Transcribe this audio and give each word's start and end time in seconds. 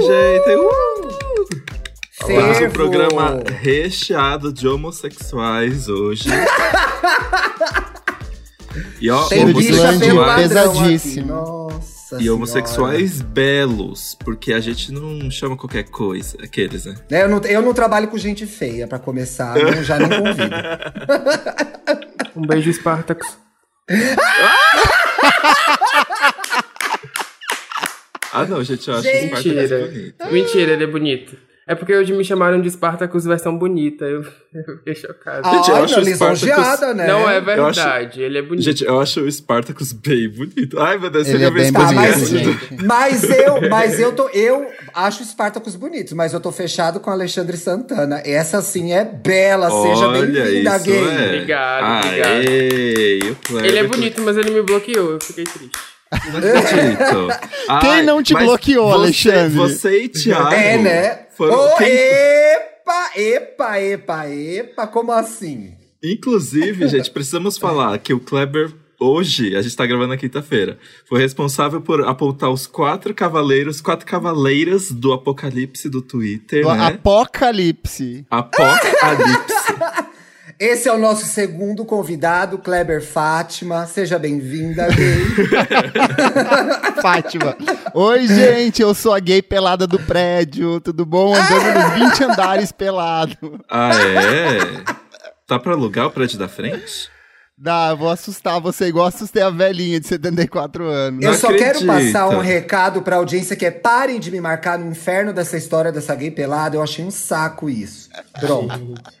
gente! 0.00 0.56
Uh! 0.56 1.20
Um 2.22 2.70
programa 2.70 3.42
recheado 3.60 4.52
de 4.52 4.68
homossexuais 4.68 5.88
hoje. 5.88 6.28
e 9.00 9.10
ó, 9.10 9.26
homossexuais 9.26 10.48
pesadíssimo. 10.48 11.26
Nossa 11.26 12.00
e 12.18 12.28
homossexuais 12.28 13.20
belos, 13.20 14.16
porque 14.24 14.52
a 14.52 14.58
gente 14.60 14.90
não 14.92 15.30
chama 15.30 15.56
qualquer 15.56 15.84
coisa, 15.84 16.36
aqueles, 16.42 16.86
né? 16.86 16.96
É, 17.10 17.22
eu 17.22 17.28
não, 17.28 17.38
eu 17.40 17.62
não 17.62 17.72
trabalho 17.72 18.08
com 18.08 18.18
gente 18.18 18.44
feia, 18.46 18.88
para 18.88 18.98
começar, 18.98 19.56
eu 19.56 19.84
já 19.84 19.96
nem 19.98 20.08
convido. 20.08 20.56
um 22.36 22.42
beijo, 22.42 22.72
Spartacus. 22.72 23.38
ah, 28.32 28.44
não, 28.44 28.62
gente, 28.62 28.88
eu 28.88 28.94
acho 28.94 29.02
gente. 29.02 29.32
o 29.32 29.36
Spartacus 29.36 29.70
bonito. 29.70 30.32
Mentira, 30.32 30.72
ele 30.72 30.84
é 30.84 30.86
bonito. 30.86 31.36
É 31.70 31.74
porque 31.76 31.94
hoje 31.94 32.12
me 32.12 32.24
chamaram 32.24 32.60
de 32.60 32.68
Spartacus 32.68 33.24
versão 33.24 33.56
bonita. 33.56 34.04
Eu, 34.04 34.24
eu 34.52 34.78
fiquei 34.78 34.92
chocado. 34.92 35.46
Ah, 35.46 35.52
gente, 35.52 35.70
eu 35.70 35.76
acho 35.76 36.00
o 36.00 36.04
Spartacus... 36.04 36.96
né? 36.96 37.06
Não 37.06 37.30
é 37.30 37.40
verdade, 37.40 38.08
acho... 38.08 38.20
ele 38.20 38.38
é 38.38 38.42
bonito. 38.42 38.64
Gente, 38.64 38.84
eu 38.84 38.98
acho 38.98 39.20
o 39.20 39.30
Spartacus 39.30 39.92
bem 39.92 40.28
bonito. 40.28 40.80
Ai, 40.80 40.98
meu 40.98 41.08
Deus, 41.08 41.28
ele 41.28 41.44
é 41.44 41.50
bem 41.50 41.70
bonito, 41.70 41.94
mas, 41.94 42.82
mas 42.82 43.30
eu, 43.30 43.70
mas 43.70 44.00
eu 44.00 44.10
tô, 44.10 44.28
eu 44.30 44.66
acho 44.92 45.22
o 45.22 45.24
Spartacus 45.24 45.76
bonito, 45.76 46.16
mas 46.16 46.32
eu 46.32 46.40
tô 46.40 46.50
fechado 46.50 46.98
com 46.98 47.08
Alexandre 47.08 47.56
Santana. 47.56 48.20
Essa 48.24 48.60
sim 48.62 48.92
é 48.92 49.04
bela, 49.04 49.70
seja 49.70 50.08
bem-vinda, 50.08 50.76
gay. 50.78 50.98
É. 50.98 51.26
Obrigado, 51.26 52.04
obrigado. 52.04 53.64
ele 53.64 53.78
é 53.78 53.84
bonito, 53.84 54.20
mas 54.22 54.36
ele 54.36 54.50
me 54.50 54.62
bloqueou, 54.62 55.12
eu 55.12 55.20
fiquei 55.20 55.44
triste. 55.44 55.70
Não 56.10 56.38
acredito. 56.38 57.28
Quem 57.80 58.02
não 58.02 58.22
te 58.22 58.34
bloqueou, 58.34 58.90
você, 58.90 58.96
Alexandre? 58.96 59.56
Você 59.56 60.02
e 60.04 60.08
Thiago. 60.08 60.52
É, 60.52 60.78
né? 60.78 61.26
Foram, 61.36 61.54
oh, 61.54 61.76
quem... 61.76 61.88
Epa, 61.88 63.10
epa, 63.16 63.80
epa, 63.80 64.28
epa, 64.28 64.86
como 64.86 65.12
assim? 65.12 65.74
Inclusive, 66.02 66.86
gente, 66.88 67.10
precisamos 67.10 67.56
falar 67.56 67.98
que 67.98 68.12
o 68.12 68.20
Kleber 68.20 68.72
hoje, 68.98 69.56
a 69.56 69.62
gente 69.62 69.74
tá 69.74 69.86
gravando 69.86 70.08
na 70.08 70.16
quinta-feira, 70.16 70.78
foi 71.06 71.20
responsável 71.20 71.80
por 71.80 72.06
apontar 72.06 72.50
os 72.50 72.66
quatro 72.66 73.14
cavaleiros, 73.14 73.80
quatro 73.80 74.04
cavaleiras 74.04 74.92
do 74.92 75.12
apocalipse 75.12 75.88
do 75.88 76.02
Twitter, 76.02 76.64
do 76.64 76.74
né? 76.74 76.86
Apocalipse. 76.88 78.26
Apocalipse. 78.30 80.09
Esse 80.60 80.90
é 80.90 80.92
o 80.92 80.98
nosso 80.98 81.24
segundo 81.24 81.86
convidado, 81.86 82.58
Kleber 82.58 83.02
Fátima. 83.02 83.86
Seja 83.86 84.18
bem-vinda, 84.18 84.88
gay. 84.88 85.24
Fátima. 87.00 87.56
Oi, 87.94 88.26
gente, 88.26 88.82
eu 88.82 88.92
sou 88.92 89.14
a 89.14 89.20
gay 89.20 89.40
pelada 89.40 89.86
do 89.86 89.98
prédio. 89.98 90.78
Tudo 90.78 91.06
bom? 91.06 91.34
Andando 91.34 91.98
nos 92.04 92.10
20 92.10 92.24
andares 92.24 92.72
pelado. 92.72 93.64
Ah, 93.70 93.90
é? 93.94 94.58
Tá 95.46 95.58
pra 95.58 95.72
alugar 95.72 96.08
o 96.08 96.10
prédio 96.10 96.38
da 96.38 96.46
frente? 96.46 97.08
Dá, 97.56 97.88
eu 97.92 97.96
vou 97.96 98.10
assustar 98.10 98.60
você 98.60 98.86
igual 98.86 99.06
assustei 99.06 99.42
a 99.42 99.48
velhinha 99.48 99.98
de 99.98 100.06
74 100.08 100.84
anos. 100.84 101.24
Eu 101.24 101.30
Não 101.32 101.38
só 101.38 101.46
acredito. 101.46 101.72
quero 101.72 101.86
passar 101.86 102.28
um 102.28 102.38
recado 102.40 103.00
pra 103.00 103.16
audiência 103.16 103.56
que 103.56 103.64
é 103.64 103.70
parem 103.70 104.20
de 104.20 104.30
me 104.30 104.42
marcar 104.42 104.78
no 104.78 104.90
inferno 104.90 105.32
dessa 105.32 105.56
história 105.56 105.90
dessa 105.90 106.14
gay 106.14 106.30
pelada. 106.30 106.76
Eu 106.76 106.82
achei 106.82 107.02
um 107.02 107.10
saco 107.10 107.70
isso. 107.70 108.10
Pronto. 108.38 108.94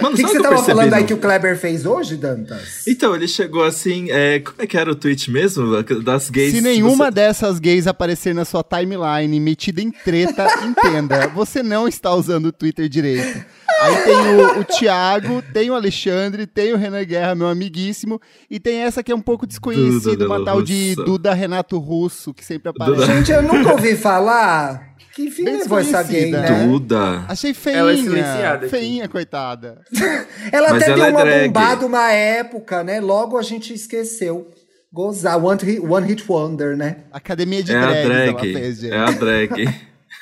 O 0.00 0.10
que, 0.14 0.22
que, 0.22 0.28
você 0.28 0.40
tava 0.40 0.62
falando 0.62 0.94
aí 0.94 1.04
que 1.04 1.14
o 1.14 1.18
Kleber 1.18 1.58
fez 1.58 1.84
hoje, 1.84 2.16
Dantas? 2.16 2.86
Então, 2.86 3.14
ele 3.14 3.28
chegou 3.28 3.64
assim. 3.64 4.10
É, 4.10 4.40
como 4.40 4.56
é 4.58 4.66
que 4.66 4.76
era 4.76 4.90
o 4.90 4.94
tweet 4.94 5.30
mesmo? 5.30 5.82
Das 6.02 6.30
gays. 6.30 6.52
Se 6.52 6.60
nenhuma 6.60 7.06
você... 7.06 7.10
dessas 7.10 7.58
gays 7.58 7.86
aparecer 7.86 8.34
na 8.34 8.44
sua 8.44 8.62
timeline 8.62 9.38
metida 9.40 9.80
em 9.80 9.90
treta, 9.90 10.46
entenda. 10.64 11.28
Você 11.28 11.62
não 11.62 11.86
está 11.86 12.14
usando 12.14 12.46
o 12.46 12.52
Twitter 12.52 12.88
direito. 12.88 13.44
Aí 13.80 13.96
tem 14.04 14.16
o, 14.16 14.60
o 14.60 14.64
Thiago, 14.64 15.42
tem 15.52 15.70
o 15.70 15.74
Alexandre, 15.74 16.46
tem 16.46 16.72
o 16.72 16.76
Renan 16.76 17.04
Guerra, 17.04 17.34
meu 17.34 17.48
amiguíssimo, 17.48 18.20
e 18.48 18.60
tem 18.60 18.78
essa 18.78 19.02
que 19.02 19.10
é 19.10 19.14
um 19.14 19.20
pouco 19.20 19.46
desconhecida, 19.46 20.26
uma 20.26 20.44
tal 20.44 20.62
de 20.62 20.94
Duda 20.94 21.34
Renato 21.34 21.78
Russo, 21.78 22.32
que 22.32 22.44
sempre 22.44 22.68
aparece. 22.68 23.00
Duda. 23.00 23.14
Gente, 23.14 23.32
eu 23.32 23.42
nunca 23.42 23.72
ouvi 23.72 23.96
falar. 23.96 24.91
Que 25.14 25.30
fim 25.30 25.44
Bem 25.44 25.58
levou 25.58 25.78
essa 25.78 26.02
gay, 26.02 26.30
né? 26.30 26.64
Duda. 26.64 27.26
Achei 27.28 27.52
feinha. 27.52 27.78
Ela 27.78 27.92
é 27.92 27.96
silenciada. 27.96 28.68
Feinha, 28.68 29.08
coitada. 29.08 29.82
ela 30.50 30.70
Mas 30.70 30.82
até 30.82 30.92
ela 30.92 30.96
deu 30.96 31.04
é 31.04 31.10
uma 31.10 31.30
é 31.30 31.46
bombada 31.46 31.86
uma 31.86 32.10
época, 32.10 32.82
né? 32.82 32.98
Logo 33.00 33.36
a 33.36 33.42
gente 33.42 33.74
esqueceu. 33.74 34.50
Gozar. 34.90 35.42
One 35.42 35.60
Hit, 35.62 35.80
one 35.80 36.06
hit 36.06 36.24
Wonder, 36.28 36.76
né? 36.76 36.96
Academia 37.12 37.62
de 37.62 37.72
é 37.74 37.80
drags, 37.80 37.98
a 37.98 38.08
drag. 38.08 38.52
Fez, 38.52 38.84
é 38.84 38.96
a 38.96 39.10
drag. 39.10 39.74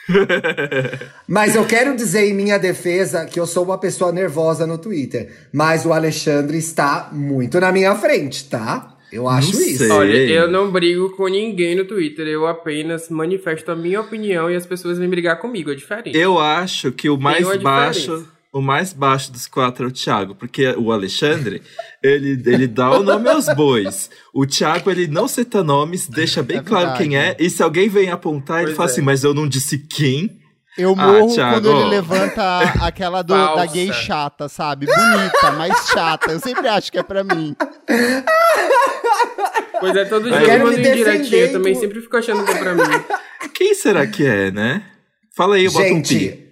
Mas 1.27 1.55
eu 1.55 1.65
quero 1.65 1.95
dizer 1.95 2.28
em 2.28 2.34
minha 2.34 2.59
defesa 2.59 3.27
que 3.27 3.39
eu 3.39 3.47
sou 3.47 3.65
uma 3.65 3.78
pessoa 3.78 4.11
nervosa 4.11 4.67
no 4.67 4.78
Twitter. 4.78 5.33
Mas 5.53 5.87
o 5.87 5.93
Alexandre 5.93 6.59
está 6.59 7.11
muito 7.12 7.61
na 7.61 7.71
minha 7.71 7.95
frente, 7.95 8.49
tá? 8.49 8.97
Eu 9.12 9.28
acho 9.28 9.53
não 9.53 9.60
isso. 9.60 9.78
Sei. 9.78 9.91
Olha, 9.91 10.16
eu 10.16 10.50
não 10.50 10.71
brigo 10.71 11.10
com 11.10 11.26
ninguém 11.28 11.75
no 11.75 11.84
Twitter, 11.84 12.26
eu 12.26 12.47
apenas 12.47 13.09
manifesto 13.09 13.71
a 13.71 13.76
minha 13.76 14.00
opinião 14.00 14.50
e 14.50 14.56
as 14.56 14.66
pessoas 14.66 14.98
vêm 14.98 15.09
brigar 15.09 15.41
comigo, 15.41 15.71
é 15.71 15.75
diferente. 15.75 16.16
Eu 16.16 16.38
acho 16.38 16.93
que 16.93 17.10
o 17.10 17.16
mais 17.16 17.56
baixo, 17.59 18.26
o 18.53 18.60
mais 18.60 18.93
baixo 18.93 19.32
dos 19.32 19.47
quatro 19.47 19.84
é 19.84 19.88
o 19.88 19.93
Thiago, 19.93 20.34
porque 20.34 20.69
o 20.76 20.93
Alexandre, 20.93 21.62
ele, 22.03 22.41
ele 22.47 22.66
dá 22.66 22.91
o 22.98 23.03
nome 23.03 23.28
aos 23.28 23.47
bois. 23.54 24.10
O 24.32 24.47
Thiago, 24.47 24.91
ele 24.91 25.06
não 25.06 25.28
cita 25.28 25.62
nomes, 25.62 26.09
deixa 26.09 26.42
bem 26.42 26.59
é 26.59 26.62
claro 26.62 26.97
quem 26.97 27.16
é, 27.16 27.37
e 27.38 27.50
se 27.50 27.62
alguém 27.62 27.88
vem 27.88 28.10
apontar, 28.10 28.59
pois 28.59 28.69
ele 28.69 28.77
fala 28.77 28.88
é. 28.88 28.92
assim, 28.92 29.03
mas 29.03 29.25
eu 29.25 29.34
não 29.34 29.48
disse 29.48 29.78
quem. 29.78 30.40
Eu 30.80 30.94
ah, 30.96 31.06
morro 31.06 31.34
ah, 31.38 31.52
quando 31.52 31.70
ele 31.70 31.84
levanta 31.91 32.60
aquela 32.80 33.22
do, 33.22 33.34
da 33.34 33.66
gay 33.66 33.92
chata, 33.92 34.48
sabe? 34.48 34.86
Bonita, 34.86 35.52
mas 35.52 35.88
chata. 35.88 36.32
Eu 36.32 36.41
sempre 36.41 36.66
acho 36.68 36.91
que 36.91 36.98
é 36.98 37.02
pra 37.02 37.22
mim. 37.22 37.54
Pois 39.78 39.94
é, 39.94 40.04
todo 40.06 40.30
dia 40.30 40.41
eu 40.41 40.64
mando 40.64 40.78
indiretinho. 40.78 41.36
Eu 41.36 41.52
também 41.52 41.74
sempre 41.74 42.00
fico 42.00 42.16
achando 42.16 42.44
que 42.44 42.50
é 42.50 42.58
pra 42.58 42.74
mim. 42.74 43.04
Quem 43.54 43.74
será 43.74 44.06
que 44.06 44.26
é, 44.26 44.50
né? 44.50 44.82
Fala 45.36 45.56
aí, 45.56 45.66
eu 45.66 45.72
boto 45.72 45.84
Gente, 45.84 46.14
um 46.14 46.18
pi. 46.18 46.46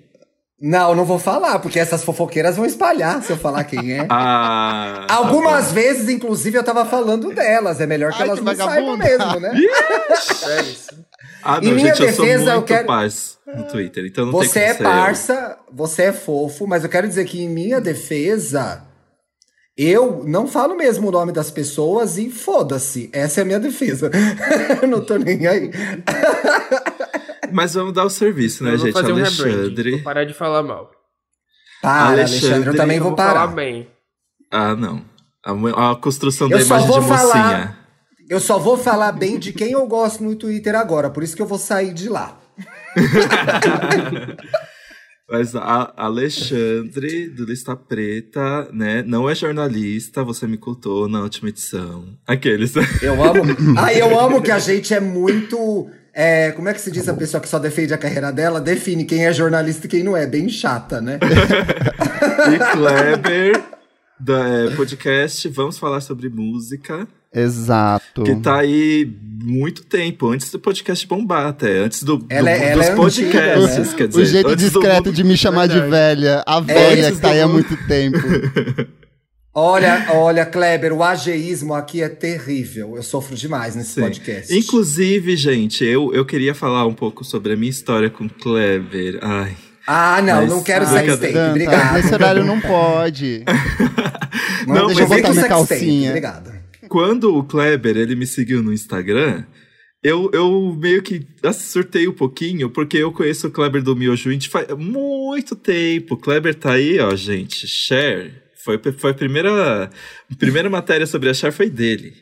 Não, 0.61 0.95
não 0.95 1.05
vou 1.05 1.19
falar, 1.19 1.59
porque 1.61 1.79
essas 1.79 2.05
fofoqueiras 2.05 2.57
vão 2.57 2.67
espalhar 2.67 3.23
se 3.23 3.33
eu 3.33 3.37
falar 3.37 3.63
quem 3.65 3.93
é. 3.93 4.07
Ah, 4.11 5.07
Algumas 5.09 5.69
tá 5.69 5.73
vezes, 5.73 6.09
inclusive, 6.09 6.59
eu 6.59 6.65
tava 6.65 6.85
falando 6.85 7.33
delas. 7.33 7.81
É 7.81 7.87
melhor 7.87 8.13
que 8.13 8.21
Ai, 8.23 8.29
elas 8.29 8.41
que 8.41 8.45
não 8.45 8.57
saibam 8.57 8.97
mesmo, 8.97 9.41
né? 9.41 9.53
é 9.55 10.63
isso. 10.63 11.07
Ah, 11.45 11.61
não, 11.61 11.71
em 11.71 11.75
minha 11.75 11.95
gente, 11.95 12.07
defesa, 12.07 12.23
eu, 12.23 12.27
sou 12.27 12.27
muito 12.27 12.49
eu 12.51 12.63
quero... 12.63 12.87
paz 12.87 13.38
no 13.57 13.65
Twitter, 13.69 14.05
então 14.07 14.27
não 14.27 14.33
você 14.33 14.61
tem 14.61 14.69
é 14.69 14.75
parça, 14.75 15.59
eu. 15.67 15.75
você 15.75 16.05
é 16.05 16.13
fofo, 16.13 16.67
mas 16.67 16.85
eu 16.85 16.91
quero 16.91 17.09
dizer 17.09 17.25
que 17.25 17.43
em 17.43 17.49
minha 17.49 17.81
defesa, 17.81 18.85
eu 19.77 20.25
não 20.25 20.47
falo 20.47 20.77
mesmo 20.77 21.09
o 21.09 21.11
nome 21.11 21.33
das 21.33 21.51
pessoas 21.51 22.19
e 22.19 22.31
foda-se. 22.31 23.09
Essa 23.13 23.41
é 23.41 23.43
a 23.43 23.47
minha 23.47 23.61
defesa. 23.61 24.11
não 24.89 25.05
tô 25.05 25.17
nem 25.17 25.47
aí. 25.47 25.71
Mas 27.53 27.75
vamos 27.75 27.95
dar 27.95 28.05
o 28.05 28.11
serviço, 28.11 28.65
né, 28.65 28.75
eu 28.75 28.79
gente? 28.79 28.93
Fazer 28.93 29.13
Alexandre. 29.13 29.91
Um 29.91 29.97
vou 29.97 30.05
parar 30.05 30.25
de 30.25 30.35
falar 30.35 30.63
mal. 30.63 30.91
Para, 31.81 32.09
Alexandre, 32.09 32.47
Alexandre 32.47 32.71
eu 32.71 32.77
também 32.77 32.99
vou, 32.99 33.09
vou 33.09 33.17
parar. 33.17 33.41
falar 33.41 33.55
bem. 33.55 33.89
Ah, 34.51 34.75
não. 34.75 35.03
A, 35.45 35.93
a 35.93 35.97
construção 35.97 36.49
eu 36.51 36.59
da 36.59 36.63
imagem 36.63 36.87
de 36.87 37.01
mocinha. 37.01 37.17
Falar, 37.17 37.89
eu 38.29 38.41
só 38.41 38.59
vou 38.59 38.77
falar 38.77 39.13
bem 39.13 39.39
de 39.39 39.53
quem 39.53 39.73
eu 39.73 39.87
gosto 39.87 40.23
no 40.23 40.35
Twitter 40.35 40.75
agora, 40.75 41.09
por 41.09 41.23
isso 41.23 41.35
que 41.35 41.41
eu 41.41 41.47
vou 41.47 41.59
sair 41.59 41.95
de 41.95 42.09
lá. 42.09 42.39
Mas 45.31 45.55
a 45.55 45.93
Alexandre, 45.95 47.29
do 47.29 47.45
Lista 47.45 47.77
Preta, 47.77 48.67
né? 48.73 49.05
Não 49.07 49.29
é 49.29 49.35
jornalista, 49.35 50.25
você 50.25 50.47
me 50.47 50.57
contou 50.57 51.07
na 51.07 51.21
última 51.21 51.51
edição. 51.51 52.17
Aqueles. 52.27 52.75
Eu 53.03 53.23
amo. 53.23 53.43
Ah, 53.77 53.93
eu 53.93 54.19
amo 54.19 54.41
que 54.41 54.51
a 54.51 54.59
gente 54.59 54.95
é 54.95 55.01
muito. 55.01 55.91
É, 56.15 56.51
como 56.53 56.71
é 56.71 56.73
que 56.73 56.81
se 56.81 56.91
diz 56.91 57.07
a 57.09 57.15
pessoa 57.15 57.43
que 57.43 57.49
só 57.49 57.59
defende 57.59 57.93
a 57.93 57.99
carreira 57.99 58.33
dela? 58.33 58.59
Define 58.59 59.05
quem 59.05 59.27
é 59.27 59.33
jornalista 59.33 59.87
e 59.87 59.91
quem 59.91 60.03
não 60.03 60.17
é. 60.17 60.27
Bem 60.27 60.49
chata, 60.49 60.99
né? 60.99 61.19
e 62.51 62.59
Kleber, 62.73 63.63
da 64.21 64.49
é, 64.49 64.71
podcast 64.71 65.49
Vamos 65.49 65.79
Falar 65.79 66.01
sobre 66.01 66.29
Música. 66.29 67.07
Exato. 67.35 68.23
Que 68.23 68.35
tá 68.37 68.61
aí 68.61 69.11
muito 69.43 69.85
tempo, 69.85 70.29
antes 70.29 70.51
do 70.51 70.59
podcast 70.59 71.07
bombar 71.07 71.47
até, 71.47 71.79
antes 71.79 72.03
do, 72.03 72.25
ela, 72.29 72.51
do, 72.51 72.57
é, 72.57 72.75
dos 72.75 72.87
é 72.87 72.95
podcasts, 72.95 73.65
antiga, 73.65 73.81
né? 73.83 73.95
quer 73.97 74.09
dizer. 74.09 74.21
O 74.21 74.25
jeito 74.25 74.57
discreto 74.57 75.13
de 75.13 75.25
me 75.25 75.37
chamar 75.37 75.69
Verdade. 75.69 75.85
de 75.85 75.91
velha, 75.91 76.45
a 76.47 76.61
velha 76.61 77.13
que 77.13 77.21
tá 77.21 77.31
aí 77.31 77.41
há 77.41 77.49
muito 77.49 77.77
tempo. 77.87 78.19
Olha, 79.61 80.07
olha, 80.13 80.47
Kleber, 80.47 80.93
o 80.93 81.03
ageísmo 81.03 81.75
aqui 81.75 82.01
é 82.01 82.09
terrível. 82.09 82.95
Eu 82.95 83.03
sofro 83.03 83.35
demais 83.35 83.75
nesse 83.75 83.95
Sim. 83.95 84.03
podcast. 84.03 84.57
Inclusive, 84.57 85.37
gente, 85.37 85.85
eu, 85.85 86.15
eu 86.15 86.25
queria 86.25 86.55
falar 86.55 86.87
um 86.87 86.95
pouco 86.95 87.25
sobre 87.25 87.55
a 87.55 87.57
minha 87.57 87.71
história 87.71 88.09
com 88.09 88.29
Kleber. 88.29 89.19
Ai. 89.21 89.57
Ah, 89.91 90.21
não, 90.21 90.43
mas, 90.43 90.51
não 90.51 90.63
quero 90.63 90.85
ah, 90.85 90.89
sex 90.89 91.19
tape, 91.19 91.39
obrigado. 91.39 91.95
Nesse 91.95 92.13
horário 92.13 92.45
não 92.45 92.61
pode. 92.61 93.43
não, 94.67 94.75
não 94.75 94.87
deixa 94.89 95.03
eu 95.03 95.09
botar 95.09 95.31
minha 95.31 95.49
calcinha. 95.49 96.13
Tape, 96.13 96.27
obrigado 96.27 96.59
quando 96.89 97.37
o 97.37 97.45
Kleber 97.45 97.97
ele 97.97 98.17
me 98.17 98.27
seguiu 98.27 98.63
no 98.63 98.73
Instagram, 98.73 99.45
eu, 100.03 100.31
eu 100.33 100.77
meio 100.81 101.03
que 101.03 101.27
surtei 101.53 102.09
um 102.09 102.13
pouquinho, 102.13 102.71
porque 102.71 102.97
eu 102.97 103.13
conheço 103.13 103.47
o 103.47 103.51
Kleber 103.51 103.83
do 103.83 103.95
Miojo 103.95 104.33
Indie 104.33 104.49
faz 104.49 104.69
muito 104.77 105.55
tempo. 105.55 106.15
O 106.15 106.17
Kleber 106.17 106.55
tá 106.55 106.73
aí, 106.73 106.99
ó, 106.99 107.15
gente. 107.15 107.67
Cher. 107.67 108.45
Foi, 108.65 108.81
foi 108.97 109.11
a 109.11 109.15
primeira, 109.15 109.85
a 110.31 110.37
primeira 110.37 110.71
matéria 110.71 111.07
sobre 111.07 111.29
a 111.29 111.35
Cher 111.35 111.53
foi 111.53 111.69
dele. 111.69 112.15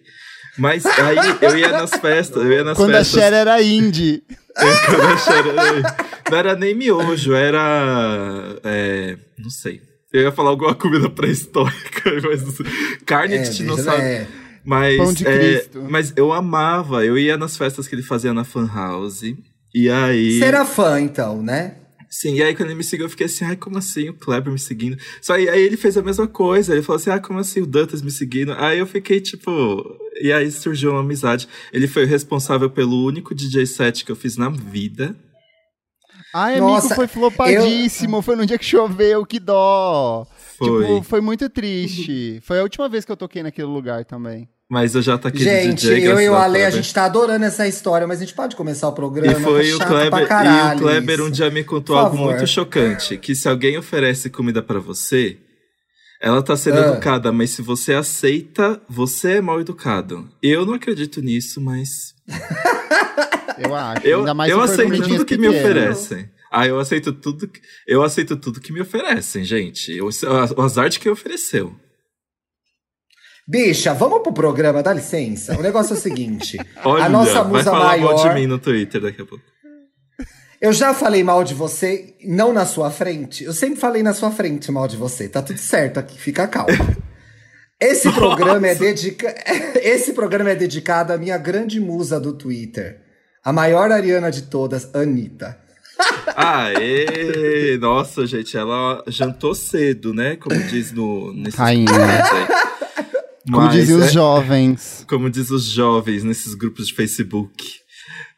Mas 0.59 0.87
aí 0.87 1.17
eu 1.43 1.59
ia 1.59 1.69
nas 1.69 1.91
festas, 1.91 2.43
eu 2.43 2.51
ia 2.51 2.65
nas 2.65 2.77
quando 2.77 2.93
festas. 2.93 3.13
Quando 3.13 3.23
a 3.23 3.31
Cher 3.31 3.33
era 3.33 3.63
indie. 3.63 4.23
É, 4.57 4.87
quando 4.87 5.03
a 5.03 5.17
Cher 5.19 5.47
era... 5.47 6.06
Não 6.31 6.39
era 6.39 6.57
nem 6.57 6.75
miojo, 6.75 7.33
era. 7.35 8.59
É, 8.65 9.17
não 9.39 9.51
sei. 9.51 9.81
Eu 10.13 10.23
ia 10.23 10.33
falar 10.33 10.51
alguma 10.51 10.75
comida 10.75 11.11
pré-histórica, 11.11 12.11
mas. 12.25 12.43
Carne 13.05 13.37
é, 13.37 13.43
de 13.43 13.57
dinossauro. 13.57 14.03
É. 14.03 14.27
Mas, 14.65 14.97
Pão 14.97 15.13
de 15.13 15.27
é, 15.27 15.39
Cristo. 15.39 15.87
mas 15.89 16.13
eu 16.17 16.33
amava, 16.33 17.05
eu 17.05 17.17
ia 17.17 17.37
nas 17.37 17.57
festas 17.57 17.87
que 17.87 17.95
ele 17.95 18.03
fazia 18.03 18.35
na 18.35 18.43
Fan 18.43 18.67
House. 18.67 19.23
E 19.73 19.89
aí. 19.89 20.39
Você 20.39 20.45
era 20.45 20.65
fã, 20.65 21.01
então, 21.01 21.41
né? 21.41 21.77
Sim, 22.09 22.35
e 22.35 22.43
aí 22.43 22.55
quando 22.55 22.71
ele 22.71 22.79
me 22.79 22.85
seguiu, 22.85 23.07
eu 23.07 23.11
fiquei 23.11 23.27
assim, 23.27 23.45
ai, 23.45 23.57
como 23.57 23.77
assim 23.77 24.09
o 24.09 24.15
Kleber 24.15 24.53
me 24.53 24.59
seguindo? 24.59 24.97
Só 25.21 25.35
aí, 25.35 25.49
aí 25.49 25.61
ele 25.61 25.77
fez 25.77 25.97
a 25.97 26.03
mesma 26.03 26.27
coisa, 26.27 26.73
ele 26.73 26.83
falou 26.83 26.97
assim, 26.99 27.11
ah, 27.11 27.19
como 27.19 27.39
assim 27.39 27.61
o 27.61 27.67
Dantas 27.67 28.01
me 28.01 28.11
seguindo? 28.11 28.53
Aí 28.55 28.79
eu 28.79 28.87
fiquei 28.87 29.21
tipo. 29.21 29.85
E 30.21 30.33
aí 30.33 30.51
surgiu 30.51 30.93
uma 30.93 31.01
amizade. 31.01 31.47
Ele 31.73 31.87
foi 31.87 32.05
o 32.05 32.09
responsável 32.09 32.71
pelo 32.71 33.05
único 33.05 33.35
DJ 33.35 33.67
set 33.67 34.05
que 34.05 34.11
eu 34.11 34.17
fiz 34.17 34.37
na 34.37 34.49
vida. 34.49 35.15
Ai, 36.39 36.61
Nossa, 36.61 36.89
amigo, 36.89 36.95
foi 36.97 37.07
flopadíssimo. 37.07 38.19
Eu... 38.19 38.23
Foi 38.23 38.37
no 38.37 38.45
dia 38.45 38.59
que 38.59 38.65
choveu, 38.65 39.25
que 39.25 39.41
dó. 39.41 40.27
Foi. 40.59 40.69
Tipo, 40.69 41.03
foi 41.03 41.21
muito 41.23 41.49
triste. 41.49 42.41
Foi 42.43 42.59
a 42.59 42.63
última 42.63 42.91
vez 42.91 43.07
que 43.07 43.13
eu 43.13 43.17
toquei 43.17 43.43
naquele 43.43 43.69
lugar 43.69 44.05
também. 44.05 44.47
Mas 44.69 44.95
eu 44.95 45.01
já 45.01 45.17
taquei 45.17 45.41
Gente, 45.41 45.87
DJ, 45.87 46.09
eu 46.09 46.21
e 46.21 46.29
o 46.29 46.35
Ale, 46.35 46.63
a 46.63 46.71
gente 46.71 46.93
tá 46.93 47.07
adorando 47.07 47.45
essa 47.47 47.67
história, 47.67 48.07
mas 48.07 48.19
a 48.19 48.25
gente 48.27 48.35
pode 48.35 48.55
começar 48.55 48.87
o 48.87 48.93
programa. 48.93 49.33
E 49.33 49.43
foi 49.43 49.79
tá 49.79 49.85
o 49.85 49.89
Kleber, 49.89 50.21
e 50.21 50.75
o 50.75 50.79
Kleber 50.79 51.23
um 51.23 51.31
dia 51.31 51.51
me 51.51 51.65
contou 51.65 51.97
algo 51.97 52.19
muito 52.19 52.47
chocante: 52.47 53.17
que 53.17 53.35
se 53.35 53.49
alguém 53.49 53.79
oferece 53.79 54.29
comida 54.29 54.61
para 54.61 54.79
você, 54.79 55.39
ela 56.21 56.43
tá 56.43 56.55
sendo 56.55 56.81
ah. 56.81 56.89
educada, 56.89 57.33
mas 57.33 57.51
se 57.51 57.63
você 57.63 57.95
aceita, 57.95 58.79
você 58.89 59.37
é 59.37 59.41
mal 59.41 59.59
educado. 59.59 60.29
Eu 60.43 60.67
não 60.67 60.75
acredito 60.75 61.23
nisso, 61.23 61.63
mas. 61.63 62.15
eu 63.59 63.75
acho. 63.75 64.07
Eu, 64.07 64.19
Ainda 64.21 64.35
mais 64.35 64.51
eu 64.51 64.61
aceito 64.61 65.03
tudo 65.03 65.25
que 65.25 65.37
me 65.37 65.49
oferecem. 65.49 66.31
Ah, 66.51 66.67
eu 66.67 66.79
aceito 66.79 67.13
tudo. 67.13 67.51
Eu 67.87 68.03
aceito 68.03 68.37
tudo 68.37 68.61
que 68.61 68.73
me 68.73 68.81
oferecem, 68.81 69.45
gente. 69.45 69.93
Eu, 69.93 70.09
o 70.57 70.63
azar 70.63 70.89
de 70.89 70.99
quem 70.99 71.11
ofereceu. 71.11 71.75
Bicha, 73.49 73.95
vamos 73.95 74.23
pro 74.23 74.33
programa, 74.33 74.83
dá 74.83 74.93
licença. 74.93 75.57
O 75.57 75.63
negócio 75.63 75.95
é 75.95 75.97
o 75.97 76.01
seguinte: 76.01 76.59
Olha, 76.85 77.05
a 77.05 77.09
nossa 77.09 77.45
musa 77.45 77.63
vai 77.63 77.65
falar 77.65 77.87
maior. 77.99 78.15
mal 78.15 78.29
de 78.29 78.35
mim 78.35 78.47
no 78.47 78.59
Twitter 78.59 79.01
daqui 79.01 79.23
a 79.23 79.27
pouco. 79.27 79.45
Eu 80.61 80.73
já 80.73 80.95
falei 80.95 81.23
mal 81.23 81.45
de 81.45 81.55
você, 81.55 82.15
não 82.25 82.53
na 82.53 82.65
sua 82.65 82.91
frente. 82.91 83.45
Eu 83.45 83.53
sempre 83.53 83.79
falei 83.79 84.03
na 84.03 84.15
sua 84.15 84.31
frente 84.31 84.73
mal 84.73 84.89
de 84.89 84.97
você. 84.97 85.29
Tá 85.29 85.43
tudo 85.43 85.59
certo 85.59 85.99
aqui, 85.99 86.19
fica 86.19 86.49
calma. 86.49 86.73
Esse 87.79 88.11
programa 88.11 88.67
é 88.67 88.75
dedica... 88.75 89.35
Esse 89.83 90.15
programa 90.15 90.51
é 90.51 90.55
dedicado 90.55 91.13
à 91.13 91.19
minha 91.19 91.37
grande 91.37 91.79
musa 91.79 92.19
do 92.19 92.33
Twitter. 92.33 93.06
A 93.47 93.53
maior 93.53 93.93
ariana 93.93 94.29
de 94.29 94.43
todas, 94.43 94.93
Anitta. 94.93 95.57
Aê! 96.35 97.79
Nossa, 97.79 98.27
gente, 98.27 98.57
ela 98.57 99.05
jantou 99.07 99.55
cedo, 99.55 100.13
né? 100.13 100.35
Como 100.35 100.61
diz 100.65 100.91
no 100.91 101.33
Rainha. 101.55 101.87
Como 103.49 103.69
dizem 103.69 103.95
os 103.95 104.07
é, 104.07 104.11
jovens. 104.11 105.05
Como 105.09 105.31
diz 105.31 105.51
os 105.51 105.65
jovens 105.65 106.25
nesses 106.25 106.55
grupos 106.55 106.89
de 106.89 106.95
Facebook. 106.95 107.65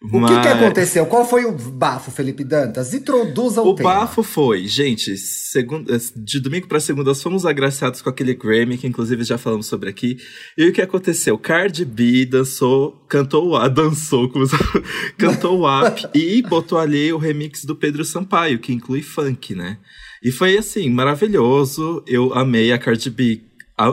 O 0.00 0.21
Mas... 0.21 0.31
que, 0.31 0.43
que 0.43 0.49
aconteceu? 0.49 1.06
Qual 1.06 1.29
foi 1.29 1.45
o 1.45 1.50
bafo, 1.50 2.12
Felipe 2.12 2.45
Dantas? 2.45 2.95
Introduza 2.95 3.61
o, 3.62 3.71
o 3.71 3.75
tema. 3.75 3.91
O 3.91 3.93
bafo 3.95 4.23
foi, 4.23 4.69
gente, 4.69 5.17
segunda, 5.17 5.99
de 6.15 6.39
domingo 6.39 6.69
para 6.69 6.79
segunda 6.79 7.11
nós 7.11 7.21
fomos 7.21 7.45
agraciados 7.45 8.00
com 8.00 8.09
aquele 8.09 8.33
Grammy, 8.35 8.79
que 8.79 8.87
inclusive 8.87 9.25
já 9.25 9.37
falamos 9.37 9.67
sobre 9.67 9.91
aqui. 9.91 10.17
E 10.56 10.69
o 10.69 10.73
que 10.73 10.81
aconteceu? 10.81 11.37
Cardi 11.37 11.85
B 11.85 12.25
dançou, 12.25 13.05
cantou 13.09 13.55
o 13.55 13.69
dançou, 13.69 14.31
cantou 15.19 15.61
o 15.61 15.67
up 15.67 16.06
e 16.15 16.43
botou 16.43 16.79
ali 16.79 17.12
o 17.12 17.19
remix 17.19 17.65
do 17.65 17.75
Pedro 17.75 18.05
Sampaio, 18.05 18.61
que 18.61 18.73
inclui 18.73 19.03
funk, 19.03 19.53
né? 19.53 19.79
E 20.23 20.31
foi 20.31 20.56
assim, 20.56 20.89
maravilhoso. 20.91 22.05
Eu 22.06 22.33
amei 22.35 22.73
a 22.73 22.79
Cardi 22.79 23.11
B 23.11 23.49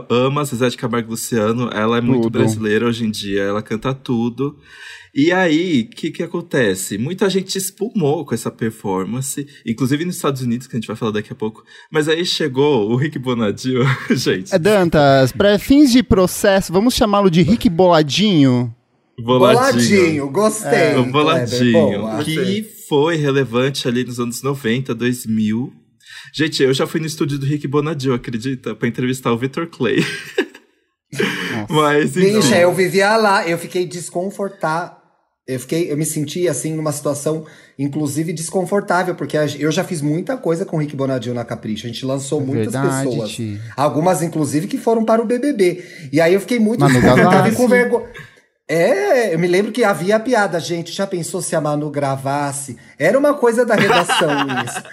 ama 0.09 0.41
a 0.41 0.43
Zezé 0.43 0.69
de 0.69 0.77
Camargo 0.77 1.11
Luciano, 1.11 1.69
ela 1.71 1.97
é 1.97 2.01
muito 2.01 2.23
tudo. 2.23 2.39
brasileira 2.39 2.87
hoje 2.87 3.05
em 3.05 3.11
dia, 3.11 3.43
ela 3.43 3.61
canta 3.61 3.93
tudo. 3.93 4.57
E 5.15 5.31
aí, 5.31 5.83
o 5.89 5.95
que 5.95 6.11
que 6.11 6.21
acontece? 6.21 6.97
Muita 6.97 7.29
gente 7.29 7.57
espumou 7.57 8.25
com 8.25 8.35
essa 8.35 8.51
performance, 8.51 9.47
inclusive 9.65 10.03
nos 10.03 10.17
Estados 10.17 10.41
Unidos, 10.41 10.67
que 10.67 10.75
a 10.75 10.77
gente 10.77 10.87
vai 10.87 10.95
falar 10.97 11.11
daqui 11.11 11.31
a 11.31 11.35
pouco. 11.35 11.63
Mas 11.89 12.09
aí 12.09 12.25
chegou 12.25 12.91
o 12.91 12.97
Rick 12.97 13.17
Bonadio, 13.17 13.81
gente. 14.11 14.53
É, 14.53 14.59
Dantas, 14.59 15.31
para 15.31 15.57
fins 15.57 15.93
de 15.93 16.03
processo, 16.03 16.73
vamos 16.73 16.95
chamá-lo 16.95 17.31
de 17.31 17.41
Rick 17.41 17.69
Boladinho? 17.69 18.75
Boladinho, 19.17 20.27
Boladinho 20.27 20.29
gostei. 20.31 20.79
É, 20.79 20.97
o 20.97 21.05
Boladinho, 21.05 22.23
que 22.25 22.63
foi 22.89 23.15
relevante 23.15 23.87
ali 23.87 24.03
nos 24.03 24.19
anos 24.19 24.43
90, 24.43 24.93
2000. 24.93 25.71
Gente, 26.33 26.61
eu 26.61 26.73
já 26.73 26.85
fui 26.85 26.99
no 26.99 27.05
estúdio 27.05 27.39
do 27.39 27.45
Rick 27.45 27.65
Bonadio, 27.69 28.13
acredita? 28.13 28.75
Pra 28.75 28.85
entrevistar 28.85 29.31
o 29.31 29.37
Victor 29.37 29.67
Clay. 29.67 30.05
Mas, 31.69 32.17
enfim. 32.17 32.33
Bicha, 32.35 32.57
eu 32.57 32.73
vivia 32.73 33.15
lá, 33.15 33.47
eu 33.47 33.57
fiquei 33.57 33.85
desconfortável 33.85 35.04
eu 35.47 35.59
fiquei, 35.59 35.91
eu 35.91 35.97
me 35.97 36.05
senti 36.05 36.47
assim 36.47 36.73
numa 36.73 36.91
situação, 36.91 37.45
inclusive 37.77 38.33
desconfortável, 38.33 39.13
porque 39.13 39.37
eu 39.59 39.71
já 39.71 39.83
fiz 39.83 40.01
muita 40.01 40.35
coisa 40.37 40.65
com 40.65 40.77
o 40.77 40.79
Rick 40.79 40.95
Bonadio 40.95 41.35
na 41.35 41.45
Capricho. 41.45 41.85
A 41.85 41.89
gente 41.89 42.05
lançou 42.05 42.41
é 42.41 42.45
muitas 42.45 42.73
verdade, 42.73 43.07
pessoas, 43.07 43.37
algumas 43.77 44.23
inclusive 44.23 44.65
que 44.65 44.77
foram 44.77 45.05
para 45.05 45.21
o 45.21 45.25
BBB. 45.25 45.83
E 46.11 46.19
aí 46.19 46.33
eu 46.33 46.39
fiquei 46.39 46.59
muito 46.59 46.83
desconfortável 46.83 47.53
com 47.55 47.67
vergonha. 47.67 48.07
É, 48.67 49.31
eu 49.31 49.37
me 49.37 49.45
lembro 49.45 49.71
que 49.71 49.83
havia 49.83 50.15
a 50.15 50.19
piada, 50.19 50.59
gente. 50.59 50.91
Já 50.91 51.05
pensou 51.05 51.39
se 51.39 51.55
a 51.55 51.61
Manu 51.61 51.91
gravasse? 51.91 52.75
Era 52.97 53.17
uma 53.17 53.35
coisa 53.35 53.63
da 53.63 53.75
redação 53.75 54.31
isso. 54.65 54.83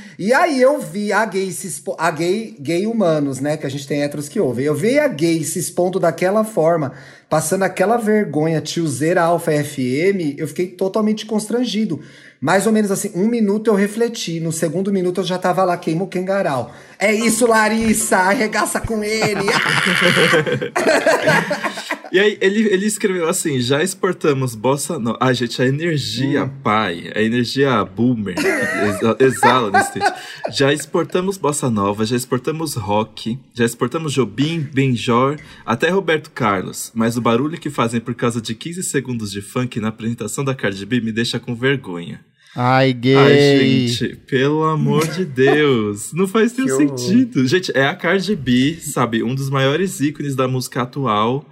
e 0.18 0.32
aí 0.32 0.60
eu 0.60 0.80
vi 0.80 1.12
a 1.12 1.24
gay 1.24 1.50
se 1.52 1.66
expo... 1.66 1.94
a 1.98 2.10
gay, 2.10 2.56
gay 2.58 2.86
humanos, 2.86 3.40
né? 3.40 3.56
Que 3.56 3.66
a 3.66 3.68
gente 3.68 3.86
tem 3.86 4.02
héteros 4.02 4.28
que 4.28 4.40
ouvem. 4.40 4.64
Eu 4.64 4.74
vi 4.74 4.98
a 4.98 5.08
gay 5.08 5.44
se 5.44 5.58
expondo 5.58 6.00
daquela 6.00 6.44
forma, 6.44 6.92
passando 7.28 7.64
aquela 7.64 7.96
vergonha, 7.96 8.60
tiozeira 8.60 9.22
Alfa 9.22 9.52
FM, 9.52 10.38
eu 10.38 10.48
fiquei 10.48 10.68
totalmente 10.68 11.26
constrangido. 11.26 12.00
Mais 12.40 12.66
ou 12.66 12.72
menos 12.72 12.90
assim, 12.90 13.10
um 13.14 13.26
minuto 13.26 13.68
eu 13.68 13.74
refleti, 13.74 14.40
no 14.40 14.52
segundo 14.52 14.92
minuto 14.92 15.20
eu 15.20 15.24
já 15.24 15.38
tava 15.38 15.64
lá, 15.64 15.76
queimo 15.76 16.04
o 16.04 16.08
Kengarau. 16.08 16.72
É 16.98 17.12
isso, 17.12 17.46
Larissa, 17.46 18.18
arregaça 18.18 18.80
com 18.80 19.02
ele. 19.02 19.46
e 22.12 22.18
aí, 22.18 22.38
ele, 22.40 22.68
ele 22.68 22.86
escreveu 22.86 23.28
assim: 23.28 23.60
já 23.60 23.82
exportamos 23.82 24.54
bossa 24.54 24.98
nova. 24.98 25.18
Ah, 25.20 25.32
gente, 25.32 25.60
a 25.60 25.66
energia 25.66 26.44
hum. 26.44 26.50
pai, 26.62 27.10
a 27.14 27.22
energia 27.22 27.84
boomer 27.84 28.34
que 28.34 29.24
exala 29.24 29.70
nesse 29.70 29.92
texto. 29.92 30.12
Já 30.52 30.72
exportamos 30.72 31.36
bossa 31.36 31.70
nova, 31.70 32.04
já 32.04 32.16
exportamos 32.16 32.74
rock, 32.74 33.38
já 33.54 33.64
exportamos 33.64 34.12
Jobim, 34.12 34.60
Benjor, 34.60 35.36
até 35.64 35.88
Roberto 35.90 36.30
Carlos. 36.30 36.92
Mas 36.94 37.16
o 37.16 37.20
barulho 37.20 37.58
que 37.58 37.70
fazem 37.70 38.00
por 38.00 38.14
causa 38.14 38.40
de 38.40 38.54
15 38.54 38.82
segundos 38.82 39.30
de 39.30 39.40
funk 39.40 39.80
na 39.80 39.88
apresentação 39.88 40.44
da 40.44 40.54
Cardi 40.54 40.84
B 40.86 41.00
me 41.00 41.12
deixa 41.12 41.38
com 41.38 41.54
vergonha. 41.54 42.20
Ai, 42.58 42.94
gay. 42.94 43.16
Ai, 43.16 43.88
gente, 43.88 44.16
pelo 44.26 44.64
amor 44.64 45.06
de 45.06 45.26
Deus. 45.26 46.14
Não 46.14 46.26
faz 46.26 46.56
nenhum 46.56 46.74
sentido. 46.74 47.46
Gente, 47.46 47.70
é 47.74 47.86
a 47.86 47.94
Cardi 47.94 48.34
B, 48.34 48.78
sabe? 48.80 49.22
Um 49.22 49.34
dos 49.34 49.50
maiores 49.50 50.00
ícones 50.00 50.34
da 50.34 50.48
música 50.48 50.80
atual. 50.80 51.44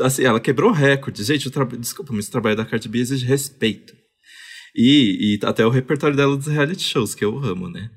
Assim, 0.00 0.24
ela 0.24 0.40
quebrou 0.40 0.70
recordes. 0.70 1.26
Gente, 1.26 1.50
tra... 1.50 1.64
desculpa, 1.64 2.12
mas 2.12 2.28
o 2.28 2.30
trabalho 2.30 2.56
da 2.56 2.64
Cardi 2.64 2.88
B 2.88 2.98
exige 2.98 3.24
respeito. 3.24 3.94
E, 4.74 5.38
e 5.40 5.46
até 5.46 5.64
o 5.64 5.70
repertório 5.70 6.16
dela 6.16 6.36
dos 6.36 6.46
reality 6.46 6.82
shows, 6.82 7.14
que 7.14 7.24
eu 7.24 7.38
amo, 7.42 7.68
né? 7.68 7.88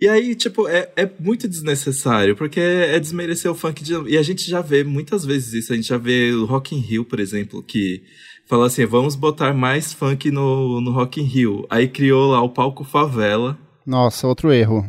E 0.00 0.08
aí, 0.08 0.34
tipo, 0.34 0.68
é, 0.68 0.90
é 0.94 1.08
muito 1.18 1.48
desnecessário, 1.48 2.36
porque 2.36 2.60
é, 2.60 2.96
é 2.96 3.00
desmerecer 3.00 3.50
o 3.50 3.54
funk 3.54 3.82
de... 3.82 3.94
E 4.08 4.18
a 4.18 4.22
gente 4.22 4.50
já 4.50 4.60
vê 4.60 4.84
muitas 4.84 5.24
vezes 5.24 5.54
isso. 5.54 5.72
A 5.72 5.76
gente 5.76 5.88
já 5.88 5.96
vê 5.96 6.32
o 6.32 6.44
Rock 6.44 6.74
in 6.74 6.80
Rio, 6.80 7.04
por 7.04 7.18
exemplo, 7.18 7.62
que 7.62 8.02
falou 8.46 8.64
assim: 8.64 8.84
vamos 8.84 9.14
botar 9.14 9.54
mais 9.54 9.92
funk 9.92 10.30
no, 10.30 10.80
no 10.80 10.90
Rock 10.92 11.20
in 11.20 11.24
Rio. 11.24 11.66
Aí 11.70 11.88
criou 11.88 12.30
lá 12.30 12.42
o 12.42 12.50
palco 12.50 12.84
Favela. 12.84 13.56
Nossa, 13.86 14.26
outro 14.26 14.52
erro. 14.52 14.84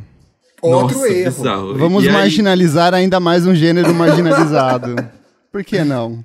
Outro 0.62 0.98
Nossa, 0.98 1.10
erro. 1.10 1.32
Bizarro. 1.32 1.78
Vamos 1.78 2.04
e 2.04 2.10
marginalizar 2.10 2.94
aí... 2.94 3.04
ainda 3.04 3.20
mais 3.20 3.46
um 3.46 3.54
gênero 3.54 3.94
marginalizado. 3.94 4.96
Por 5.58 5.64
que 5.64 5.84
não? 5.84 6.24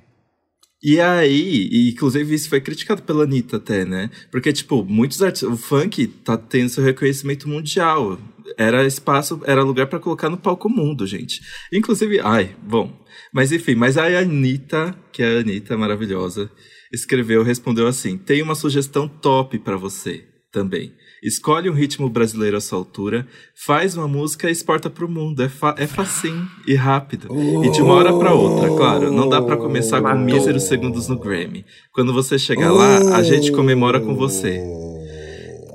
E 0.83 0.99
aí, 0.99 1.67
e 1.71 1.89
inclusive 1.89 2.35
isso 2.35 2.47
foi 2.47 2.61
criticado 2.61 3.01
pela 3.01 3.23
Anitta 3.23 3.57
até, 3.57 3.83
né? 3.83 4.11
Porque, 4.29 4.53
tipo, 4.53 4.85
muitos 4.85 5.23
artistas. 5.23 5.49
O 5.49 5.57
funk 5.57 6.05
tá 6.05 6.37
tendo 6.37 6.69
seu 6.69 6.83
reconhecimento 6.83 7.49
mundial. 7.49 8.19
era 8.59 8.85
espaço, 8.85 9.41
era 9.45 9.63
lugar 9.63 9.87
para 9.87 9.99
colocar 9.99 10.29
no 10.29 10.37
palco 10.37 10.69
mundo, 10.69 11.07
gente. 11.07 11.41
Inclusive, 11.73 12.19
ai, 12.19 12.55
bom. 12.61 12.95
Mas 13.33 13.51
enfim, 13.51 13.73
mas 13.73 13.97
aí 13.97 14.15
a 14.15 14.19
Anitta, 14.19 14.95
que 15.11 15.23
é 15.23 15.37
a 15.37 15.39
Anitta 15.39 15.75
maravilhosa, 15.75 16.51
escreveu, 16.93 17.41
respondeu 17.41 17.87
assim: 17.87 18.19
tem 18.19 18.43
uma 18.43 18.53
sugestão 18.53 19.07
top 19.07 19.57
para 19.57 19.77
você 19.77 20.27
também. 20.51 20.93
Escolhe 21.23 21.69
um 21.69 21.73
ritmo 21.73 22.09
brasileiro 22.09 22.57
à 22.57 22.61
sua 22.61 22.77
altura, 22.77 23.25
faz 23.55 23.95
uma 23.95 24.07
música 24.07 24.49
e 24.49 24.51
exporta 24.51 24.89
para 24.89 25.05
o 25.05 25.09
mundo. 25.09 25.41
É, 25.41 25.47
fa 25.47 25.73
é 25.77 25.87
facinho 25.87 26.45
e 26.67 26.75
rápido. 26.75 27.27
Oh, 27.29 27.63
e 27.63 27.71
de 27.71 27.81
uma 27.81 27.93
hora 27.93 28.13
para 28.13 28.33
outra, 28.33 28.67
claro. 28.67 29.09
Não 29.09 29.29
dá 29.29 29.41
para 29.41 29.55
começar 29.55 30.01
com 30.01 30.13
míseros 30.15 30.63
segundos 30.63 31.07
no 31.07 31.17
Grammy. 31.17 31.65
Quando 31.93 32.13
você 32.13 32.37
chegar 32.37 32.73
oh, 32.73 32.77
lá, 32.77 33.15
a 33.15 33.23
gente 33.23 33.51
comemora 33.51 34.01
com 34.01 34.15
você. 34.15 34.61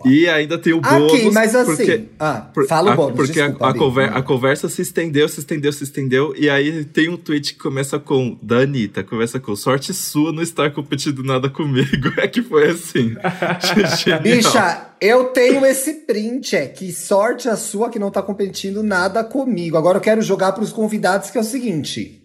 E 0.05 0.28
ainda 0.28 0.59
tem 0.59 0.73
o 0.73 0.81
bônus. 0.81 1.12
Aqui, 1.12 1.31
mas 1.31 1.55
assim. 1.55 1.76
Porque, 1.76 2.05
ah, 2.19 2.50
fala 2.69 2.93
o 2.93 2.97
bônus. 2.97 3.17
Porque 3.17 3.33
desculpa, 3.33 3.67
a, 3.67 3.71
a, 3.71 3.75
conver, 3.75 4.17
a, 4.17 4.23
conversa 4.23 4.69
se 4.69 4.83
estendeu, 4.83 5.28
se 5.28 5.40
estendeu, 5.40 5.73
se 5.73 5.85
estendeu. 5.85 6.35
E 6.37 6.49
aí 6.49 6.85
tem 6.85 7.09
um 7.09 7.17
tweet 7.17 7.55
que 7.55 7.61
começa 7.61 7.99
com 7.99 8.38
da 8.43 8.59
Anitta, 8.59 9.02
começa 9.02 9.40
com 9.40 9.55
sorte 9.57 9.93
sua 9.95 10.33
não 10.33 10.43
estar 10.43 10.71
competindo 10.71 11.23
nada 11.23 11.49
comigo. 11.49 11.88
É 12.19 12.26
que 12.26 12.43
foi 12.43 12.71
assim. 12.71 13.14
Bicha, 14.23 14.88
eu 15.00 15.26
tenho 15.26 15.64
esse 15.64 15.95
print, 16.05 16.57
é 16.57 16.67
que 16.67 16.93
sorte 16.93 17.49
a 17.49 17.57
sua 17.57 17.88
que 17.90 17.99
não 17.99 18.11
tá 18.11 18.21
competindo 18.21 18.83
nada 18.83 19.23
comigo. 19.23 19.76
Agora 19.76 19.99
eu 19.99 20.02
quero 20.02 20.21
jogar 20.21 20.52
para 20.52 20.64
os 20.64 20.73
convidados 20.73 21.31
que 21.31 21.38
é 21.38 21.40
o 21.40 21.45
seguinte. 21.45 22.23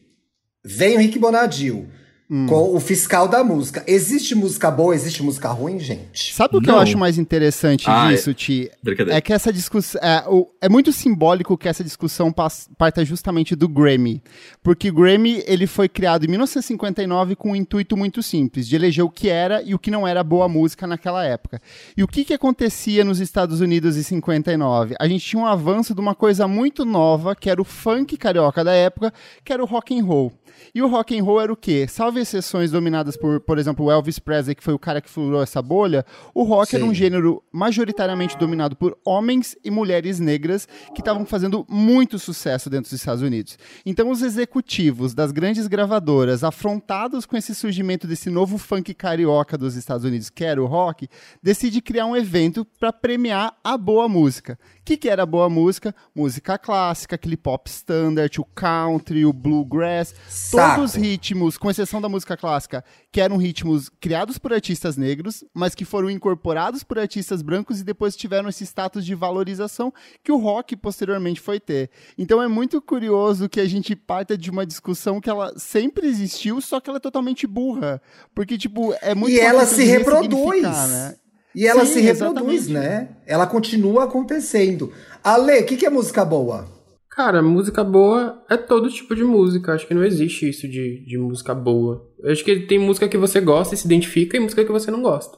Vem 0.66 0.96
o 0.96 1.00
Rick 1.00 1.20
Bonadil. 1.20 1.88
Hum. 2.32 2.48
Com 2.48 2.76
o 2.76 2.80
fiscal 2.80 3.28
da 3.28 3.44
música. 3.44 3.84
Existe 3.86 4.34
música 4.34 4.72
boa, 4.72 4.96
existe 4.96 5.22
música 5.22 5.50
ruim, 5.50 5.78
gente? 5.78 6.34
Sabe 6.34 6.58
o 6.58 6.62
que 6.62 6.68
Não. 6.68 6.76
eu 6.76 6.82
acho 6.82 6.98
mais 6.98 7.18
interessante 7.18 7.86
ah, 7.88 8.10
disso, 8.10 8.30
é... 8.30 8.34
Ti? 8.34 8.72
É 9.10 9.20
que 9.20 9.34
essa 9.34 9.52
discussão. 9.52 10.02
É, 10.02 10.24
é 10.62 10.70
muito 10.70 10.94
simbólico 10.94 11.58
que 11.58 11.68
essa 11.68 11.84
discussão 11.84 12.32
parta 12.32 13.04
justamente 13.04 13.56
do 13.56 13.68
Grammy. 13.68 14.24
Porque 14.64 14.90
o 14.90 14.94
Grammy 14.94 15.44
ele 15.46 15.68
foi 15.68 15.90
criado 15.90 16.24
em 16.24 16.30
1959 16.30 17.36
com 17.36 17.52
um 17.52 17.56
intuito 17.56 17.98
muito 17.98 18.24
simples: 18.24 18.68
de 18.68 18.76
eleger 18.76 19.04
o 19.04 19.10
que 19.10 19.28
era 19.28 19.62
e 19.62 19.76
o 19.76 19.80
que 19.80 19.92
não 19.92 20.08
era 20.08 20.24
boa 20.24 20.48
música 20.48 20.88
naquela 20.88 21.26
época. 21.26 21.62
E 21.96 22.04
o 22.04 22.08
que, 22.08 22.24
que 22.24 22.34
acontecia 22.34 23.04
nos 23.04 23.20
Estados 23.20 23.60
Unidos 23.60 23.98
em 23.98 24.04
59? 24.04 24.96
A 24.98 25.08
gente 25.08 25.26
tinha 25.26 25.42
um 25.42 25.46
avanço 25.46 25.94
de 25.94 26.00
uma 26.00 26.16
coisa 26.16 26.48
muito 26.48 26.86
nova, 26.86 27.36
que 27.36 27.50
era 27.50 27.62
o 27.62 27.66
funk 27.66 28.16
carioca 28.16 28.64
da 28.64 28.74
época, 28.74 29.14
que 29.44 29.52
era 29.52 29.62
o 29.62 29.68
rock 29.68 30.00
and 30.00 30.06
roll. 30.06 30.32
E 30.74 30.82
o 30.82 30.88
rock 30.88 31.18
and 31.18 31.24
roll 31.24 31.42
era 31.42 31.54
o 31.54 31.56
quê? 31.56 31.88
Salve 31.88 32.20
exceções 32.20 32.72
dominadas 32.72 33.16
por, 33.16 33.40
por 33.40 33.58
exemplo, 33.58 33.86
o 33.86 33.92
Elvis 33.92 34.20
Presley, 34.20 34.56
que 34.56 34.64
foi 34.64 34.74
o 34.74 34.80
cara 34.80 35.02
que 35.02 35.10
furou 35.10 35.42
essa 35.42 35.62
bolha, 35.62 36.06
o 36.34 36.44
rock 36.44 36.72
Sim. 36.72 36.78
era 36.78 36.86
um 36.86 36.94
gênero 36.94 37.44
majoritariamente 37.52 38.38
dominado 38.38 38.76
por 38.76 38.98
homens 39.06 39.56
e 39.64 39.72
mulheres 39.72 40.20
negras 40.20 40.68
que 40.94 41.02
estavam 41.02 41.26
fazendo 41.26 41.66
muito 41.70 42.18
sucesso 42.18 42.70
dentro 42.70 42.90
dos 42.90 43.00
Estados 43.00 43.22
Unidos. 43.22 43.58
Então 43.86 44.10
os 44.10 44.22
executivos 44.22 45.14
das 45.14 45.32
grandes 45.32 45.68
gravadoras, 45.68 46.44
afrontados 46.44 47.26
com 47.26 47.38
esse 47.38 47.54
surgimento 47.54 48.08
desse 48.08 48.30
novo 48.30 48.58
funk 48.58 48.94
carioca 48.94 49.58
dos 49.58 49.76
Estados 49.76 50.06
Unidos, 50.06 50.30
que 50.30 50.44
era 50.44 50.62
o 50.62 50.66
rock, 50.66 51.08
decidem 51.42 51.82
criar 51.82 52.06
um 52.06 52.16
evento 52.16 52.66
para 52.80 52.92
premiar 52.92 53.56
a 53.64 53.78
boa 53.78 54.08
música. 54.10 54.58
O 54.84 54.86
que, 54.86 54.98
que 54.98 55.08
era 55.08 55.26
boa 55.26 55.48
música? 55.48 55.96
Música 56.14 56.58
clássica, 56.58 57.16
aquele 57.16 57.38
pop 57.38 57.70
standard, 57.70 58.38
o 58.42 58.44
country, 58.44 59.26
o 59.26 59.32
bluegrass, 59.32 60.14
Saco. 60.28 60.76
todos 60.76 60.92
os 60.92 61.02
ritmos, 61.02 61.58
com 61.58 61.72
exceção 61.72 62.02
da 62.02 62.10
música 62.10 62.36
clássica, 62.36 62.84
que 63.10 63.22
eram 63.22 63.38
ritmos 63.38 63.88
criados 63.88 64.38
por 64.38 64.52
artistas 64.52 64.98
negros, 64.98 65.42
mas 65.54 65.74
que 65.74 65.86
foram 65.86 66.10
incorporados 66.10 66.84
por 66.84 67.00
artistas 67.00 67.42
brancos 67.42 67.80
e 67.80 67.84
depois 67.86 68.14
tiveram 68.14 68.50
esse 68.50 68.66
status 68.66 69.06
de 69.06 69.16
valorização 69.16 69.94
que 70.22 70.34
o 70.34 70.38
rock 70.38 70.76
posteriormente 70.76 71.40
foi 71.40 71.62
ter. 71.62 71.90
Então 72.18 72.44
é 72.44 72.50
muito 72.50 72.82
curioso 72.82 73.48
que 73.48 73.62
a 73.62 73.66
gente 73.66 73.96
parta 73.96 74.38
de 74.38 74.52
uma 74.52 74.66
discussão 74.66 75.22
que 75.22 75.30
ela 75.30 75.58
sempre 75.58 76.08
existiu, 76.08 76.60
só 76.60 76.82
que 76.82 76.90
ela 76.90 76.98
é 76.98 77.00
totalmente 77.00 77.48
burra. 77.48 78.02
Porque, 78.36 78.58
tipo, 78.58 78.94
é 79.02 79.16
muito 79.16 79.34
E 79.34 79.40
ela 79.40 79.66
se 79.66 79.86
reproduz. 79.86 80.62
Né? 80.62 81.16
E 81.56 81.68
ela 81.68 81.86
Sim, 81.86 81.94
se 81.94 82.02
reproduz, 82.02 82.68
exatamente. 82.68 82.72
né? 82.72 83.18
Ela 83.28 83.46
continua 83.46 84.06
acontecendo. 84.06 84.92
Ale, 85.24 85.60
o 85.60 85.66
que, 85.66 85.78
que 85.78 85.86
é 85.86 85.90
música 85.90 86.26
boa? 86.26 86.68
Cara, 87.10 87.44
música 87.44 87.84
boa 87.84 88.44
é 88.50 88.58
todo 88.58 88.90
tipo 88.90 89.16
de 89.16 89.24
música. 89.24 89.74
Acho 89.74 89.88
que 89.88 89.94
não 89.94 90.04
existe 90.04 90.50
isso 90.50 90.68
de, 90.68 91.06
de 91.06 91.18
música 91.18 91.54
boa. 91.54 92.10
Eu 92.20 92.32
acho 92.32 92.44
que 92.44 92.62
tem 92.62 92.80
música 92.80 93.08
que 93.08 93.18
você 93.18 93.40
gosta 93.40 93.76
e 93.76 93.78
se 93.78 93.86
identifica 93.86 94.36
e 94.36 94.40
música 94.40 94.66
que 94.66 94.72
você 94.72 94.90
não 94.90 95.04
gosta. 95.04 95.38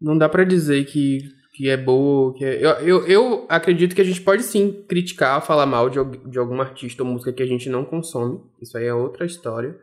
Não 0.00 0.16
dá 0.16 0.28
para 0.28 0.44
dizer 0.44 0.84
que, 0.84 1.18
que 1.56 1.68
é 1.68 1.76
boa. 1.76 2.32
Que 2.34 2.44
é... 2.44 2.64
Eu, 2.64 2.70
eu, 2.86 3.06
eu 3.06 3.46
acredito 3.48 3.96
que 3.96 4.00
a 4.00 4.04
gente 4.04 4.20
pode 4.20 4.44
sim 4.44 4.84
criticar, 4.88 5.44
falar 5.44 5.66
mal 5.66 5.90
de, 5.90 5.98
de 6.30 6.38
algum 6.38 6.60
artista 6.60 7.02
ou 7.02 7.08
música 7.08 7.32
que 7.32 7.42
a 7.42 7.46
gente 7.46 7.68
não 7.68 7.84
consome. 7.84 8.38
Isso 8.60 8.78
aí 8.78 8.86
é 8.86 8.94
outra 8.94 9.26
história. 9.26 9.76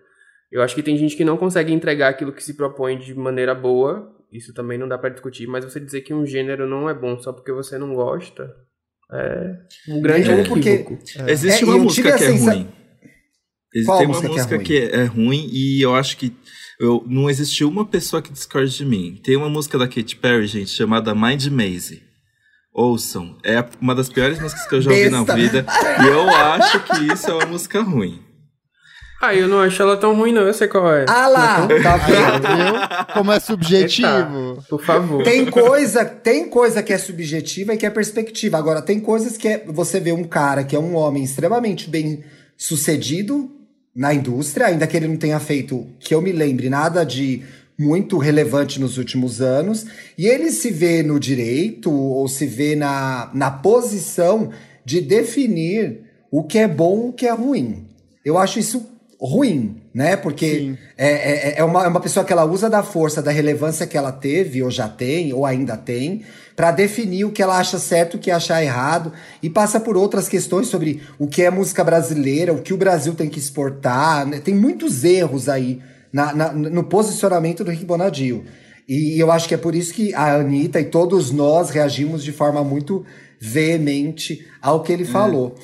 Eu 0.50 0.62
acho 0.62 0.74
que 0.74 0.82
tem 0.82 0.96
gente 0.96 1.18
que 1.18 1.26
não 1.26 1.36
consegue 1.36 1.74
entregar 1.74 2.08
aquilo 2.10 2.32
que 2.32 2.44
se 2.44 2.56
propõe 2.56 2.98
de 2.98 3.14
maneira 3.14 3.54
boa 3.54 4.18
isso 4.32 4.54
também 4.54 4.78
não 4.78 4.88
dá 4.88 4.98
para 4.98 5.10
discutir, 5.10 5.48
mas 5.48 5.66
você 5.66 5.80
dizer 5.80 6.02
que 6.02 6.14
um 6.14 6.26
gênero 6.26 6.68
não 6.68 6.90
é 6.90 6.94
bom 6.94 7.20
só 7.20 7.34
porque 7.34 7.52
você 7.52 7.78
não 7.78 7.94
gosta 7.94 8.56
é 9.12 9.56
um 9.88 10.02
grande 10.02 10.30
é, 10.30 10.44
porque 10.44 10.70
é. 10.70 11.32
existe 11.32 11.66
uma 11.66 11.80
música 11.80 12.16
que 12.16 12.24
é 12.24 12.30
ruim. 12.30 12.68
Existe 13.74 13.92
uma 13.92 14.06
música, 14.06 14.28
música 14.30 14.60
que, 14.60 14.78
é 14.78 14.86
ruim? 14.86 14.90
que 14.90 14.96
é 14.96 15.04
ruim 15.06 15.50
e 15.52 15.82
eu 15.82 15.96
acho 15.96 16.16
que 16.16 16.36
eu, 16.80 17.04
não 17.08 17.30
existiu 17.30 17.68
uma 17.68 17.86
pessoa 17.86 18.22
que 18.22 18.32
discorde 18.32 18.76
de 18.76 18.86
mim. 18.86 19.20
Tem 19.24 19.36
uma 19.36 19.50
música 19.50 19.78
da 19.78 19.88
Katy 19.88 20.16
Perry, 20.16 20.46
gente, 20.46 20.70
chamada 20.70 21.16
Mind 21.16 21.48
Maze. 21.48 22.04
Ouçam. 22.72 23.38
É 23.44 23.66
uma 23.82 23.96
das 23.96 24.10
piores 24.10 24.40
músicas 24.40 24.68
que 24.68 24.76
eu 24.76 24.82
já 24.82 24.92
ouvi 24.92 25.10
Besta. 25.10 25.26
na 25.26 25.36
vida. 25.36 25.66
E 26.04 26.08
eu 26.08 26.30
acho 26.30 26.84
que 26.84 27.14
isso 27.14 27.30
é 27.30 27.34
uma 27.34 27.46
música 27.48 27.82
ruim. 27.82 28.24
Ah, 29.22 29.36
eu 29.36 29.50
não 29.50 29.60
acho 29.60 29.82
ela 29.82 29.98
tão 29.98 30.16
ruim, 30.16 30.32
não. 30.32 30.44
Eu 30.44 30.54
sei 30.54 30.68
qual 30.68 30.94
é. 30.94 31.06
Ah 31.10 31.28
lá, 31.28 31.68
é 31.70 31.82
tá 31.82 31.98
vendo? 31.98 33.12
Como 33.14 33.32
é 33.32 33.40
subjetivo. 33.40 34.08
Eita, 34.08 34.62
por 34.70 34.82
favor. 34.82 35.24
Tem 35.24 35.46
coisa, 35.46 36.06
tem 36.06 36.50
coisa 36.50 36.82
que 36.82 36.94
é 36.94 36.98
subjetiva 36.98 37.74
e 37.74 37.78
que 37.78 37.86
é 37.86 37.90
perspectiva. 37.90 38.58
Agora, 38.58 38.82
tem 38.82 39.00
coisas 39.00 39.36
que 39.36 39.48
é, 39.50 39.64
você 39.68 40.00
vê 40.00 40.14
um 40.14 40.24
cara 40.24 40.64
que 40.64 40.76
é 40.76 40.80
um 40.80 40.96
homem 40.96 41.24
extremamente 41.24 41.90
bem 41.90 42.24
sucedido 42.58 43.52
na 43.94 44.14
indústria, 44.14 44.68
ainda 44.68 44.88
que 44.88 44.96
ele 44.96 45.10
não 45.10 45.18
tenha 45.18 45.40
feito, 45.40 45.86
que 46.00 46.16
eu 46.16 46.22
me 46.22 46.32
lembre, 46.32 46.70
nada 46.70 47.04
de 47.04 47.44
muito 47.78 48.18
relevante 48.18 48.80
nos 48.80 48.98
últimos 48.98 49.42
anos, 49.42 49.86
e 50.18 50.28
ele 50.28 50.52
se 50.52 50.70
vê 50.70 51.04
no 51.04 51.20
direito 51.20 51.92
ou 51.92 52.28
se 52.28 52.46
vê 52.46 52.76
na, 52.76 53.30
na 53.34 53.52
posição 53.52 54.52
de 54.86 55.02
definir 55.02 56.02
o 56.32 56.44
que 56.44 56.60
é 56.60 56.68
bom 56.68 57.08
e 57.08 57.10
o 57.10 57.14
que 57.14 57.28
é 57.28 57.32
ruim. 57.32 57.88
Eu 58.24 58.38
acho 58.38 58.60
isso 58.60 58.99
ruim, 59.22 59.82
né? 59.94 60.16
Porque 60.16 60.76
é, 60.98 61.08
é, 61.08 61.60
é, 61.60 61.64
uma, 61.64 61.84
é 61.84 61.88
uma 61.88 62.00
pessoa 62.00 62.26
que 62.26 62.32
ela 62.32 62.46
usa 62.46 62.70
da 62.70 62.82
força, 62.82 63.22
da 63.22 63.32
relevância 63.32 63.86
que 63.86 63.98
ela 63.98 64.12
teve, 64.12 64.64
ou 64.64 64.72
já 64.72 64.88
tem, 64.88 65.34
ou 65.34 65.46
ainda 65.46 65.76
tem, 65.76 66.24
para 66.56 66.72
definir 66.72 67.26
o 67.26 67.32
que 67.32 67.42
ela 67.42 67.58
acha 67.58 67.78
certo, 67.78 68.16
o 68.16 68.20
que 68.20 68.32
achar 68.32 68.64
errado, 68.64 69.12
e 69.44 69.50
passa 69.50 69.80
por 69.80 69.98
outras 69.98 70.30
questões 70.30 70.68
sobre 70.68 71.02
o 71.18 71.28
que 71.28 71.42
é 71.42 71.50
música 71.50 71.84
brasileira, 71.84 72.54
o 72.54 72.62
que 72.62 72.74
o 72.74 72.78
Brasil 72.78 73.14
tem 73.14 73.30
que 73.30 73.40
exportar. 73.40 74.26
Né? 74.26 74.40
Tem 74.40 74.56
muitos 74.56 75.04
erros 75.04 75.50
aí 75.50 75.82
na, 76.14 76.34
na, 76.34 76.52
no 76.54 76.84
posicionamento 76.86 77.64
do 77.64 77.72
Rick 77.72 77.86
Bonadio. 77.86 78.46
E 78.88 79.20
eu 79.20 79.32
acho 79.32 79.48
que 79.48 79.54
é 79.54 79.58
por 79.58 79.76
isso 79.76 79.94
que 79.94 80.14
a 80.16 80.36
Anitta 80.36 80.80
e 80.80 80.86
todos 80.86 81.30
nós 81.30 81.70
reagimos 81.70 82.24
de 82.24 82.32
forma 82.32 82.64
muito 82.64 83.06
veemente 83.40 84.48
ao 84.62 84.82
que 84.82 84.92
ele 84.92 85.04
é. 85.04 85.06
falou. 85.06 85.56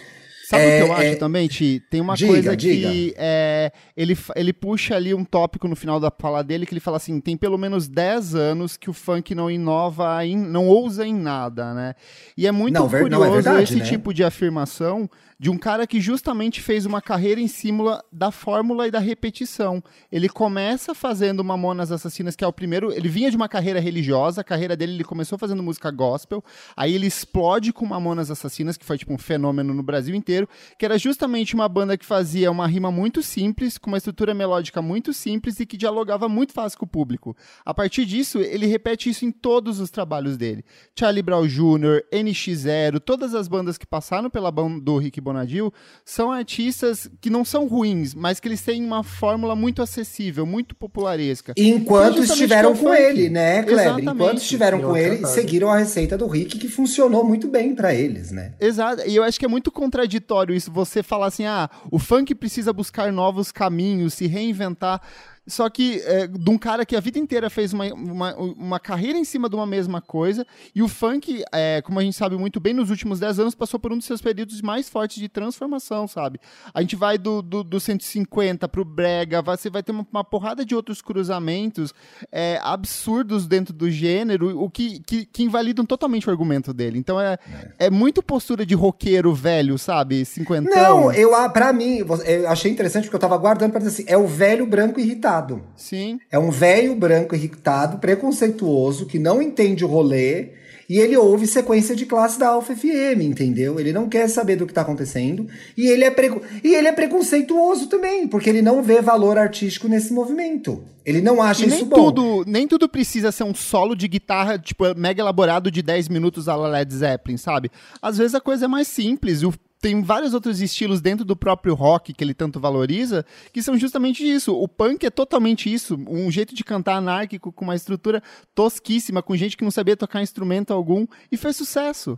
Sabe 0.48 0.64
é, 0.64 0.68
o 0.68 0.86
que 0.86 0.92
eu 0.92 0.94
acho 0.94 1.06
é... 1.06 1.16
também, 1.16 1.48
Ti? 1.48 1.82
Tem 1.90 2.00
uma 2.00 2.16
diga, 2.16 2.32
coisa 2.32 2.56
diga. 2.56 2.90
que 2.90 3.16
é, 3.18 3.72
ele, 3.98 4.16
ele 4.36 4.54
puxa 4.54 4.96
ali 4.96 5.12
um 5.12 5.26
tópico 5.26 5.68
no 5.68 5.76
final 5.76 6.00
da 6.00 6.12
fala 6.12 6.44
dele 6.44 6.68
que 6.68 6.74
ele 6.74 6.80
fala 6.80 6.98
assim: 6.98 7.20
tem 7.20 7.36
pelo 7.36 7.58
menos 7.58 7.88
10 7.88 8.36
anos 8.36 8.78
que 8.78 8.88
o 8.88 8.94
funk 8.94 9.34
não 9.34 9.50
inova, 9.50 10.24
em, 10.24 10.38
não 10.38 10.68
ousa 10.68 11.06
em 11.06 11.16
nada, 11.16 11.74
né? 11.74 11.96
E 12.38 12.46
é 12.46 12.52
muito 12.52 12.76
não, 12.76 12.88
curioso 12.88 13.24
é 13.24 13.32
verdade, 13.32 13.64
esse 13.64 13.76
né? 13.78 13.86
tipo 13.86 14.14
de 14.14 14.24
afirmação 14.24 15.10
de 15.46 15.52
um 15.52 15.60
cara 15.60 15.86
que 15.86 16.02
justamente 16.02 16.60
fez 16.60 16.88
uma 16.88 17.00
carreira 17.00 17.40
em 17.40 17.48
cima 17.48 18.04
da 18.12 18.32
fórmula 18.32 18.88
e 18.88 18.90
da 18.90 18.98
repetição. 18.98 19.80
Ele 20.12 20.28
começa 20.28 20.96
fazendo 20.96 21.44
Mamonas 21.44 21.92
Assassinas, 21.92 22.36
que 22.36 22.44
é 22.44 22.48
o 22.48 22.52
primeiro. 22.52 22.92
Ele 22.92 23.08
vinha 23.08 23.30
de 23.30 23.38
uma 23.38 23.48
carreira 23.48 23.80
religiosa, 23.80 24.42
a 24.42 24.44
carreira 24.44 24.76
dele 24.76 24.94
ele 24.94 25.04
começou 25.04 25.38
fazendo 25.38 25.62
música 25.62 25.92
gospel, 25.92 26.44
aí 26.76 26.96
ele 26.96 27.06
explode 27.06 27.72
com 27.72 27.86
Mamonas 27.86 28.32
Assassinas, 28.32 28.76
que 28.76 28.84
foi 28.84 28.98
tipo 28.98 29.14
um 29.14 29.20
fenômeno 29.20 29.72
no 29.72 29.84
Brasil 29.84 30.16
inteiro 30.16 30.50
que 30.80 30.84
era 30.84 30.98
justamente 30.98 31.54
uma 31.54 31.70
banda 31.70 31.96
que 31.96 32.08
fazia 32.08 32.50
uma 32.50 32.66
rima 32.66 32.90
muito 32.90 33.22
simples, 33.22 33.78
com 33.78 33.92
uma 33.92 33.98
estrutura 33.98 34.34
melódica 34.34 34.82
muito 34.82 35.14
simples 35.14 35.60
e 35.60 35.66
que 35.68 35.78
dialogava 35.78 36.28
muito 36.28 36.54
fácil 36.54 36.80
com 36.80 36.86
o 36.86 36.90
público. 36.90 37.38
A 37.64 37.72
partir 37.72 38.04
disso, 38.04 38.40
ele 38.40 38.66
repete 38.66 39.12
isso 39.12 39.24
em 39.24 39.32
todos 39.32 39.80
os 39.80 39.92
trabalhos 39.92 40.38
dele. 40.38 40.66
Charlie 40.98 41.22
Brown 41.22 41.46
Jr., 41.46 42.02
NX0, 42.12 43.00
todas 43.00 43.36
as 43.36 43.48
bandas 43.48 43.78
que 43.78 43.86
passaram 43.86 44.28
pela 44.28 44.50
banda 44.50 44.82
do 44.82 44.98
Rick 44.98 45.22
Bonadil 45.36 45.74
são 46.06 46.32
artistas 46.32 47.10
que 47.20 47.30
não 47.30 47.44
são 47.44 47.68
ruins, 47.68 48.14
mas 48.14 48.40
que 48.40 48.48
eles 48.48 48.62
têm 48.62 48.84
uma 48.84 49.04
fórmula 49.04 49.56
muito 49.56 49.82
acessível, 49.82 50.46
muito 50.46 50.74
popularesca. 50.74 51.54
Enquanto 51.58 52.24
estiveram 52.24 52.76
com 52.76 52.94
ele, 52.94 53.30
né, 53.30 53.64
Kleber? 53.64 54.00
Enquanto 54.00 54.38
estiveram 54.38 54.82
com 54.82 54.96
ele, 54.96 55.26
seguiram 55.28 55.70
a 55.70 55.78
receita 55.78 56.18
do 56.18 56.28
Rick, 56.28 56.58
que 56.58 56.70
funcionou 56.70 57.24
muito 57.24 57.48
bem 57.48 57.76
para 57.76 57.94
eles, 57.94 58.32
né? 58.32 58.54
Exato. 58.60 59.04
E 59.06 59.16
eu 59.16 59.24
acho 59.24 59.38
que 59.38 59.46
é 59.46 59.50
muito 59.50 59.72
contraditório 59.72 60.56
isso, 60.56 60.72
você 60.72 61.04
falar 61.04 61.28
assim, 61.28 61.46
ah, 61.46 61.70
o 61.92 62.00
funk 62.00 62.34
precisa 62.34 62.72
buscar 62.72 63.12
novos 63.12 63.52
caminhos, 63.52 64.14
se 64.14 64.28
reinventar. 64.28 65.02
Só 65.48 65.70
que 65.70 66.02
é, 66.06 66.28
de 66.28 66.50
um 66.50 66.58
cara 66.58 66.86
que 66.86 66.96
a 66.96 67.00
vida 67.00 67.20
inteira 67.20 67.50
fez 67.50 67.72
uma, 67.72 67.86
uma, 67.94 68.36
uma, 68.36 68.80
carreira 68.80 69.18
em 69.18 69.24
cima 69.24 69.48
de 69.48 69.56
uma 69.56 69.66
mesma 69.66 70.02
coisa, 70.02 70.46
e 70.74 70.82
o 70.82 70.88
funk, 70.88 71.44
é, 71.54 71.82
como 71.84 72.00
a 72.00 72.04
gente 72.04 72.18
sabe 72.18 72.36
muito 72.36 72.60
bem, 72.60 72.74
nos 72.74 72.90
últimos 72.90 73.20
10 73.20 73.40
anos 73.40 73.56
passou 73.56 73.80
por 73.80 73.94
um 73.94 73.98
dos 73.98 74.08
seus 74.08 74.22
períodos 74.22 74.62
mais 74.62 74.90
fortes 74.90 75.18
de 75.18 75.30
transformação, 75.30 76.08
sabe? 76.08 76.40
A 76.74 76.82
gente 76.82 76.96
vai 76.96 77.18
do, 77.18 77.44
do, 77.44 77.64
do 77.64 77.80
150 77.80 78.68
pro 78.68 78.84
Brega, 78.84 79.42
você 79.42 79.70
vai 79.70 79.84
ter 79.84 79.92
uma, 79.92 80.06
uma 80.12 80.24
porrada 80.24 80.66
de 80.66 80.74
outros 80.74 81.00
cruzamentos 81.02 81.94
é, 82.32 82.60
absurdos 82.64 83.46
dentro 83.46 83.74
do 83.74 83.90
gênero, 83.92 84.60
o 84.60 84.70
que, 84.70 85.00
que, 85.02 85.26
que, 85.26 85.44
invalidam 85.44 85.86
totalmente 85.86 86.28
o 86.28 86.32
argumento 86.32 86.74
dele. 86.74 86.98
Então 86.98 87.20
é, 87.22 87.38
é. 87.78 87.92
muito 87.92 88.24
postura 88.24 88.66
de 88.66 88.74
roqueiro 88.74 89.34
velho, 89.34 89.78
sabe? 89.78 90.26
Cinquentão. 90.26 91.02
Não, 91.02 91.14
eu, 91.14 91.32
pra 91.52 91.72
mim, 91.72 91.98
eu 91.98 92.50
achei 92.50 92.72
interessante 92.72 93.04
porque 93.04 93.16
eu 93.16 93.20
tava 93.20 93.38
guardando 93.38 93.72
pra 93.72 93.80
dizer 93.80 93.92
assim, 93.92 94.06
é 94.08 94.18
o 94.18 94.26
velho 94.26 94.66
branco 94.66 95.00
irritado 95.00 95.35
irritado. 95.36 95.62
Sim. 95.76 96.20
É 96.32 96.40
um 96.40 96.50
velho 96.50 96.96
branco 96.96 97.36
irritado, 97.36 97.98
preconceituoso, 97.98 99.06
que 99.06 99.20
não 99.20 99.42
entende 99.42 99.84
o 99.84 99.88
rolê. 99.88 100.50
E 100.88 101.00
ele 101.00 101.18
ouve 101.18 101.48
sequência 101.48 101.96
de 101.96 102.06
classe 102.06 102.38
da 102.38 102.50
Alpha 102.50 102.76
FM, 102.76 103.22
entendeu? 103.22 103.80
Ele 103.80 103.92
não 103.92 104.08
quer 104.08 104.28
saber 104.28 104.56
do 104.56 104.68
que 104.68 104.74
tá 104.74 104.82
acontecendo. 104.82 105.48
E 105.76 105.88
ele 105.88 106.04
é, 106.04 106.16
e 106.64 106.76
ele 106.76 106.88
é 106.88 106.92
preconceituoso 106.92 107.88
também, 107.88 108.28
porque 108.28 108.48
ele 108.48 108.62
não 108.62 108.84
vê 108.84 109.02
valor 109.02 109.36
artístico 109.36 109.88
nesse 109.88 110.14
movimento. 110.14 110.84
Ele 111.04 111.22
não 111.22 111.42
acha 111.42 111.64
e 111.64 111.70
isso 111.70 111.78
nem 111.78 111.86
bom. 111.86 111.96
Tudo, 111.96 112.44
nem 112.46 112.68
tudo 112.68 112.88
precisa 112.88 113.32
ser 113.32 113.46
um 113.46 113.56
solo 113.56 113.96
de 113.96 114.08
guitarra, 114.08 114.60
tipo, 114.60 114.84
mega 114.96 115.22
elaborado 115.22 115.72
de 115.72 115.82
10 115.82 116.08
minutos 116.08 116.48
a 116.48 116.56
Led 116.56 116.94
Zeppelin, 116.94 117.38
sabe? 117.38 117.72
Às 118.00 118.20
vezes 118.20 118.36
a 118.36 118.42
coisa 118.42 118.66
é 118.66 118.68
mais 118.68 118.88
simples. 118.88 119.42
O 119.42 119.52
tem 119.86 120.02
vários 120.02 120.34
outros 120.34 120.62
estilos 120.62 121.00
dentro 121.00 121.24
do 121.24 121.36
próprio 121.36 121.76
rock 121.76 122.12
que 122.12 122.24
ele 122.24 122.34
tanto 122.34 122.60
valoriza, 122.60 123.24
que 123.54 123.62
são 123.62 123.78
justamente 123.78 124.28
isso. 124.28 124.52
O 124.52 124.68
punk 124.68 125.06
é 125.06 125.12
totalmente 125.12 125.72
isso, 125.72 125.96
um 126.08 126.32
jeito 126.32 126.56
de 126.56 126.64
cantar 126.64 126.96
anárquico 126.96 127.52
com 127.52 127.66
uma 127.66 127.76
estrutura 127.76 128.24
tosquíssima, 128.56 129.22
com 129.22 129.38
gente 129.38 129.56
que 129.56 129.64
não 129.64 129.70
sabia 129.70 129.96
tocar 129.96 130.24
instrumento 130.24 130.74
algum 130.74 131.06
e 131.32 131.38
fez 131.38 131.56
sucesso. 131.56 132.18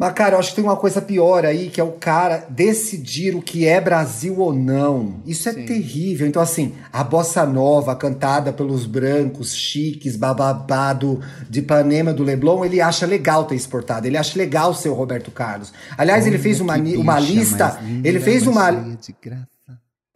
Mas, 0.00 0.14
cara, 0.14 0.34
eu 0.34 0.38
acho 0.38 0.48
que 0.48 0.56
tem 0.56 0.64
uma 0.64 0.78
coisa 0.78 1.02
pior 1.02 1.44
aí, 1.44 1.68
que 1.68 1.78
é 1.78 1.84
o 1.84 1.92
cara 1.92 2.46
decidir 2.48 3.36
o 3.36 3.42
que 3.42 3.66
é 3.66 3.78
Brasil 3.78 4.38
ou 4.38 4.50
não. 4.50 5.16
Isso 5.26 5.46
é 5.46 5.52
Sim. 5.52 5.66
terrível. 5.66 6.26
Então, 6.26 6.40
assim, 6.40 6.74
a 6.90 7.04
bossa 7.04 7.44
nova, 7.44 7.94
cantada 7.94 8.50
pelos 8.50 8.86
brancos, 8.86 9.54
chiques, 9.54 10.16
bababado 10.16 11.20
de 11.50 11.58
Ipanema 11.58 12.14
do 12.14 12.22
Leblon, 12.22 12.64
ele 12.64 12.80
acha 12.80 13.04
legal 13.04 13.44
ter 13.44 13.56
exportado. 13.56 14.06
Ele 14.06 14.16
acha 14.16 14.38
legal 14.38 14.72
ser 14.72 14.88
o 14.88 14.94
Roberto 14.94 15.30
Carlos. 15.30 15.70
Aliás, 15.98 16.24
Olha 16.24 16.30
ele 16.30 16.38
fez 16.38 16.62
uma, 16.62 16.78
bicha, 16.78 16.98
uma 16.98 17.20
lista. 17.20 17.78
Ele 18.02 18.20
fez 18.20 18.46
uma. 18.46 18.70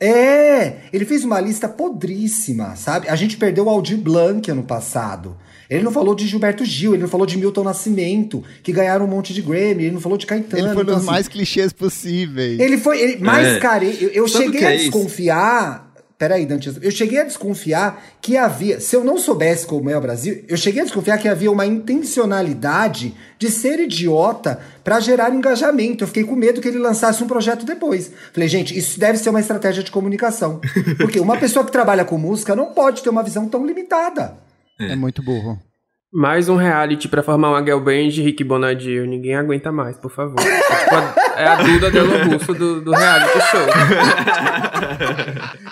É, 0.01 0.79
ele 0.95 1.05
fez 1.05 1.25
uma 1.27 1.39
lista 1.39 1.69
podríssima, 1.69 2.75
sabe? 2.75 3.11
A 3.11 3.17
gente 3.17 3.37
perdeu 3.37 3.67
o 3.67 3.69
Aldir 3.69 3.99
Blanc 3.99 4.51
ano 4.51 4.63
passado. 4.63 5.37
Ele 5.69 5.83
não 5.83 5.93
falou 5.93 6.15
de 6.15 6.27
Gilberto 6.27 6.65
Gil, 6.65 6.95
ele 6.95 7.03
não 7.03 7.09
falou 7.09 7.27
de 7.27 7.39
Milton 7.39 7.65
Nascimento, 7.65 8.43
que 8.63 8.73
ganharam 8.73 9.05
um 9.07 9.09
monte 9.09 9.33
de 9.33 9.41
Grammy, 9.41 9.85
ele 9.85 9.93
não 9.93 10.01
falou 10.01 10.19
de 10.19 10.27
Caetano. 10.27 10.67
Ele 10.67 10.75
foi 10.75 10.83
então, 10.83 10.97
assim, 10.97 11.07
mais 11.07 11.29
clichês 11.29 11.73
possíveis. 11.73 12.59
Ele 12.61 12.79
foi 12.79 13.01
ele, 13.01 13.17
mais 13.23 13.47
é. 13.47 13.59
cara. 13.59 13.85
Eu, 13.85 14.11
eu 14.11 14.29
cheguei 14.29 14.65
a 14.65 14.73
é 14.73 14.77
desconfiar. 14.77 15.93
Peraí, 16.17 16.47
Dante, 16.47 16.73
eu 16.81 16.91
cheguei 16.93 17.21
a 17.21 17.25
desconfiar 17.25 18.03
que 18.23 18.37
havia, 18.37 18.79
se 18.79 18.95
eu 18.95 19.03
não 19.03 19.19
soubesse 19.19 19.67
como 19.67 19.91
é 19.91 19.99
o 19.99 20.01
Brasil, 20.01 20.45
eu 20.47 20.57
cheguei 20.57 20.81
a 20.81 20.85
desconfiar 20.85 21.19
que 21.19 21.29
havia 21.29 21.51
uma 21.51 21.67
intencionalidade 21.67 23.13
de 23.37 23.51
ser 23.51 23.81
idiota 23.81 24.61
para 24.85 25.01
gerar 25.01 25.35
engajamento. 25.35 26.05
Eu 26.05 26.09
fiquei 26.09 26.23
com 26.23 26.37
medo 26.37 26.61
que 26.61 26.69
ele 26.69 26.79
lançasse 26.79 27.23
um 27.23 27.27
projeto 27.27 27.67
depois. 27.67 28.13
Falei, 28.33 28.49
gente, 28.49 28.79
isso 28.79 28.99
deve 28.99 29.19
ser 29.19 29.29
uma 29.31 29.41
estratégia 29.41 29.83
de 29.83 29.91
comunicação. 29.91 30.61
Porque 30.99 31.19
uma 31.19 31.37
pessoa 31.37 31.65
que 31.65 31.73
trabalha 31.73 32.05
com 32.05 32.17
música 32.17 32.55
não 32.55 32.67
pode 32.67 33.03
ter 33.03 33.11
uma 33.11 33.23
visão 33.23 33.49
tão 33.49 33.67
limitada. 33.67 34.45
É, 34.79 34.93
é 34.93 34.97
muito 34.97 35.23
burro. 35.23 35.59
Mais 36.17 36.49
um 36.49 36.55
reality 36.55 37.09
pra 37.09 37.25
formar 37.25 37.51
uma 37.51 37.61
girl 37.61 37.81
band 37.81 38.11
de 38.11 38.23
Rick 38.23 38.45
Bonadio. 38.45 39.05
Ninguém 39.05 39.35
aguenta 39.35 39.73
mais, 39.73 39.99
por 39.99 40.13
favor. 40.13 40.39
É, 40.39 40.61
tipo 40.61 40.95
a, 40.95 41.15
é 41.37 41.49
a 41.49 41.57
Duda 41.57 41.91
Delo 41.91 42.31
Russo 42.31 42.55
do, 42.55 42.81
do 42.83 42.93
reality 42.93 43.41
show. 43.51 43.67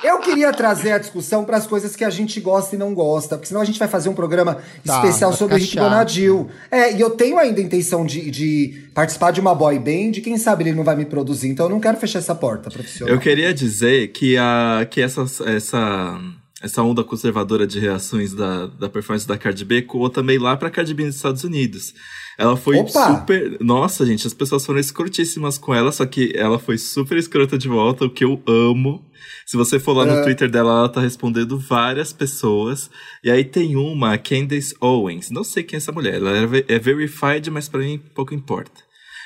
Eu 0.03 0.19
queria 0.19 0.53
trazer 0.53 0.91
a 0.91 0.99
discussão 0.99 1.45
para 1.45 1.57
as 1.57 1.65
coisas 1.65 1.95
que 1.95 2.05
a 2.05 2.11
gente 2.11 2.41
gosta 2.41 2.75
e 2.75 2.79
não 2.79 2.93
gosta, 2.93 3.37
porque 3.37 3.47
senão 3.47 3.61
a 3.61 3.65
gente 3.65 3.79
vai 3.79 3.87
fazer 3.87 4.09
um 4.09 4.15
programa 4.15 4.59
tá, 4.85 4.97
especial 4.97 5.33
sobre 5.33 5.59
Rick 5.59 5.75
chato. 5.75 5.85
Bonadio. 5.85 6.49
É, 6.73 6.93
e 6.93 7.01
eu 7.01 7.11
tenho 7.11 7.39
ainda 7.39 7.61
a 7.61 7.65
intenção 7.65 8.05
de, 8.05 8.29
de 8.29 8.89
participar 8.93 9.31
de 9.31 9.41
uma 9.41 9.55
boy 9.55 9.79
band, 9.79 10.21
quem 10.25 10.37
sabe 10.37 10.65
ele 10.65 10.73
não 10.73 10.83
vai 10.83 10.97
me 10.97 11.05
produzir, 11.05 11.51
então 11.51 11.67
eu 11.67 11.71
não 11.71 11.79
quero 11.79 11.99
fechar 11.99 12.19
essa 12.19 12.35
porta 12.35 12.69
profissional. 12.69 13.15
Eu 13.15 13.21
queria 13.21 13.55
dizer 13.55 14.09
que, 14.09 14.37
a, 14.37 14.85
que 14.91 15.01
essa, 15.01 15.25
essa 15.47 16.19
essa 16.63 16.83
onda 16.83 17.03
conservadora 17.03 17.67
de 17.67 17.81
reações 17.81 18.33
da, 18.33 18.67
da 18.67 18.89
performance 18.89 19.27
da 19.27 19.37
Cardi 19.37 19.65
B 19.65 19.83
coou 19.83 20.09
também 20.09 20.39
lá 20.39 20.57
pra 20.57 20.71
Cardi 20.71 20.95
B 20.95 21.05
nos 21.05 21.17
Estados 21.17 21.43
Unidos. 21.43 21.93
Ela 22.39 22.57
foi 22.57 22.77
Opa! 22.77 23.19
super. 23.19 23.57
Nossa, 23.61 24.07
gente, 24.07 24.27
as 24.27 24.33
pessoas 24.33 24.65
foram 24.65 24.79
escrotíssimas 24.79 25.59
com 25.59 25.75
ela, 25.75 25.91
só 25.91 26.07
que 26.07 26.33
ela 26.37 26.59
foi 26.59 26.79
super 26.79 27.19
escrota 27.19 27.59
de 27.59 27.69
volta, 27.69 28.05
o 28.05 28.11
que 28.11 28.25
eu 28.25 28.41
amo. 28.47 29.05
Se 29.45 29.57
você 29.57 29.79
for 29.79 29.93
lá 29.93 30.07
no 30.07 30.13
é. 30.13 30.23
Twitter 30.23 30.49
dela, 30.49 30.71
ela 30.71 30.89
tá 30.89 31.01
respondendo 31.01 31.59
várias 31.59 32.13
pessoas. 32.13 32.89
E 33.25 33.31
aí 33.31 33.45
tem 33.45 33.77
uma, 33.77 34.17
Candace 34.17 34.75
Owens. 34.81 35.31
Não 35.31 35.43
sei 35.43 35.63
quem 35.63 35.77
é 35.77 35.79
essa 35.79 35.93
mulher. 35.93 36.15
Ela 36.15 36.31
é 36.69 36.79
verified, 36.79 37.51
mas 37.51 37.69
pra 37.69 37.81
mim 37.81 38.01
pouco 38.15 38.33
importa. 38.35 38.81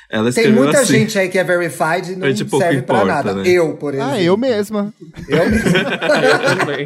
Ela 0.09 0.31
Tem 0.31 0.51
muita 0.51 0.79
assim, 0.79 0.99
gente 0.99 1.19
aí 1.19 1.27
que 1.27 1.37
é 1.37 1.43
verified 1.43 2.13
e 2.13 2.15
não 2.15 2.33
serve 2.33 2.77
importa, 2.77 2.83
pra 2.85 3.05
nada. 3.05 3.33
Né? 3.35 3.43
Eu, 3.45 3.75
por 3.75 3.93
ah, 3.93 3.97
exemplo. 3.97 4.13
Ah, 4.13 4.23
eu 4.23 4.37
mesma. 4.37 4.93
Eu 5.27 5.49
mesma. 5.49 5.69
eu 6.23 6.57
também. 6.57 6.85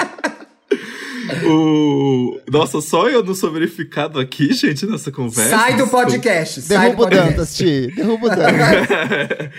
O... 1.46 2.40
Nossa, 2.50 2.82
só 2.82 3.10
eu 3.10 3.24
não 3.24 3.34
sou 3.34 3.52
verificado 3.52 4.20
aqui, 4.20 4.54
gente, 4.54 4.86
nessa 4.86 5.12
conversa. 5.12 5.58
Sai 5.58 5.76
do 5.76 5.88
podcast. 5.88 6.62
Derruba 6.62 7.04
o 7.04 7.10
Dantas, 7.10 7.56
Ti. 7.56 7.92
Derruba 7.96 8.28
o 8.28 8.30
Dantas. 8.30 9.50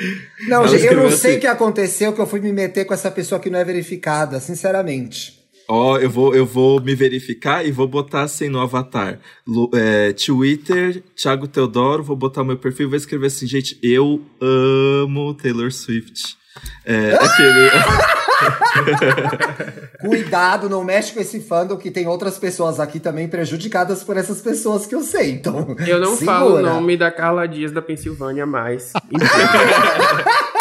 não, 0.49 0.67
gente, 0.69 0.87
eu 0.87 0.97
não 0.97 1.11
sei 1.11 1.33
o 1.33 1.33
assim... 1.33 1.41
que 1.41 1.47
aconteceu 1.47 2.13
que 2.13 2.21
eu 2.21 2.27
fui 2.27 2.41
me 2.41 2.53
meter 2.53 2.85
com 2.85 2.95
essa 2.95 3.11
pessoa 3.11 3.41
que 3.41 3.51
não 3.51 3.59
é 3.59 3.65
verificada, 3.65 4.41
sinceramente. 4.41 5.43
Ó, 5.69 5.93
oh, 5.93 5.99
eu, 5.99 6.11
vou, 6.11 6.35
eu 6.35 6.45
vou 6.45 6.81
me 6.81 6.95
verificar 6.95 7.65
e 7.65 7.71
vou 7.71 7.87
botar 7.87 8.23
assim 8.23 8.49
no 8.49 8.61
avatar. 8.61 9.19
É, 9.75 10.13
Twitter, 10.13 11.03
Thiago 11.17 11.47
Teodoro, 11.47 12.03
vou 12.03 12.17
botar 12.17 12.45
meu 12.45 12.59
perfil 12.59 12.87
e 12.87 12.91
vou 12.91 12.97
escrever 12.97 13.29
assim, 13.29 13.47
gente, 13.47 13.79
eu 13.83 14.21
amo 14.41 15.33
Taylor 15.35 15.71
Swift. 15.73 16.37
É, 16.85 17.15
aquele. 17.15 17.71
Cuidado, 20.01 20.69
não 20.69 20.83
mexe 20.83 21.12
com 21.12 21.21
esse 21.21 21.41
fandom 21.41 21.77
que 21.77 21.91
tem 21.91 22.09
outras 22.09 22.38
pessoas 22.38 22.81
aqui 22.81 22.99
também 22.99 23.29
prejudicadas 23.29 24.03
por 24.03 24.17
essas 24.17 24.41
pessoas 24.41 24.85
que 24.87 24.95
eu 24.95 25.03
sei. 25.03 25.31
Então, 25.31 25.77
eu 25.87 26.01
não 26.01 26.17
segura. 26.17 26.38
falo 26.38 26.57
o 26.57 26.62
nome 26.62 26.97
da 26.97 27.11
Carla 27.11 27.47
Dias 27.47 27.71
da 27.73 27.81
Pensilvânia 27.81 28.45
mais. 28.45 28.93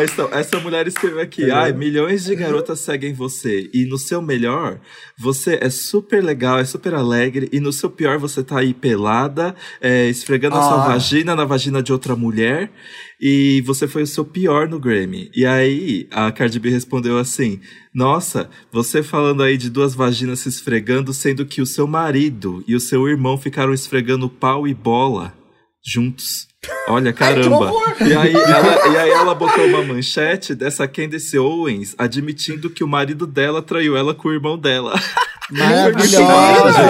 Mas 0.00 0.12
então, 0.12 0.30
essa 0.32 0.58
mulher 0.58 0.86
escreveu 0.86 1.20
aqui: 1.20 1.50
ai, 1.50 1.74
milhões 1.74 2.24
de 2.24 2.34
garotas 2.34 2.80
seguem 2.80 3.12
você. 3.12 3.68
E 3.70 3.84
no 3.84 3.98
seu 3.98 4.22
melhor, 4.22 4.80
você 5.18 5.58
é 5.60 5.68
super 5.68 6.24
legal, 6.24 6.58
é 6.58 6.64
super 6.64 6.94
alegre. 6.94 7.50
E 7.52 7.60
no 7.60 7.70
seu 7.70 7.90
pior, 7.90 8.18
você 8.18 8.42
tá 8.42 8.60
aí 8.60 8.72
pelada, 8.72 9.54
é, 9.78 10.08
esfregando 10.08 10.56
ah. 10.56 10.58
a 10.58 10.62
sua 10.62 10.84
ah. 10.84 10.88
vagina 10.88 11.36
na 11.36 11.44
vagina 11.44 11.82
de 11.82 11.92
outra 11.92 12.16
mulher. 12.16 12.72
E 13.20 13.62
você 13.66 13.86
foi 13.86 14.04
o 14.04 14.06
seu 14.06 14.24
pior 14.24 14.66
no 14.66 14.80
Grammy. 14.80 15.30
E 15.36 15.44
aí, 15.44 16.08
a 16.10 16.32
Cardi 16.32 16.58
B 16.58 16.70
respondeu 16.70 17.18
assim: 17.18 17.60
Nossa, 17.92 18.48
você 18.72 19.02
falando 19.02 19.42
aí 19.42 19.58
de 19.58 19.68
duas 19.68 19.94
vaginas 19.94 20.38
se 20.38 20.48
esfregando, 20.48 21.12
sendo 21.12 21.44
que 21.44 21.60
o 21.60 21.66
seu 21.66 21.86
marido 21.86 22.64
e 22.66 22.74
o 22.74 22.80
seu 22.80 23.06
irmão 23.06 23.36
ficaram 23.36 23.74
esfregando 23.74 24.30
pau 24.30 24.66
e 24.66 24.72
bola 24.72 25.39
juntos. 25.84 26.48
Olha, 26.88 27.12
caramba. 27.12 27.72
e, 28.00 28.14
aí 28.14 28.34
ela, 28.34 28.88
e 28.88 28.96
aí 28.98 29.10
ela 29.10 29.34
botou 29.34 29.64
uma 29.66 29.82
manchete 29.82 30.54
dessa 30.54 30.86
Candace 30.86 31.38
Owens 31.38 31.94
admitindo 31.96 32.68
que 32.68 32.84
o 32.84 32.88
marido 32.88 33.26
dela 33.26 33.62
traiu 33.62 33.96
ela 33.96 34.14
com 34.14 34.28
o 34.28 34.32
irmão 34.32 34.58
dela. 34.58 34.94
Maravilhosa! 35.50 36.72
gente. 36.72 36.88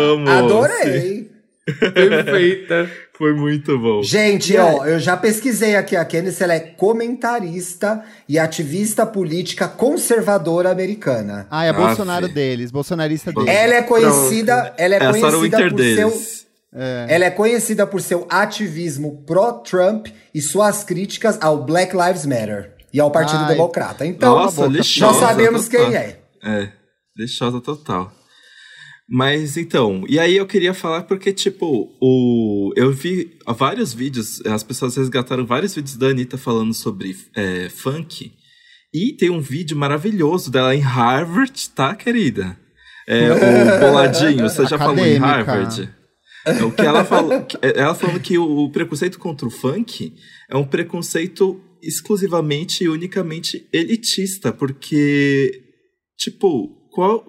Eu 0.00 0.12
amo. 0.14 0.30
Adorei. 0.30 1.30
Perfeita. 1.78 2.90
Foi 3.16 3.34
muito 3.34 3.78
bom. 3.78 4.02
Gente, 4.02 4.56
ó, 4.56 4.86
eu 4.86 4.98
já 4.98 5.14
pesquisei 5.14 5.76
aqui. 5.76 5.94
A 5.94 6.06
Candice, 6.06 6.42
ela 6.42 6.54
é 6.54 6.60
comentarista 6.60 8.02
e 8.26 8.38
ativista 8.38 9.04
política 9.04 9.68
conservadora 9.68 10.70
americana. 10.70 11.46
Ah, 11.50 11.66
é 11.66 11.72
Bolsonaro 11.72 12.28
deles, 12.28 12.70
bolsonarista 12.70 13.30
deles. 13.30 13.48
Ela 13.48 13.74
é 13.74 13.82
conhecida, 13.82 14.72
ela 14.78 14.94
é, 14.94 14.96
é 14.96 15.10
conhecida 15.10 15.58
por 15.58 15.72
deles. 15.74 15.96
seu... 15.96 16.49
É. 16.72 17.06
Ela 17.08 17.24
é 17.24 17.30
conhecida 17.30 17.86
por 17.86 18.00
seu 18.00 18.26
ativismo 18.30 19.24
pró-Trump 19.24 20.06
e 20.32 20.40
suas 20.40 20.84
críticas 20.84 21.38
ao 21.40 21.64
Black 21.64 21.96
Lives 21.96 22.24
Matter 22.24 22.76
e 22.92 23.00
ao 23.00 23.10
Partido 23.10 23.42
Ai. 23.42 23.48
Democrata. 23.48 24.06
Então, 24.06 24.36
Nossa, 24.36 24.70
já 24.82 25.12
sabemos 25.12 25.68
total. 25.68 25.86
quem 25.86 25.96
é. 25.96 26.20
É, 26.42 26.72
lixosa 27.16 27.60
total. 27.60 28.12
Mas 29.12 29.56
então, 29.56 30.04
e 30.08 30.20
aí 30.20 30.36
eu 30.36 30.46
queria 30.46 30.72
falar 30.72 31.02
porque, 31.02 31.32
tipo, 31.32 31.88
o, 32.00 32.72
eu 32.76 32.92
vi 32.92 33.36
vários 33.44 33.92
vídeos, 33.92 34.40
as 34.46 34.62
pessoas 34.62 34.96
resgataram 34.96 35.44
vários 35.44 35.74
vídeos 35.74 35.96
da 35.96 36.06
Anitta 36.06 36.38
falando 36.38 36.72
sobre 36.72 37.16
é, 37.34 37.68
funk. 37.68 38.32
E 38.94 39.12
tem 39.16 39.28
um 39.28 39.40
vídeo 39.40 39.76
maravilhoso 39.76 40.50
dela 40.50 40.74
em 40.74 40.80
Harvard, 40.80 41.70
tá, 41.70 41.96
querida? 41.96 42.56
É, 43.08 43.32
o 43.32 43.80
Boladinho, 43.80 44.48
você 44.48 44.64
já 44.66 44.76
Acadêmica. 44.76 44.78
falou 44.78 45.06
em 45.06 45.16
Harvard? 45.18 45.99
É, 46.46 46.62
o 46.64 46.72
que 46.72 46.82
ela 46.82 47.04
falou, 47.04 47.32
é, 47.60 47.80
ela 47.80 47.94
falando 47.94 48.20
que 48.20 48.38
o 48.38 48.70
preconceito 48.70 49.18
contra 49.18 49.46
o 49.46 49.50
funk 49.50 50.14
é 50.48 50.56
um 50.56 50.64
preconceito 50.64 51.60
exclusivamente 51.82 52.84
e 52.84 52.88
unicamente 52.88 53.66
elitista, 53.72 54.52
porque, 54.52 55.62
tipo, 56.18 56.88
qual, 56.90 57.20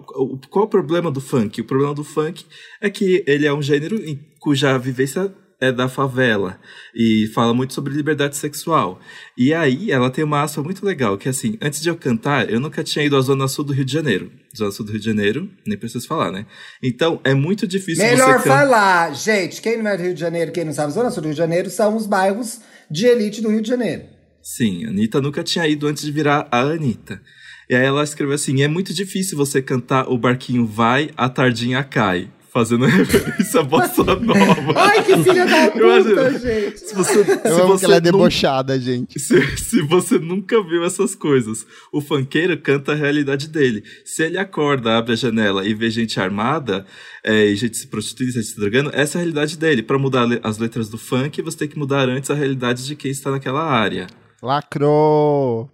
qual 0.50 0.64
o 0.64 0.68
problema 0.68 1.10
do 1.10 1.20
funk? 1.20 1.60
O 1.60 1.64
problema 1.64 1.94
do 1.94 2.04
funk 2.04 2.44
é 2.80 2.90
que 2.90 3.22
ele 3.26 3.46
é 3.46 3.52
um 3.52 3.62
gênero 3.62 3.96
em 3.96 4.18
cuja 4.40 4.76
vivência 4.78 5.32
é 5.62 5.70
da 5.70 5.88
favela 5.88 6.58
e 6.92 7.28
fala 7.28 7.54
muito 7.54 7.72
sobre 7.72 7.94
liberdade 7.94 8.36
sexual. 8.36 9.00
E 9.38 9.54
aí 9.54 9.92
ela 9.92 10.10
tem 10.10 10.24
uma 10.24 10.42
aspa 10.42 10.60
muito 10.60 10.84
legal, 10.84 11.16
que 11.16 11.28
é 11.28 11.30
assim, 11.30 11.56
antes 11.62 11.80
de 11.80 11.88
eu 11.88 11.96
cantar, 11.96 12.50
eu 12.50 12.58
nunca 12.58 12.82
tinha 12.82 13.04
ido 13.04 13.16
à 13.16 13.20
Zona 13.20 13.46
Sul 13.46 13.64
do 13.64 13.72
Rio 13.72 13.84
de 13.84 13.92
Janeiro. 13.92 14.32
Zona 14.56 14.72
Sul 14.72 14.84
do 14.84 14.90
Rio 14.90 14.98
de 14.98 15.06
Janeiro, 15.06 15.48
nem 15.64 15.78
preciso 15.78 16.08
falar, 16.08 16.32
né? 16.32 16.44
Então, 16.82 17.20
é 17.22 17.32
muito 17.32 17.64
difícil 17.64 18.04
Melhor 18.04 18.40
você 18.40 18.48
falar, 18.48 19.14
gente, 19.14 19.62
quem 19.62 19.80
não 19.80 19.88
é 19.88 19.96
do 19.96 20.02
Rio 20.02 20.14
de 20.14 20.20
Janeiro, 20.20 20.50
quem 20.50 20.64
não 20.64 20.72
sabe, 20.72 20.92
Zona 20.92 21.12
Sul 21.12 21.22
do 21.22 21.26
Rio 21.26 21.34
de 21.34 21.38
Janeiro 21.38 21.70
são 21.70 21.96
os 21.96 22.06
bairros 22.06 22.60
de 22.90 23.06
elite 23.06 23.40
do 23.40 23.48
Rio 23.48 23.62
de 23.62 23.68
Janeiro. 23.68 24.02
Sim, 24.42 24.84
a 24.84 24.88
Anitta 24.88 25.20
nunca 25.20 25.44
tinha 25.44 25.68
ido 25.68 25.86
antes 25.86 26.02
de 26.02 26.10
virar 26.10 26.48
a 26.50 26.60
Anitta. 26.60 27.22
E 27.70 27.76
aí 27.76 27.86
ela 27.86 28.02
escreveu 28.02 28.34
assim: 28.34 28.62
é 28.62 28.68
muito 28.68 28.92
difícil 28.92 29.38
você 29.38 29.62
cantar 29.62 30.08
O 30.10 30.18
Barquinho 30.18 30.66
Vai, 30.66 31.10
a 31.16 31.28
Tardinha 31.28 31.84
Cai. 31.84 32.28
Fazendo 32.52 32.84
referência 32.86 33.60
à 33.60 33.62
bossa 33.62 34.04
nova. 34.04 34.74
Ai, 34.76 35.02
que 35.02 35.16
filha 35.22 35.46
da 35.46 35.70
puta, 35.70 36.38
gente. 36.38 36.80
Se 36.80 36.94
você, 36.94 37.20
Eu 37.20 37.24
se 37.24 37.60
amo 37.60 37.68
você 37.68 37.78
que 37.78 37.84
ela 37.86 37.96
é 37.96 38.00
debochada, 38.00 38.78
gente. 38.78 39.18
Se, 39.18 39.56
se 39.56 39.80
você 39.80 40.18
nunca 40.18 40.62
viu 40.62 40.84
essas 40.84 41.14
coisas, 41.14 41.66
o 41.90 42.02
funkeiro 42.02 42.60
canta 42.60 42.92
a 42.92 42.94
realidade 42.94 43.48
dele. 43.48 43.82
Se 44.04 44.22
ele 44.24 44.36
acorda, 44.36 44.98
abre 44.98 45.14
a 45.14 45.16
janela 45.16 45.66
e 45.66 45.72
vê 45.72 45.88
gente 45.88 46.20
armada, 46.20 46.84
é, 47.24 47.46
e 47.46 47.56
gente 47.56 47.78
se 47.78 47.86
prostituindo, 47.86 48.32
gente 48.32 48.48
se 48.48 48.56
drogando, 48.56 48.90
essa 48.92 49.16
é 49.16 49.20
a 49.20 49.22
realidade 49.22 49.56
dele. 49.56 49.82
Para 49.82 49.98
mudar 49.98 50.28
as 50.42 50.58
letras 50.58 50.90
do 50.90 50.98
funk, 50.98 51.40
você 51.40 51.56
tem 51.56 51.68
que 51.68 51.78
mudar 51.78 52.06
antes 52.06 52.30
a 52.30 52.34
realidade 52.34 52.84
de 52.84 52.94
quem 52.94 53.10
está 53.10 53.30
naquela 53.30 53.64
área. 53.64 54.08
Lacrou! 54.42 55.70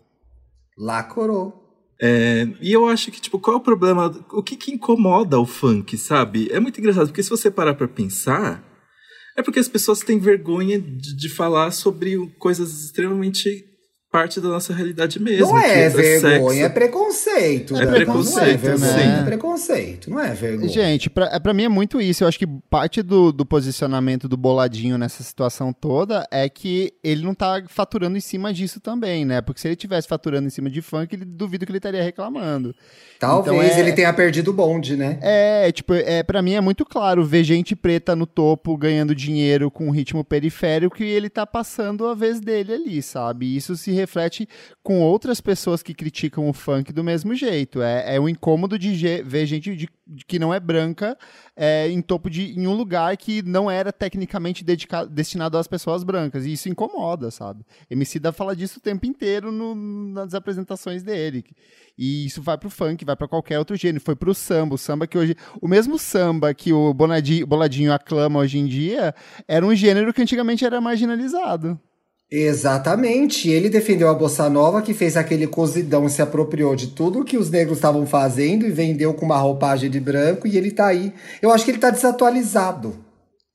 Lacrou. 0.78 1.57
É, 2.00 2.46
e 2.60 2.72
eu 2.72 2.88
acho 2.88 3.10
que, 3.10 3.20
tipo, 3.20 3.38
qual 3.38 3.56
é 3.56 3.58
o 3.58 3.62
problema? 3.62 4.06
O 4.30 4.42
que, 4.42 4.56
que 4.56 4.72
incomoda 4.72 5.38
o 5.38 5.46
funk, 5.46 5.96
sabe? 5.98 6.48
É 6.50 6.60
muito 6.60 6.78
engraçado, 6.78 7.08
porque 7.08 7.22
se 7.22 7.30
você 7.30 7.50
parar 7.50 7.74
pra 7.74 7.88
pensar, 7.88 8.62
é 9.36 9.42
porque 9.42 9.58
as 9.58 9.68
pessoas 9.68 10.00
têm 10.00 10.18
vergonha 10.18 10.80
de, 10.80 11.14
de 11.14 11.28
falar 11.28 11.70
sobre 11.70 12.16
coisas 12.38 12.84
extremamente 12.84 13.67
parte 14.10 14.40
da 14.40 14.48
nossa 14.48 14.72
realidade 14.72 15.20
mesmo. 15.20 15.48
Não 15.48 15.58
é, 15.58 15.82
é 15.82 15.88
vergonha, 15.88 16.64
é 16.64 16.68
preconceito. 16.68 17.76
É 17.76 17.86
preconceito, 17.86 18.38
não 18.38 18.42
é 18.42 18.56
vergonha, 18.56 18.92
sim. 18.92 19.20
É 19.20 19.24
preconceito, 19.24 20.10
não 20.10 20.20
é 20.20 20.34
vergonha. 20.34 20.68
Gente, 20.68 21.10
pra, 21.10 21.26
é, 21.26 21.38
pra 21.38 21.52
mim 21.52 21.64
é 21.64 21.68
muito 21.68 22.00
isso. 22.00 22.24
Eu 22.24 22.28
acho 22.28 22.38
que 22.38 22.46
parte 22.46 23.02
do, 23.02 23.30
do 23.30 23.44
posicionamento 23.44 24.26
do 24.26 24.36
Boladinho 24.36 24.96
nessa 24.96 25.22
situação 25.22 25.72
toda 25.72 26.26
é 26.30 26.48
que 26.48 26.94
ele 27.04 27.22
não 27.22 27.34
tá 27.34 27.62
faturando 27.68 28.16
em 28.16 28.20
cima 28.20 28.52
disso 28.52 28.80
também, 28.80 29.26
né? 29.26 29.42
Porque 29.42 29.60
se 29.60 29.68
ele 29.68 29.76
tivesse 29.76 30.08
faturando 30.08 30.46
em 30.46 30.50
cima 30.50 30.70
de 30.70 30.80
funk, 30.80 31.14
ele 31.14 31.26
duvido 31.26 31.66
que 31.66 31.70
ele 31.70 31.78
estaria 31.78 32.02
reclamando. 32.02 32.74
Talvez 33.18 33.56
então 33.56 33.76
é, 33.76 33.80
ele 33.80 33.92
tenha 33.92 34.12
perdido 34.12 34.52
o 34.52 34.54
bonde, 34.54 34.96
né? 34.96 35.18
É, 35.20 35.70
tipo, 35.70 35.92
é, 35.92 36.22
pra 36.22 36.40
mim 36.40 36.54
é 36.54 36.60
muito 36.60 36.86
claro 36.86 37.24
ver 37.26 37.44
gente 37.44 37.76
preta 37.76 38.16
no 38.16 38.26
topo 38.26 38.76
ganhando 38.76 39.14
dinheiro 39.14 39.70
com 39.70 39.90
ritmo 39.90 40.24
periférico 40.24 41.02
e 41.02 41.06
ele 41.06 41.28
tá 41.28 41.46
passando 41.46 42.06
a 42.06 42.14
vez 42.14 42.40
dele 42.40 42.72
ali, 42.72 43.02
sabe? 43.02 43.54
Isso 43.54 43.76
se 43.76 43.97
reflete 43.98 44.48
com 44.82 45.00
outras 45.00 45.40
pessoas 45.40 45.82
que 45.82 45.94
criticam 45.94 46.48
o 46.48 46.52
funk 46.52 46.92
do 46.92 47.04
mesmo 47.04 47.34
jeito. 47.34 47.82
É, 47.82 48.16
é 48.16 48.20
um 48.20 48.28
incômodo 48.28 48.78
de 48.78 48.94
ver 49.22 49.46
gente 49.46 49.76
de, 49.76 49.88
de 50.06 50.24
que 50.24 50.38
não 50.38 50.52
é 50.52 50.60
branca 50.60 51.16
é, 51.56 51.88
em 51.88 52.00
topo 52.00 52.30
de 52.30 52.58
em 52.58 52.66
um 52.66 52.74
lugar 52.74 53.16
que 53.16 53.42
não 53.42 53.70
era 53.70 53.92
tecnicamente 53.92 54.64
dedicado, 54.64 55.10
destinado 55.10 55.58
às 55.58 55.66
pessoas 55.66 56.02
brancas. 56.02 56.46
E 56.46 56.52
isso 56.52 56.68
incomoda, 56.68 57.30
sabe? 57.30 57.64
Emicida 57.90 58.32
fala 58.32 58.54
disso 58.54 58.78
o 58.78 58.82
tempo 58.82 59.06
inteiro 59.06 59.52
no, 59.52 59.74
nas 59.74 60.34
apresentações 60.34 61.02
dele. 61.02 61.44
E 61.98 62.26
isso 62.26 62.40
vai 62.40 62.56
pro 62.56 62.70
funk, 62.70 63.04
vai 63.04 63.16
para 63.16 63.26
qualquer 63.26 63.58
outro 63.58 63.74
gênero. 63.74 64.02
Foi 64.02 64.14
pro 64.14 64.32
samba. 64.32 64.76
O 64.76 64.78
samba 64.78 65.06
que 65.06 65.18
hoje. 65.18 65.34
O 65.60 65.66
mesmo 65.66 65.98
samba 65.98 66.54
que 66.54 66.72
o 66.72 66.94
Bonadinho, 66.94 67.46
Boladinho 67.46 67.92
aclama 67.92 68.38
hoje 68.38 68.58
em 68.58 68.66
dia 68.66 69.12
era 69.48 69.66
um 69.66 69.74
gênero 69.74 70.14
que 70.14 70.22
antigamente 70.22 70.64
era 70.64 70.80
marginalizado. 70.80 71.78
Exatamente. 72.30 73.48
Ele 73.48 73.70
defendeu 73.70 74.08
a 74.08 74.14
Bossa 74.14 74.50
Nova, 74.50 74.82
que 74.82 74.92
fez 74.92 75.16
aquele 75.16 75.46
cozidão, 75.46 76.08
se 76.08 76.20
apropriou 76.20 76.76
de 76.76 76.88
tudo 76.88 77.24
que 77.24 77.38
os 77.38 77.50
negros 77.50 77.78
estavam 77.78 78.06
fazendo 78.06 78.66
e 78.66 78.70
vendeu 78.70 79.14
com 79.14 79.24
uma 79.24 79.38
roupagem 79.38 79.88
de 79.88 79.98
branco, 79.98 80.46
e 80.46 80.56
ele 80.56 80.70
tá 80.70 80.88
aí. 80.88 81.12
Eu 81.40 81.50
acho 81.50 81.64
que 81.64 81.70
ele 81.70 81.78
tá 81.78 81.90
desatualizado. 81.90 82.96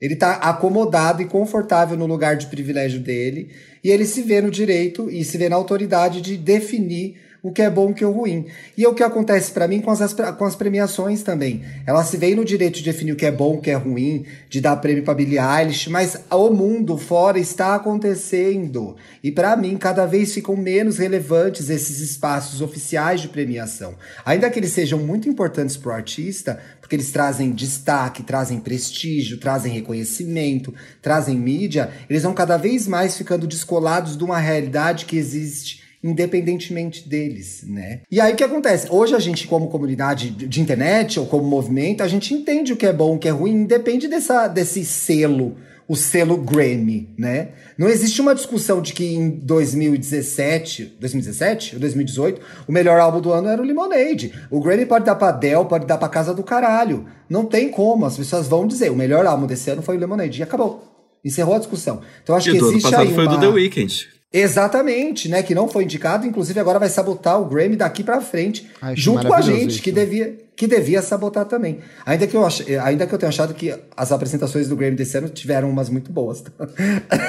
Ele 0.01 0.15
tá 0.15 0.33
acomodado 0.33 1.21
e 1.21 1.25
confortável 1.25 1.95
no 1.95 2.07
lugar 2.07 2.35
de 2.35 2.47
privilégio 2.47 2.99
dele, 2.99 3.51
e 3.83 3.89
ele 3.89 4.05
se 4.05 4.21
vê 4.21 4.41
no 4.41 4.51
direito 4.51 5.09
e 5.09 5.23
se 5.23 5.37
vê 5.37 5.47
na 5.47 5.55
autoridade 5.55 6.19
de 6.19 6.35
definir 6.35 7.15
o 7.43 7.51
que 7.51 7.61
é 7.61 7.69
bom 7.69 7.91
o 7.91 7.93
que 7.93 8.05
é 8.05 8.07
ruim. 8.07 8.45
E 8.77 8.85
é 8.85 8.87
o 8.87 8.93
que 8.93 9.03
acontece 9.03 9.51
para 9.51 9.67
mim 9.67 9.81
com 9.81 9.91
as, 9.91 10.13
com 10.13 10.45
as 10.45 10.55
premiações 10.55 11.23
também. 11.23 11.61
Ela 11.85 12.01
se 12.05 12.15
veio 12.15 12.37
no 12.37 12.45
direito 12.45 12.77
de 12.77 12.83
definir 12.83 13.11
o 13.11 13.15
que 13.17 13.25
é 13.25 13.31
bom, 13.31 13.55
o 13.55 13.61
que 13.61 13.69
é 13.69 13.75
ruim, 13.75 14.25
de 14.49 14.61
dar 14.61 14.77
prêmio 14.77 15.03
para 15.03 15.13
Billie 15.13 15.37
Eilish, 15.37 15.89
mas 15.89 16.17
o 16.31 16.49
mundo 16.49 16.97
fora 16.97 17.37
está 17.37 17.75
acontecendo. 17.75 18.95
E 19.21 19.29
para 19.29 19.57
mim, 19.57 19.75
cada 19.75 20.05
vez 20.05 20.33
ficam 20.33 20.55
menos 20.55 20.99
relevantes 20.99 21.69
esses 21.69 21.99
espaços 21.99 22.61
oficiais 22.61 23.19
de 23.19 23.27
premiação. 23.27 23.95
Ainda 24.25 24.49
que 24.49 24.57
eles 24.57 24.71
sejam 24.71 24.99
muito 24.99 25.27
importantes 25.27 25.75
para 25.75 25.91
o 25.91 25.95
artista, 25.95 26.61
porque 26.79 26.95
eles 26.95 27.11
trazem 27.11 27.51
destaque, 27.51 28.23
trazem 28.23 28.57
prestígio, 28.61 29.37
trazem 29.37 29.73
reconhecimento, 29.73 30.73
trazem 31.01 31.37
mídia, 31.37 31.91
eles 32.09 32.23
vão 32.23 32.33
cada 32.33 32.55
vez 32.55 32.87
mais 32.87 33.17
ficando 33.17 33.45
descolados 33.45 34.15
de 34.15 34.23
uma 34.23 34.39
realidade 34.39 35.03
que 35.03 35.17
existe 35.17 35.82
independentemente 36.03 37.07
deles, 37.07 37.63
né? 37.65 38.01
E 38.11 38.19
aí 38.19 38.33
o 38.33 38.35
que 38.35 38.43
acontece? 38.43 38.87
Hoje 38.89 39.15
a 39.15 39.19
gente, 39.19 39.47
como 39.47 39.69
comunidade 39.69 40.29
de 40.29 40.61
internet 40.61 41.19
ou 41.19 41.25
como 41.25 41.43
movimento, 41.43 42.03
a 42.03 42.07
gente 42.07 42.33
entende 42.33 42.73
o 42.73 42.75
que 42.75 42.85
é 42.85 42.91
bom, 42.91 43.15
o 43.15 43.19
que 43.19 43.27
é 43.27 43.31
ruim, 43.31 43.53
independe 43.53 44.07
dessa, 44.07 44.47
desse 44.47 44.83
selo, 44.83 45.55
o 45.87 45.95
selo 45.95 46.37
Grammy, 46.37 47.09
né? 47.17 47.49
Não 47.77 47.87
existe 47.87 48.19
uma 48.21 48.35
discussão 48.35 48.81
de 48.81 48.93
que 48.93 49.05
em 49.05 49.29
2017, 49.29 50.97
2017 50.99 51.75
ou 51.75 51.79
2018, 51.79 52.41
o 52.67 52.71
melhor 52.71 52.99
álbum 52.99 53.21
do 53.21 53.31
ano 53.31 53.47
era 53.47 53.61
o 53.61 53.65
Lemonade. 53.65 54.33
O 54.51 54.59
Grammy 54.59 54.85
pode 54.85 55.05
dar 55.05 55.15
pra 55.15 55.29
Adele, 55.29 55.65
pode 55.65 55.85
dar 55.85 55.97
pra 55.97 56.09
casa 56.09 56.33
do 56.33 56.43
caralho. 56.43 57.05
Não 57.29 57.45
tem 57.45 57.69
como, 57.69 58.05
as 58.05 58.17
pessoas 58.17 58.47
vão 58.47 58.67
dizer, 58.67 58.91
o 58.91 58.95
melhor 58.95 59.25
álbum 59.25 59.47
desse 59.47 59.69
ano 59.69 59.81
foi 59.81 59.95
o 59.95 59.99
Lemonade 59.99 60.39
e 60.39 60.43
acabou. 60.43 60.91
Encerrou 61.23 61.55
a 61.55 61.59
discussão. 61.59 62.01
Então 62.21 62.35
acho 62.35 62.49
e 62.49 62.51
que 62.51 62.57
existe 62.57 62.93
aí 62.93 63.07
uma... 63.07 63.15
foi 63.15 63.27
do 63.27 63.39
The 63.39 63.47
Weeknd. 63.47 64.12
Exatamente, 64.33 65.29
né? 65.29 65.43
Que 65.43 65.53
não 65.53 65.67
foi 65.67 65.83
indicado, 65.83 66.25
inclusive 66.25 66.59
agora 66.59 66.79
vai 66.79 66.89
sabotar 66.89 67.39
o 67.39 67.45
Grammy 67.45 67.75
daqui 67.75 68.03
para 68.03 68.19
frente, 68.19 68.67
Acho 68.81 68.99
junto 68.99 69.27
com 69.27 69.33
a 69.33 69.41
gente, 69.41 69.75
isso. 69.75 69.81
que 69.83 69.91
devia, 69.91 70.35
que 70.55 70.65
devia 70.65 71.03
sabotar 71.03 71.45
também. 71.45 71.79
Ainda 72.03 72.25
que, 72.25 72.35
eu 72.35 72.43
ach, 72.43 72.61
ainda 72.83 73.05
que 73.05 73.13
eu 73.13 73.19
tenha 73.19 73.29
achado 73.29 73.53
que 73.53 73.77
as 73.95 74.11
apresentações 74.11 74.67
do 74.67 74.75
Grammy 74.75 74.95
desse 74.95 75.15
ano 75.15 75.29
tiveram 75.29 75.69
umas 75.69 75.87
muito 75.87 76.11
boas. 76.11 76.43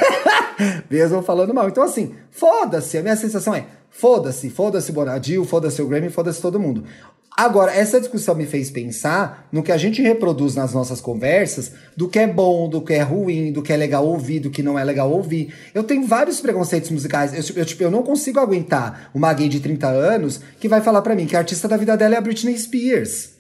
Mesmo 0.89 1.21
falando 1.21 1.53
mal. 1.53 1.69
Então, 1.69 1.83
assim, 1.83 2.15
foda-se. 2.31 2.97
A 2.97 3.03
minha 3.03 3.17
sensação 3.17 3.55
é: 3.55 3.67
foda-se, 3.91 4.49
foda-se 4.49 4.91
o 4.91 4.95
Bonadil, 4.95 5.45
foda-se 5.45 5.83
o 5.83 5.87
Grammy, 5.87 6.09
foda-se 6.09 6.41
todo 6.41 6.59
mundo. 6.59 6.85
Agora, 7.37 7.75
essa 7.75 7.99
discussão 7.99 8.33
me 8.37 8.47
fez 8.47 8.71
pensar 8.71 9.49
no 9.51 9.61
que 9.61 9.73
a 9.73 9.77
gente 9.77 10.01
reproduz 10.01 10.55
nas 10.55 10.73
nossas 10.73 11.01
conversas, 11.01 11.73
do 11.97 12.09
que 12.09 12.21
é 12.21 12.29
bom, 12.29 12.69
do 12.69 12.81
que 12.81 12.93
é 12.93 13.03
ruim, 13.03 13.51
do 13.51 13.61
que 13.61 13.73
é 13.73 13.77
legal 13.77 14.07
ouvir, 14.07 14.39
do 14.39 14.51
que 14.51 14.63
não 14.63 14.79
é 14.79 14.85
legal 14.85 15.11
ouvir. 15.11 15.53
Eu 15.75 15.83
tenho 15.83 16.07
vários 16.07 16.41
preconceitos 16.41 16.91
musicais. 16.91 17.33
Eu, 17.35 17.57
eu, 17.57 17.65
tipo, 17.65 17.83
eu 17.83 17.91
não 17.91 18.05
consigo 18.05 18.39
aguentar 18.39 19.11
uma 19.13 19.33
gay 19.33 19.49
de 19.49 19.59
30 19.59 19.89
anos 19.89 20.41
que 20.61 20.69
vai 20.69 20.81
falar 20.81 21.03
para 21.03 21.17
mim 21.17 21.27
que 21.27 21.35
a 21.35 21.41
artista 21.41 21.67
da 21.67 21.77
vida 21.77 21.97
dela 21.97 22.15
é 22.15 22.19
a 22.19 22.21
Britney 22.21 22.57
Spears. 22.57 23.31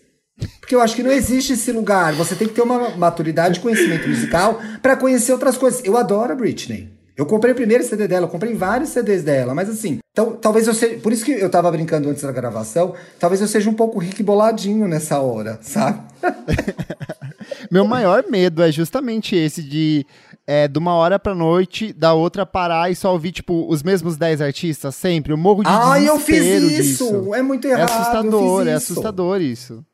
Porque 0.58 0.74
eu 0.74 0.80
acho 0.80 0.96
que 0.96 1.02
não 1.02 1.12
existe 1.12 1.52
esse 1.52 1.70
lugar. 1.70 2.14
Você 2.14 2.34
tem 2.34 2.48
que 2.48 2.54
ter 2.54 2.62
uma 2.62 2.96
maturidade 2.96 3.54
de 3.54 3.60
conhecimento 3.60 4.08
musical 4.08 4.60
para 4.82 4.96
conhecer 4.96 5.30
outras 5.30 5.56
coisas. 5.56 5.84
Eu 5.84 5.96
adoro 5.96 6.32
a 6.32 6.36
Britney. 6.36 6.93
Eu 7.16 7.26
comprei 7.26 7.52
o 7.52 7.56
primeiro 7.56 7.84
CD 7.84 8.08
dela, 8.08 8.26
eu 8.26 8.30
comprei 8.30 8.54
vários 8.54 8.90
CDs 8.90 9.22
dela, 9.22 9.54
mas 9.54 9.68
assim, 9.68 9.98
então, 10.12 10.32
talvez 10.32 10.66
eu 10.66 10.74
seja. 10.74 10.98
Por 11.00 11.12
isso 11.12 11.24
que 11.24 11.32
eu 11.32 11.50
tava 11.50 11.70
brincando 11.70 12.08
antes 12.08 12.22
da 12.22 12.32
gravação, 12.32 12.94
talvez 13.18 13.40
eu 13.40 13.48
seja 13.48 13.68
um 13.68 13.74
pouco 13.74 13.98
rico 13.98 14.20
e 14.20 14.24
boladinho 14.24 14.86
nessa 14.88 15.20
hora, 15.20 15.58
sabe? 15.62 16.00
Meu 17.70 17.84
maior 17.84 18.24
medo 18.30 18.62
é 18.62 18.70
justamente 18.70 19.36
esse 19.36 19.62
de 19.62 20.06
é, 20.46 20.68
de 20.68 20.78
uma 20.78 20.94
hora 20.94 21.18
pra 21.18 21.34
noite, 21.34 21.92
da 21.92 22.12
outra 22.14 22.44
parar 22.44 22.90
e 22.90 22.94
só 22.94 23.12
ouvir, 23.12 23.32
tipo, 23.32 23.66
os 23.68 23.82
mesmos 23.82 24.16
10 24.16 24.40
artistas 24.40 24.94
sempre. 24.94 25.32
Eu 25.32 25.36
morro 25.36 25.62
de 25.62 25.68
Ah, 25.68 26.00
eu 26.00 26.18
fiz 26.18 26.44
isso! 26.44 27.04
Disso. 27.04 27.34
É 27.34 27.42
muito 27.42 27.66
errado. 27.66 27.80
É 27.80 27.92
assustador, 27.92 28.68
é 28.68 28.72
assustador 28.74 29.40
isso. 29.40 29.84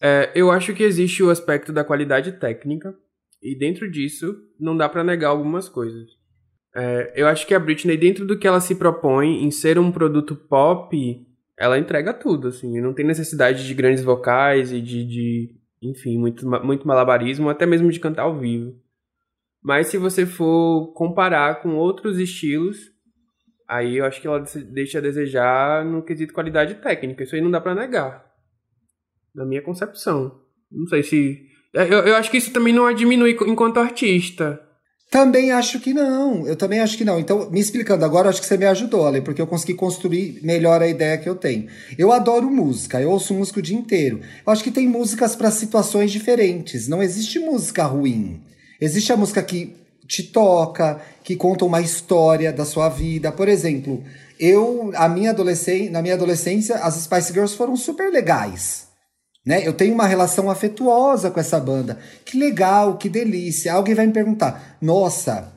É, 0.00 0.30
eu 0.34 0.50
acho 0.50 0.74
que 0.74 0.82
existe 0.82 1.22
o 1.22 1.30
aspecto 1.30 1.72
da 1.72 1.82
qualidade 1.82 2.32
técnica, 2.32 2.94
e 3.42 3.56
dentro 3.58 3.90
disso, 3.90 4.34
não 4.58 4.76
dá 4.76 4.88
para 4.88 5.04
negar 5.04 5.28
algumas 5.28 5.68
coisas. 5.68 6.06
É, 6.78 7.10
eu 7.16 7.26
acho 7.26 7.46
que 7.46 7.54
a 7.54 7.58
Britney, 7.58 7.96
dentro 7.96 8.26
do 8.26 8.38
que 8.38 8.46
ela 8.46 8.60
se 8.60 8.74
propõe 8.74 9.42
em 9.42 9.50
ser 9.50 9.78
um 9.78 9.90
produto 9.90 10.36
pop, 10.36 11.26
ela 11.56 11.78
entrega 11.78 12.12
tudo, 12.12 12.48
assim. 12.48 12.78
Não 12.82 12.92
tem 12.92 13.06
necessidade 13.06 13.66
de 13.66 13.72
grandes 13.72 14.04
vocais 14.04 14.70
e 14.70 14.82
de, 14.82 15.02
de 15.06 15.56
enfim, 15.80 16.18
muito, 16.18 16.46
muito 16.62 16.86
malabarismo, 16.86 17.48
até 17.48 17.64
mesmo 17.64 17.90
de 17.90 17.98
cantar 17.98 18.24
ao 18.24 18.38
vivo. 18.38 18.78
Mas 19.62 19.86
se 19.86 19.96
você 19.96 20.26
for 20.26 20.92
comparar 20.92 21.62
com 21.62 21.76
outros 21.76 22.18
estilos, 22.18 22.92
aí 23.66 23.96
eu 23.96 24.04
acho 24.04 24.20
que 24.20 24.26
ela 24.26 24.44
deixa 24.70 24.98
a 24.98 25.00
desejar 25.02 25.82
no 25.82 26.02
quesito 26.02 26.34
qualidade 26.34 26.74
técnica. 26.74 27.24
Isso 27.24 27.34
aí 27.34 27.40
não 27.40 27.50
dá 27.50 27.60
para 27.60 27.74
negar. 27.74 28.26
Na 29.34 29.46
minha 29.46 29.62
concepção. 29.62 30.42
Não 30.70 30.86
sei 30.86 31.02
se. 31.02 31.46
Eu, 31.72 32.06
eu 32.06 32.16
acho 32.16 32.30
que 32.30 32.36
isso 32.36 32.52
também 32.52 32.72
não 32.72 32.84
a 32.84 32.92
diminui 32.92 33.30
enquanto 33.46 33.80
artista. 33.80 34.65
Também 35.16 35.50
acho 35.50 35.80
que 35.80 35.94
não. 35.94 36.46
Eu 36.46 36.54
também 36.54 36.78
acho 36.78 36.98
que 36.98 37.04
não. 37.04 37.18
Então, 37.18 37.48
me 37.50 37.58
explicando 37.58 38.04
agora, 38.04 38.28
acho 38.28 38.38
que 38.38 38.46
você 38.46 38.58
me 38.58 38.66
ajudou, 38.66 39.06
Ale, 39.06 39.22
porque 39.22 39.40
eu 39.40 39.46
consegui 39.46 39.72
construir 39.72 40.40
melhor 40.42 40.82
a 40.82 40.86
ideia 40.86 41.16
que 41.16 41.26
eu 41.26 41.34
tenho. 41.34 41.68
Eu 41.96 42.12
adoro 42.12 42.50
música, 42.50 43.00
eu 43.00 43.10
ouço 43.10 43.32
música 43.32 43.58
o 43.58 43.62
dia 43.62 43.78
inteiro. 43.78 44.20
Eu 44.46 44.52
acho 44.52 44.62
que 44.62 44.70
tem 44.70 44.86
músicas 44.86 45.34
para 45.34 45.50
situações 45.50 46.12
diferentes. 46.12 46.86
Não 46.86 47.02
existe 47.02 47.38
música 47.38 47.84
ruim. 47.84 48.42
Existe 48.78 49.10
a 49.10 49.16
música 49.16 49.42
que 49.42 49.74
te 50.06 50.22
toca, 50.22 51.00
que 51.24 51.34
conta 51.34 51.64
uma 51.64 51.80
história 51.80 52.52
da 52.52 52.66
sua 52.66 52.90
vida. 52.90 53.32
Por 53.32 53.48
exemplo, 53.48 54.04
eu, 54.38 54.92
a 54.94 55.08
minha 55.08 55.30
adolescência, 55.30 55.90
na 55.92 56.02
minha 56.02 56.12
adolescência, 56.12 56.74
as 56.76 56.94
Spice 56.94 57.32
Girls 57.32 57.56
foram 57.56 57.74
super 57.74 58.12
legais. 58.12 58.85
Né? 59.46 59.66
Eu 59.66 59.72
tenho 59.72 59.94
uma 59.94 60.06
relação 60.06 60.50
afetuosa 60.50 61.30
com 61.30 61.38
essa 61.38 61.60
banda. 61.60 61.98
Que 62.24 62.36
legal, 62.36 62.98
que 62.98 63.08
delícia. 63.08 63.72
Alguém 63.72 63.94
vai 63.94 64.06
me 64.06 64.12
perguntar: 64.12 64.76
nossa, 64.82 65.52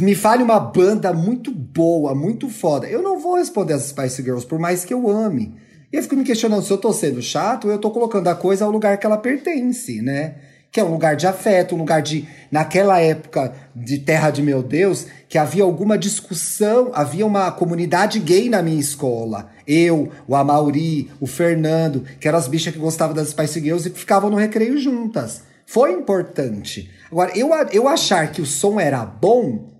me 0.00 0.14
fale 0.14 0.42
uma 0.42 0.58
banda 0.58 1.12
muito 1.12 1.50
boa, 1.52 2.14
muito 2.14 2.48
foda. 2.48 2.88
Eu 2.88 3.02
não 3.02 3.20
vou 3.20 3.36
responder 3.36 3.74
as 3.74 3.82
Spice 3.82 4.22
Girls, 4.22 4.46
por 4.46 4.58
mais 4.58 4.84
que 4.84 4.94
eu 4.94 5.08
ame. 5.08 5.54
E 5.92 5.96
eu 5.96 6.02
fico 6.02 6.16
me 6.16 6.24
questionando 6.24 6.64
se 6.64 6.72
eu 6.72 6.78
tô 6.78 6.92
sendo 6.92 7.20
chato 7.20 7.66
ou 7.66 7.70
eu 7.70 7.78
tô 7.78 7.90
colocando 7.90 8.28
a 8.28 8.34
coisa 8.34 8.64
ao 8.64 8.70
lugar 8.70 8.98
que 8.98 9.06
ela 9.06 9.18
pertence, 9.18 10.00
né? 10.00 10.36
que 10.74 10.80
é 10.80 10.84
um 10.84 10.90
lugar 10.90 11.14
de 11.14 11.24
afeto, 11.24 11.76
um 11.76 11.78
lugar 11.78 12.02
de. 12.02 12.26
Naquela 12.50 12.98
época 12.98 13.52
de 13.76 13.98
Terra 13.98 14.30
de 14.30 14.42
Meu 14.42 14.60
Deus, 14.60 15.06
que 15.28 15.38
havia 15.38 15.62
alguma 15.62 15.96
discussão, 15.96 16.90
havia 16.92 17.24
uma 17.24 17.52
comunidade 17.52 18.18
gay 18.18 18.48
na 18.48 18.60
minha 18.60 18.80
escola. 18.80 19.50
Eu, 19.66 20.10
o 20.26 20.34
Amauri, 20.34 21.10
o 21.20 21.26
Fernando, 21.26 22.04
que 22.20 22.28
eram 22.28 22.38
as 22.38 22.48
bichas 22.48 22.72
que 22.72 22.78
gostavam 22.78 23.14
das 23.14 23.28
Spice 23.28 23.60
Girls 23.60 23.88
e 23.88 23.90
que 23.90 23.98
ficavam 23.98 24.30
no 24.30 24.36
recreio 24.36 24.78
juntas. 24.78 25.44
Foi 25.66 25.92
importante. 25.92 26.90
Agora, 27.10 27.36
eu, 27.36 27.50
eu 27.72 27.88
achar 27.88 28.30
que 28.30 28.42
o 28.42 28.46
som 28.46 28.78
era 28.78 29.04
bom, 29.04 29.70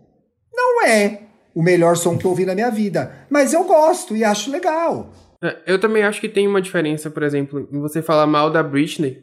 não 0.52 0.86
é 0.86 1.22
o 1.54 1.62
melhor 1.62 1.96
som 1.96 2.18
que 2.18 2.24
eu 2.24 2.30
ouvi 2.30 2.44
na 2.44 2.54
minha 2.54 2.70
vida. 2.70 3.26
Mas 3.30 3.52
eu 3.52 3.64
gosto 3.64 4.16
e 4.16 4.24
acho 4.24 4.50
legal. 4.50 5.12
É, 5.42 5.56
eu 5.66 5.78
também 5.78 6.02
acho 6.02 6.20
que 6.20 6.28
tem 6.28 6.48
uma 6.48 6.62
diferença, 6.62 7.10
por 7.10 7.22
exemplo, 7.22 7.68
em 7.70 7.80
você 7.80 8.02
falar 8.02 8.26
mal 8.26 8.50
da 8.50 8.62
Britney 8.62 9.22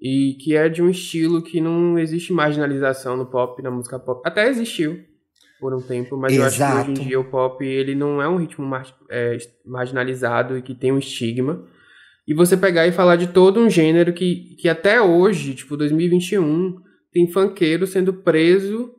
e 0.00 0.36
que 0.40 0.56
é 0.56 0.68
de 0.68 0.82
um 0.82 0.88
estilo 0.88 1.42
que 1.42 1.60
não 1.60 1.98
existe 1.98 2.32
marginalização 2.32 3.16
no 3.16 3.26
pop, 3.26 3.60
na 3.62 3.70
música 3.70 3.98
pop. 3.98 4.22
Até 4.24 4.48
existiu 4.48 5.07
por 5.60 5.74
um 5.74 5.80
tempo, 5.80 6.16
mas 6.16 6.32
Exato. 6.32 6.42
eu 6.42 6.46
acho 6.46 6.84
que 6.84 6.90
hoje 6.92 7.02
em 7.02 7.08
dia 7.08 7.20
o 7.20 7.24
pop 7.24 7.64
ele 7.64 7.94
não 7.94 8.22
é 8.22 8.28
um 8.28 8.36
ritmo 8.36 8.66
mar 8.66 8.86
é, 9.10 9.36
marginalizado 9.64 10.56
e 10.56 10.62
que 10.62 10.74
tem 10.74 10.92
um 10.92 10.98
estigma. 10.98 11.64
E 12.26 12.34
você 12.34 12.56
pegar 12.56 12.86
e 12.86 12.92
falar 12.92 13.16
de 13.16 13.28
todo 13.28 13.58
um 13.58 13.70
gênero 13.70 14.12
que, 14.12 14.56
que 14.60 14.68
até 14.68 15.00
hoje, 15.00 15.54
tipo 15.54 15.76
2021, 15.76 16.76
tem 17.10 17.30
funkeiro 17.30 17.86
sendo 17.86 18.12
preso 18.12 18.94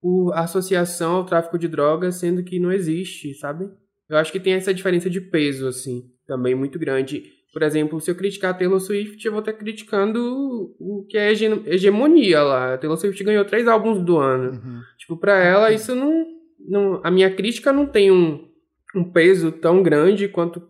por 0.00 0.32
associação 0.34 1.12
ao 1.12 1.24
tráfico 1.24 1.58
de 1.58 1.66
drogas, 1.66 2.16
sendo 2.16 2.44
que 2.44 2.60
não 2.60 2.70
existe, 2.70 3.32
sabe? 3.34 3.70
Eu 4.08 4.18
acho 4.18 4.30
que 4.30 4.38
tem 4.38 4.52
essa 4.52 4.74
diferença 4.74 5.08
de 5.08 5.18
peso, 5.18 5.66
assim, 5.66 6.02
também 6.26 6.54
muito 6.54 6.78
grande. 6.78 7.22
Por 7.54 7.62
exemplo, 7.62 8.00
se 8.00 8.10
eu 8.10 8.14
criticar 8.14 8.50
a 8.50 8.54
Taylor 8.54 8.80
Swift, 8.80 9.24
eu 9.24 9.32
vou 9.32 9.40
estar 9.40 9.52
criticando 9.52 10.74
o 10.78 11.06
que 11.08 11.16
é 11.16 11.32
hegemonia 11.32 12.42
lá. 12.42 12.74
A 12.74 12.78
Taylor 12.78 12.98
Swift 12.98 13.22
ganhou 13.24 13.44
três 13.44 13.66
álbuns 13.66 14.04
do 14.04 14.18
ano. 14.18 14.50
Uhum. 14.50 14.80
Tipo, 15.04 15.18
pra 15.18 15.38
ela, 15.38 15.70
isso 15.70 15.94
não, 15.94 16.26
não. 16.58 17.00
A 17.04 17.10
minha 17.10 17.34
crítica 17.34 17.70
não 17.70 17.86
tem 17.86 18.10
um, 18.10 18.48
um 18.96 19.04
peso 19.04 19.52
tão 19.52 19.82
grande 19.82 20.28
quanto 20.28 20.66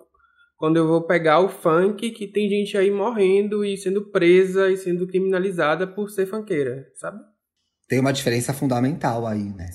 quando 0.57 0.77
eu 0.77 0.89
vou 0.89 1.03
pegar 1.03 1.39
o 1.41 1.49
funk 1.49 2.11
que 2.11 2.27
tem 2.27 2.49
gente 2.49 2.77
aí 2.77 2.91
morrendo 2.91 3.65
e 3.65 3.77
sendo 3.77 4.11
presa 4.11 4.71
e 4.71 4.77
sendo 4.77 5.07
criminalizada 5.07 5.87
por 5.87 6.11
ser 6.11 6.27
funkeira, 6.27 6.91
sabe? 6.95 7.21
Tem 7.87 8.01
uma 8.01 8.13
diferença 8.13 8.53
fundamental 8.53 9.27
aí, 9.27 9.45
né? 9.45 9.71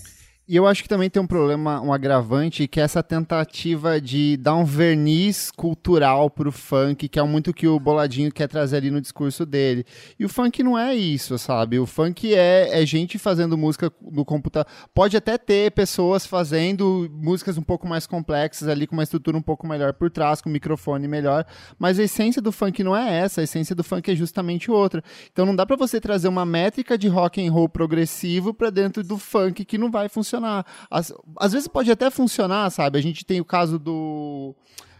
E 0.52 0.56
eu 0.56 0.66
acho 0.66 0.82
que 0.82 0.90
também 0.90 1.12
tem 1.12 1.22
um 1.22 1.28
problema, 1.28 1.80
um 1.80 1.94
agravante, 1.94 2.68
que 2.68 2.80
é 2.80 2.84
essa 2.84 3.04
tentativa 3.04 4.02
de 4.02 4.36
dar 4.36 4.56
um 4.56 4.66
verniz 4.66 5.52
cultural 5.52 6.28
pro 6.28 6.52
funk, 6.52 7.08
que 7.08 7.20
é 7.20 7.24
muito 7.24 7.54
que 7.54 7.68
o 7.68 7.80
Boladinho 7.80 8.32
quer 8.32 8.48
trazer 8.48 8.78
ali 8.78 8.90
no 8.90 9.00
discurso 9.00 9.46
dele. 9.46 9.86
E 10.18 10.26
o 10.26 10.30
funk 10.30 10.64
não 10.64 10.76
é 10.76 10.96
isso, 10.96 11.38
sabe? 11.38 11.78
O 11.78 11.86
funk 11.86 12.34
é, 12.34 12.82
é 12.82 12.84
gente 12.84 13.20
fazendo 13.20 13.56
música 13.56 13.94
no 14.02 14.26
computador. 14.26 14.68
Pode 14.92 15.16
até 15.16 15.38
ter 15.38 15.70
pessoas 15.70 16.26
fazendo 16.26 17.08
músicas 17.14 17.56
um 17.56 17.62
pouco 17.62 17.88
mais 17.88 18.08
complexas 18.08 18.68
ali, 18.68 18.88
com 18.88 18.96
uma 18.96 19.04
estrutura 19.04 19.38
um 19.38 19.44
pouco 19.44 19.68
melhor 19.68 19.94
por 19.94 20.10
trás, 20.10 20.42
com 20.42 20.50
microfone 20.50 21.08
melhor, 21.08 21.46
mas 21.78 22.00
a 22.00 22.04
essência 22.06 22.42
do 22.42 22.52
funk 22.52 22.84
não 22.84 22.98
é 22.98 23.20
essa, 23.20 23.42
a 23.42 23.44
essência 23.44 23.76
do 23.76 23.84
funk 23.84 24.10
é 24.10 24.16
justamente 24.16 24.72
outra. 24.72 25.04
Então 25.32 25.46
não 25.46 25.56
dá 25.56 25.64
para 25.64 25.76
você 25.76 26.02
trazer 26.02 26.28
uma 26.28 26.44
métrica 26.44 26.98
de 26.98 27.08
rock 27.08 27.40
and 27.40 27.52
roll 27.52 27.70
progressivo 27.70 28.52
para 28.52 28.72
dentro 28.72 29.04
do 29.04 29.20
funk 29.20 29.64
que 29.64 29.78
não 29.78 29.92
vai 29.92 30.10
funcionar 30.10 30.39
funcionar. 30.40 30.66
Às, 30.90 31.14
às 31.38 31.52
vezes 31.54 31.68
pode 31.68 31.92
até 31.92 32.10
funcionar, 32.10 32.70
sabe? 32.70 32.98
A 32.98 33.02
gente 33.02 33.26
tem 33.26 33.42
o 33.42 33.46
caso 33.46 33.78
do. 33.78 34.56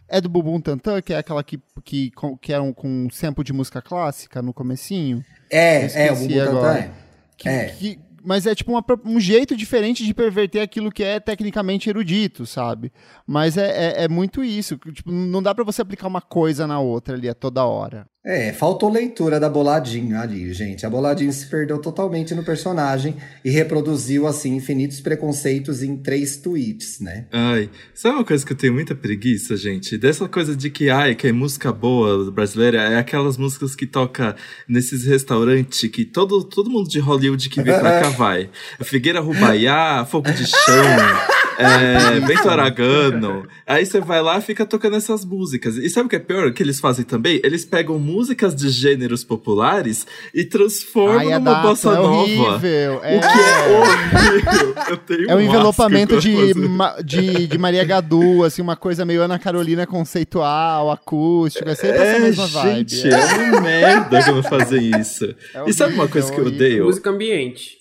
É 0.08 0.20
do 0.20 0.28
Bubum 0.28 0.60
Tantan, 0.60 1.04
que 1.04 1.14
é 1.14 1.18
aquela 1.20 1.44
que, 1.44 1.60
que, 1.84 2.12
que 2.42 2.52
é 2.52 2.60
um, 2.60 2.74
com 2.74 2.88
um 2.88 3.10
sample 3.12 3.44
de 3.44 3.54
música 3.54 3.80
clássica 3.80 4.42
no 4.42 4.52
comecinho. 4.52 5.24
É, 5.52 6.08
é, 6.08 6.12
o 6.12 6.16
Bubum 6.16 6.34
Tantan 6.34 6.74
é. 6.74 6.92
Que, 7.38 7.50
é. 7.50 7.66
Que, 7.68 8.00
mas 8.24 8.48
é 8.48 8.56
tipo 8.56 8.72
uma, 8.72 8.84
um 9.06 9.20
jeito 9.20 9.56
diferente 9.56 10.04
de 10.04 10.14
perverter 10.14 10.62
aquilo 10.62 10.92
que 10.92 11.04
é 11.04 11.20
tecnicamente 11.20 11.90
erudito, 11.90 12.46
sabe? 12.46 12.92
Mas 13.26 13.56
é, 13.56 14.02
é, 14.02 14.04
é 14.06 14.08
muito 14.08 14.44
isso. 14.44 14.78
Tipo, 14.78 15.12
não 15.12 15.44
dá 15.44 15.54
para 15.54 15.64
você 15.64 15.84
aplicar 15.84 16.08
uma 16.08 16.22
coisa 16.22 16.66
na 16.66 16.80
outra 16.80 17.16
ali 17.16 17.30
a 17.30 17.36
toda 17.36 17.64
hora. 17.64 18.08
É, 18.26 18.52
faltou 18.52 18.92
leitura 18.92 19.40
da 19.40 19.50
Boladinho 19.50 20.20
ali, 20.20 20.54
gente. 20.54 20.86
A 20.86 20.90
Boladinho 20.90 21.32
se 21.32 21.46
perdeu 21.46 21.80
totalmente 21.80 22.36
no 22.36 22.44
personagem 22.44 23.16
e 23.46 23.50
reproduziu, 23.50 24.28
assim, 24.28 24.56
infinitos 24.56 25.00
preconceitos 25.00 25.82
em 25.82 25.96
três 25.96 26.36
tweets, 26.36 27.00
né? 27.00 27.28
Ai, 27.32 27.70
sabe 27.94 28.16
uma 28.18 28.26
coisa 28.26 28.46
que 28.46 28.52
eu 28.52 28.58
tenho 28.58 28.74
muita 28.74 28.94
preguiça, 28.94 29.56
gente? 29.56 29.98
Dessa 29.98 30.28
coisa 30.28 30.54
de 30.54 30.70
que, 30.70 30.90
ai, 30.90 31.16
que 31.16 31.28
é 31.28 31.32
música 31.32 31.72
boa 31.72 32.30
brasileira 32.30 32.82
é 32.82 32.98
aquelas 32.98 33.38
músicas 33.38 33.74
que 33.74 33.88
toca 33.88 34.36
nesses 34.68 35.06
restaurantes 35.06 35.90
que 35.90 36.04
todo, 36.04 36.44
todo 36.44 36.70
mundo 36.70 36.90
de 36.90 37.00
Hollywood 37.00 37.50
que 37.50 37.62
vem 37.62 37.80
pra 37.80 38.02
cá 38.04 38.10
vai. 38.10 38.50
Figueira 38.82 39.22
Rubaiá, 39.22 40.06
Fogo 40.06 40.30
de 40.30 40.46
Chão 40.46 41.39
é, 41.60 42.20
Bento 42.26 42.50
Aragano. 42.50 43.48
Aí 43.68 43.86
você 43.86 44.00
vai 44.00 44.22
lá 44.22 44.38
e 44.38 44.42
fica 44.42 44.66
tocando 44.66 44.96
essas 44.96 45.26
músicas. 45.26 45.76
E 45.76 45.90
sabe 45.90 46.08
o 46.08 46.10
que 46.10 46.16
é 46.16 46.20
pior? 46.20 46.52
que 46.54 46.64
eles 46.64 46.80
fazem 46.80 47.04
também? 47.04 47.42
Eles 47.44 47.66
pegam 47.66 48.00
músicas 48.00 48.56
de 48.56 48.70
gêneros 48.70 49.24
populares 49.24 50.08
e 50.34 50.44
transformam 50.44 51.20
Ai, 51.20 51.34
é 51.34 51.40
numa 51.40 51.56
bossa 51.56 51.90
é 51.90 51.96
nova. 51.96 52.10
Horrível. 52.10 53.02
É. 53.04 53.18
O 53.18 53.22
que 53.22 53.28
é 53.28 53.78
horrível. 53.78 54.76
Eu 54.90 54.98
tenho 54.98 55.30
é 55.30 55.36
um 55.36 55.42
envelopamento 55.42 56.20
de, 56.20 56.54
de, 57.04 57.48
de 57.48 57.58
Maria 57.58 57.84
Gadu, 57.84 58.44
assim, 58.44 58.62
uma 58.62 58.76
coisa 58.76 59.06
meio 59.06 59.22
Ana 59.22 59.38
Carolina 59.38 59.86
conceitual, 59.86 60.90
acústica. 60.92 61.72
É 61.72 61.76
sempre 61.76 61.98
é, 61.98 62.08
essa 62.08 62.20
mesma 62.20 62.48
vibe. 62.48 62.90
Gente, 62.90 63.14
é 63.14 63.50
uma 63.50 63.62
merda 63.62 64.24
quando 64.24 64.44
fazem 64.44 64.92
isso. 65.00 65.26
É 65.54 65.64
e 65.68 65.74
sabe 65.74 65.94
uma 65.94 66.08
coisa 66.08 66.32
que 66.32 66.40
eu 66.40 66.46
odeio? 66.46 66.86
Música 66.86 67.10
ambiente. 67.10 67.79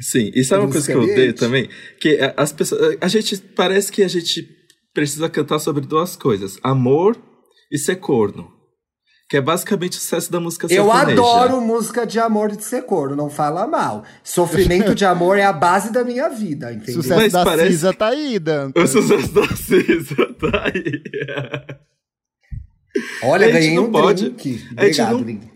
Sim, 0.00 0.30
e 0.34 0.42
sabe 0.42 0.64
uma 0.64 0.72
coisa 0.72 0.86
que 0.86 0.96
eu 0.96 1.02
odeio 1.02 1.34
também? 1.34 1.68
Que 2.00 2.18
as 2.36 2.52
pessoas. 2.52 2.96
A 3.00 3.08
gente. 3.08 3.36
Parece 3.36 3.92
que 3.92 4.02
a 4.02 4.08
gente 4.08 4.48
precisa 4.94 5.28
cantar 5.28 5.58
sobre 5.58 5.86
duas 5.86 6.16
coisas: 6.16 6.58
amor 6.62 7.16
e 7.70 7.78
ser 7.78 7.96
corno. 7.96 8.50
que 9.32 9.38
é 9.38 9.40
basicamente 9.40 9.92
o 9.92 10.00
sucesso 10.00 10.30
da 10.30 10.38
música 10.38 10.66
Eu 10.66 10.84
sertaneja. 10.84 11.22
adoro 11.22 11.58
música 11.62 12.06
de 12.06 12.20
amor 12.20 12.54
de 12.54 12.62
ser 12.62 12.82
corno, 12.82 13.16
não 13.16 13.30
fala 13.30 13.66
mal. 13.66 14.04
Sofrimento 14.22 14.94
de 14.94 15.06
amor 15.06 15.38
é 15.38 15.42
a 15.42 15.52
base 15.54 15.90
da 15.90 16.04
minha 16.04 16.28
vida, 16.28 16.70
entendeu? 16.70 17.00
O 17.00 17.02
sucesso 17.02 17.18
Mas 17.22 17.32
da 17.32 17.42
parece... 17.42 17.70
Cisa 17.70 17.94
tá 17.94 18.08
aí, 18.08 18.38
Dante. 18.38 18.78
O 18.78 18.86
sucesso 18.86 19.32
da 19.32 19.48
Cisa 19.56 20.34
tá 20.38 20.64
aí. 20.66 21.02
Olha, 23.22 23.50
ganhei 23.50 23.78
um 23.78 23.90
pode... 23.90 24.28
drink. 24.28 24.68
Obrigado, 24.72 25.24
não... 25.24 25.51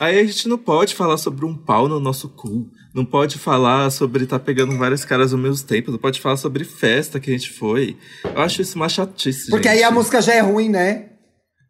Aí 0.00 0.18
a 0.18 0.24
gente 0.24 0.48
não 0.48 0.58
pode 0.58 0.94
falar 0.94 1.16
sobre 1.16 1.44
um 1.44 1.56
pau 1.56 1.86
no 1.86 2.00
nosso 2.00 2.28
cu. 2.28 2.68
Não 2.92 3.04
pode 3.04 3.38
falar 3.38 3.90
sobre 3.90 4.24
estar 4.24 4.38
tá 4.38 4.44
pegando 4.44 4.76
várias 4.76 5.04
caras 5.04 5.32
ao 5.32 5.38
mesmo 5.38 5.64
tempo. 5.66 5.92
Não 5.92 5.98
pode 5.98 6.20
falar 6.20 6.36
sobre 6.36 6.64
festa 6.64 7.20
que 7.20 7.30
a 7.30 7.32
gente 7.32 7.50
foi. 7.52 7.96
Eu 8.24 8.40
acho 8.40 8.60
isso 8.60 8.76
uma 8.76 8.88
chatice, 8.88 9.50
Porque 9.50 9.68
gente. 9.68 9.78
aí 9.78 9.84
a 9.84 9.90
música 9.92 10.20
já 10.20 10.34
é 10.34 10.40
ruim, 10.40 10.68
né? 10.68 11.10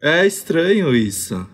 É 0.02 0.26
estranho 0.26 0.94
isso. 0.94 1.46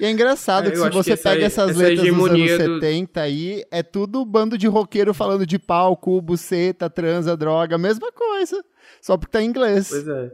E 0.00 0.04
é 0.04 0.10
engraçado 0.10 0.68
é, 0.68 0.70
que 0.70 0.78
se 0.78 0.90
você 0.90 1.16
que 1.16 1.22
pega 1.22 1.44
essa, 1.44 1.62
essas 1.64 1.76
letras 1.76 2.08
dos 2.08 2.30
anos 2.30 2.40
do... 2.40 2.56
70 2.56 3.20
aí, 3.20 3.64
é 3.70 3.82
tudo 3.82 4.24
bando 4.24 4.56
de 4.56 4.66
roqueiro 4.66 5.12
falando 5.12 5.44
de 5.44 5.58
pau, 5.58 5.96
cu, 5.96 6.22
buceta, 6.22 6.88
transa, 6.88 7.36
droga, 7.36 7.76
mesma 7.76 8.10
coisa. 8.12 8.64
Só 9.02 9.18
porque 9.18 9.32
tá 9.32 9.42
em 9.42 9.46
inglês. 9.46 9.88
Pois 9.90 10.08
é. 10.08 10.32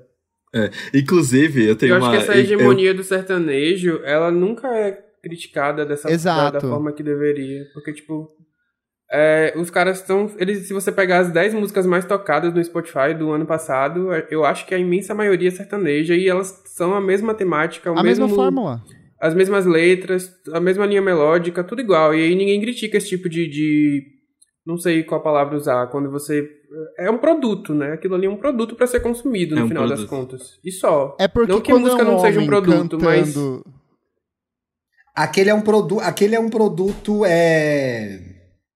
é. 0.55 0.71
Inclusive, 0.95 1.64
eu 1.64 1.75
tenho 1.75 1.95
eu 1.95 1.99
uma... 1.99 2.11
acho 2.11 2.19
que 2.19 2.31
essa 2.31 2.38
hegemonia 2.38 2.90
eu... 2.90 2.95
do 2.95 3.03
sertanejo, 3.03 4.03
ela 4.05 4.31
nunca 4.31 4.69
é 4.69 5.06
criticada 5.27 5.85
dessa 5.85 6.09
da, 6.09 6.51
da, 6.51 6.61
forma 6.61 6.93
que 6.93 7.03
deveria. 7.03 7.65
Porque, 7.75 7.93
tipo, 7.93 8.31
é, 9.11 9.55
os 9.57 9.71
caras 9.71 10.01
estão. 10.01 10.31
Eles, 10.37 10.67
se 10.67 10.73
você 10.73 10.91
pegar 10.91 11.19
as 11.19 11.31
10 11.31 11.55
músicas 11.55 11.87
mais 11.87 12.05
tocadas 12.05 12.53
no 12.53 12.62
Spotify 12.62 13.15
do 13.17 13.31
ano 13.31 13.47
passado, 13.47 14.12
é, 14.12 14.27
eu 14.31 14.45
acho 14.45 14.67
que 14.67 14.75
a 14.75 14.79
imensa 14.79 15.15
maioria 15.15 15.49
é 15.49 15.53
sertaneja 15.53 16.15
e 16.15 16.29
elas 16.29 16.62
são 16.67 16.95
a 16.95 17.01
mesma 17.01 17.33
temática, 17.33 17.91
a 17.91 18.03
mesmo, 18.03 18.25
mesma 18.25 18.29
fórmula. 18.29 18.83
As 19.21 19.35
mesmas 19.35 19.65
letras, 19.65 20.31
a 20.53 20.61
mesma 20.61 20.85
linha 20.85 21.01
melódica, 21.01 21.65
tudo 21.65 21.81
igual. 21.81 22.15
E 22.15 22.23
aí 22.23 22.35
ninguém 22.35 22.61
critica 22.61 22.97
esse 22.97 23.09
tipo 23.09 23.29
de. 23.29 23.49
de 23.49 24.03
não 24.67 24.77
sei 24.77 25.05
qual 25.05 25.23
palavra 25.23 25.57
usar, 25.57 25.87
quando 25.87 26.11
você. 26.11 26.49
É 26.99 27.09
um 27.09 27.19
produto, 27.19 27.73
né? 27.73 27.93
Aquilo 27.93 28.17
ali 28.17 28.27
é 28.27 28.31
um 28.31 28.37
produto 28.37 28.75
para 28.75 28.89
ser 28.89 28.99
consumido 28.99 29.55
no 29.55 29.61
é 29.61 29.65
um 29.65 29.69
final 29.69 29.87
produto. 29.87 30.01
das 30.01 30.11
contas. 30.11 30.59
E 30.65 30.73
só. 30.73 31.17
É 31.21 31.29
porque 31.29 31.53
não 31.53 31.61
que 31.61 31.71
a 31.71 31.79
música 31.79 32.03
é 32.03 32.05
um 32.05 32.11
não 32.11 32.19
seja 32.19 32.41
um 32.41 32.47
produto, 32.47 32.99
cantando... 32.99 33.05
mas. 33.05 33.35
Aquele 35.17 35.49
é 35.49 35.55
um, 35.55 35.63
produ 35.63 35.99
aquele 35.99 36.37
é 36.37 36.41
um 36.41 36.51
produto. 36.51 37.23
É 37.27 38.21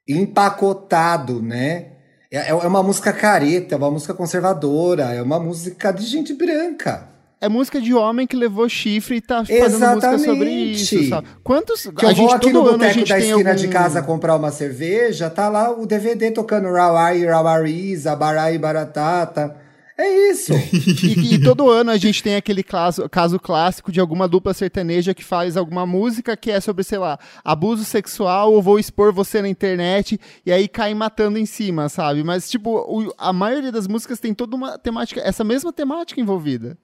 empacotado, 0.08 1.42
né? 1.42 1.86
É, 2.32 2.48
é 2.48 2.54
uma 2.54 2.82
música 2.82 3.12
careta, 3.12 3.74
é 3.74 3.78
uma 3.78 3.90
música 3.90 4.14
conservadora, 4.14 5.12
é 5.12 5.22
uma 5.22 5.38
música 5.38 5.92
de 5.92 6.04
gente 6.04 6.32
branca. 6.32 7.08
É 7.40 7.48
música 7.48 7.80
de 7.80 7.94
homem 7.94 8.26
que 8.26 8.36
levou 8.36 8.68
chifre 8.68 9.16
e 9.16 9.20
tá 9.20 9.42
Exatamente. 9.48 9.70
fazendo 9.70 9.94
música 9.94 10.18
sobre 10.18 10.50
isso, 10.50 11.08
sabe? 11.08 11.28
Quantos... 11.42 11.86
Que 11.96 12.04
eu 12.04 12.14
vou 12.14 12.32
aqui 12.32 12.52
no 12.52 12.62
boteco 12.62 13.06
da 13.06 13.18
esquina 13.18 13.50
algum... 13.50 13.62
de 13.62 13.68
casa 13.68 14.02
comprar 14.02 14.36
uma 14.36 14.50
cerveja, 14.50 15.30
tá 15.30 15.48
lá 15.48 15.70
o 15.70 15.86
DVD 15.86 16.30
tocando 16.30 16.70
Rawai, 16.70 17.24
Rawariza, 17.24 18.14
Barai 18.14 18.58
Baratata. 18.58 19.56
É 20.00 20.30
isso. 20.30 20.52
e, 21.04 21.34
e, 21.34 21.38
todo 21.44 21.68
ano 21.68 21.90
a 21.90 21.98
gente 21.98 22.22
tem 22.22 22.34
aquele 22.34 22.62
caso, 22.62 23.06
caso 23.08 23.38
clássico 23.38 23.92
de 23.92 24.00
alguma 24.00 24.26
dupla 24.26 24.54
sertaneja 24.54 25.12
que 25.12 25.22
faz 25.22 25.58
alguma 25.58 25.84
música 25.84 26.34
que 26.36 26.50
é 26.50 26.58
sobre, 26.58 26.82
sei 26.82 26.96
lá, 26.96 27.18
abuso 27.44 27.84
sexual 27.84 28.52
ou 28.54 28.62
vou 28.62 28.78
expor 28.78 29.12
você 29.12 29.42
na 29.42 29.48
internet 29.48 30.18
e 30.44 30.50
aí 30.50 30.68
cai 30.68 30.94
matando 30.94 31.38
em 31.38 31.44
cima, 31.44 31.90
sabe? 31.90 32.24
Mas, 32.24 32.48
tipo, 32.48 32.70
o, 32.78 33.12
a 33.18 33.30
maioria 33.30 33.70
das 33.70 33.86
músicas 33.86 34.18
tem 34.18 34.32
toda 34.32 34.56
uma 34.56 34.78
temática, 34.78 35.20
essa 35.20 35.44
mesma 35.44 35.70
temática 35.70 36.18
envolvida. 36.18 36.78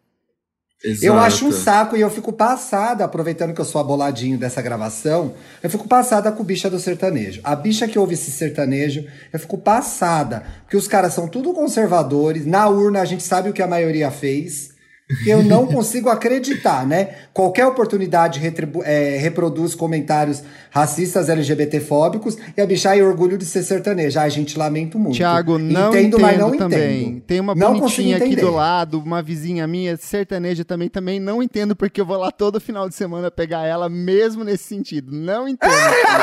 Exato. 0.85 1.07
Eu 1.07 1.19
acho 1.19 1.47
um 1.47 1.53
saco 1.53 1.97
e 1.97 2.01
eu 2.01 2.11
fico 2.11 2.33
passada, 2.33 3.05
aproveitando 3.05 3.55
que 3.55 3.61
eu 3.61 3.65
sou 3.65 3.81
aboladinho 3.81 4.39
dessa 4.39 4.61
gravação, 4.61 5.35
eu 5.63 5.71
fico 5.71 5.89
passada 5.89 6.31
com 6.31 6.43
o 6.43 6.47
bicha 6.47 6.69
do 6.69 6.79
sertanejo. 6.79 7.41
A 7.43 7.57
bicha 7.57 7.89
que 7.89 7.99
ouve 7.99 8.15
esse 8.15 8.31
sertanejo, 8.31 9.05
eu 9.33 9.39
fico 9.41 9.57
passada. 9.57 10.45
Porque 10.63 10.77
os 10.77 10.87
caras 10.87 11.15
são 11.15 11.27
tudo 11.27 11.55
conservadores, 11.55 12.45
na 12.47 12.69
urna 12.69 13.01
a 13.01 13.05
gente 13.05 13.23
sabe 13.23 13.49
o 13.49 13.53
que 13.53 13.63
a 13.63 13.67
maioria 13.67 14.11
fez 14.11 14.76
eu 15.25 15.41
não 15.41 15.69
consigo 15.69 16.09
acreditar, 16.09 16.85
né? 16.85 17.15
Qualquer 17.33 17.65
oportunidade 17.65 18.41
é, 18.85 19.17
reproduz 19.19 19.73
comentários 19.73 20.43
racistas, 20.69 21.29
LGBTfóbicos 21.29 22.37
e 22.57 22.61
a 22.61 22.67
bicha, 22.67 22.91
ai, 22.91 23.03
orgulho 23.03 23.39
de 23.39 23.45
ser 23.45 23.63
sertaneja. 23.63 24.23
Ai, 24.23 24.31
gente, 24.31 24.59
lamento 24.59 24.99
muito. 24.99 25.15
Tiago, 25.15 25.59
não 25.59 25.91
entendo, 25.91 25.97
entendo 25.97 26.21
mas 26.21 26.39
não 26.39 26.57
também. 26.57 27.03
Entendo. 27.03 27.21
Tem 27.21 27.39
uma 27.39 27.55
não 27.55 27.79
bonitinha 27.79 28.17
aqui 28.17 28.35
do 28.35 28.51
lado, 28.51 28.99
uma 28.99 29.23
vizinha 29.23 29.65
minha, 29.69 29.97
sertaneja 29.97 30.65
também, 30.65 30.89
também 30.89 31.21
não 31.21 31.41
entendo 31.41 31.77
porque 31.77 32.01
eu 32.01 32.07
vou 32.07 32.19
lá 32.19 32.33
todo 32.33 32.61
final 32.61 32.89
de 32.89 32.97
semana 32.97 33.31
pegar 33.31 33.65
ela, 33.65 33.89
mesmo 33.89 34.43
nesse 34.43 34.65
sentido. 34.65 35.13
Não 35.13 35.49
entendo. 35.49 35.71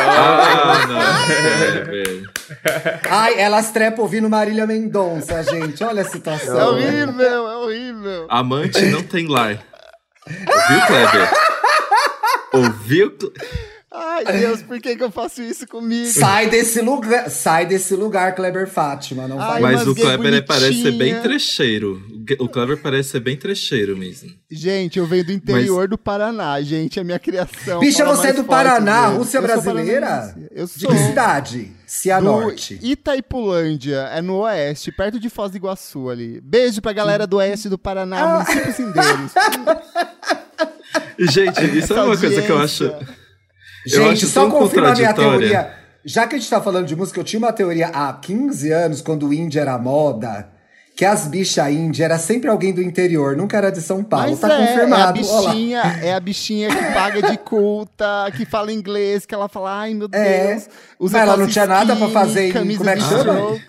não, 0.88 0.94
não. 0.94 1.04
ai, 3.10 3.40
elas 3.40 3.72
trepam 3.72 4.02
ouvindo 4.02 4.30
Marília 4.30 4.68
Mendonça, 4.68 5.42
gente. 5.44 5.82
Olha 5.86 6.02
a 6.02 6.06
situação. 6.06 6.60
É 6.60 6.68
horrível, 6.68 7.48
é 7.48 7.58
horrível. 7.58 8.26
Amante 8.28 8.73
gente 8.80 8.92
não 8.92 9.04
tem 9.04 9.28
lar. 9.28 9.64
Ouviu, 10.28 10.88
Kleber? 10.88 11.30
Ouviu? 12.54 13.18
Ai, 13.92 14.26
Deus, 14.26 14.64
por 14.64 14.80
que, 14.80 14.96
que 14.96 15.04
eu 15.04 15.12
faço 15.12 15.42
isso 15.44 15.68
comigo? 15.68 16.08
Sai 16.08 16.50
desse 16.50 16.82
lugar, 16.82 17.30
sai 17.30 17.66
desse 17.66 17.96
lugar, 17.96 18.34
Kleber 18.34 18.68
Fátima. 18.68 19.28
Não 19.28 19.40
Ai, 19.40 19.62
mas 19.62 19.86
o 19.88 19.94
Kleber 19.94 20.18
bonitinha. 20.18 20.44
parece 20.44 20.82
ser 20.82 20.92
bem 20.94 21.22
trecheiro. 21.22 22.02
O 22.40 22.48
Kleber 22.48 22.82
parece 22.82 23.10
ser 23.10 23.20
bem 23.20 23.36
trecheiro 23.36 23.98
mesmo. 23.98 24.30
Gente, 24.50 25.00
eu 25.00 25.06
venho 25.06 25.26
do 25.26 25.32
interior 25.32 25.82
mas... 25.82 25.90
do 25.90 25.98
Paraná, 25.98 26.62
gente. 26.62 27.00
A 27.00 27.04
minha 27.04 27.20
criação. 27.20 27.80
Bicha, 27.80 28.06
você 28.06 28.28
é 28.28 28.34
do 28.34 28.44
Paraná, 28.44 29.08
Rússia 29.08 29.42
brasileira? 29.42 30.36
Eu 30.52 30.68
sou. 30.68 30.90
De 30.90 30.98
que 30.98 31.04
cidade? 31.04 31.72
Cianorte. 31.86 32.80
Itaipulândia, 32.82 34.10
é 34.12 34.22
no 34.22 34.38
oeste, 34.40 34.92
perto 34.92 35.20
de 35.20 35.30
Foz 35.30 35.52
do 35.52 35.58
Iguaçu 35.58 36.10
ali. 36.10 36.40
Beijo 36.42 36.82
pra 36.82 36.94
galera 36.94 37.28
do 37.28 37.38
oeste 37.38 37.70
do 37.70 37.78
Paraná, 37.78 38.22
ah. 38.22 38.40
municípios 38.40 38.80
indeiros. 38.80 39.32
gente, 41.34 41.78
isso 41.78 41.94
Essa 41.94 41.94
é 41.94 41.98
uma 41.98 42.14
audiência. 42.14 42.30
coisa 42.30 42.42
que 42.42 42.52
eu 42.52 42.58
acho. 42.58 42.94
Gente, 43.86 44.26
só 44.26 44.50
confirmar 44.50 44.96
minha 44.96 45.14
teoria. 45.14 45.74
Já 46.06 46.28
que 46.28 46.36
a 46.36 46.38
gente 46.38 46.50
tá 46.50 46.62
falando 46.62 46.86
de 46.86 46.96
música, 46.96 47.20
eu 47.20 47.24
tinha 47.24 47.40
uma 47.40 47.54
teoria 47.54 47.88
há 47.88 48.12
15 48.14 48.72
anos, 48.72 49.02
quando 49.02 49.28
o 49.28 49.34
indie 49.34 49.60
era 49.60 49.78
moda, 49.78 50.50
que 50.96 51.04
as 51.04 51.28
bichas 51.28 51.72
índia 51.72 52.06
era 52.06 52.20
sempre 52.20 52.50
alguém 52.50 52.72
do 52.72 52.82
interior, 52.82 53.36
nunca 53.36 53.58
era 53.58 53.72
de 53.72 53.82
São 53.82 54.04
Paulo. 54.04 54.30
Mas 54.30 54.40
tá 54.40 54.54
é, 54.54 54.68
confirmado. 54.68 55.02
É 55.02 55.04
a, 55.04 55.12
bichinha, 55.12 55.82
é 56.04 56.14
a 56.14 56.20
bichinha 56.20 56.70
que 56.70 56.94
paga 56.94 57.22
de 57.32 57.38
culta, 57.38 58.32
que 58.38 58.46
fala 58.46 58.72
inglês, 58.72 59.26
que 59.26 59.34
ela 59.34 59.50
fala, 59.50 59.80
ai 59.82 59.94
meu 59.94 60.08
é. 60.12 60.48
Deus. 60.48 60.70
Usa 61.00 61.20
ela 61.20 61.36
não 61.36 61.48
tinha 61.48 61.66
nada 61.66 61.96
para 61.96 62.10
fazer 62.10 62.50
em. 62.50 62.78
Como 62.78 62.90
é 62.90 62.96
que 62.96 63.02
chama? 63.02 63.60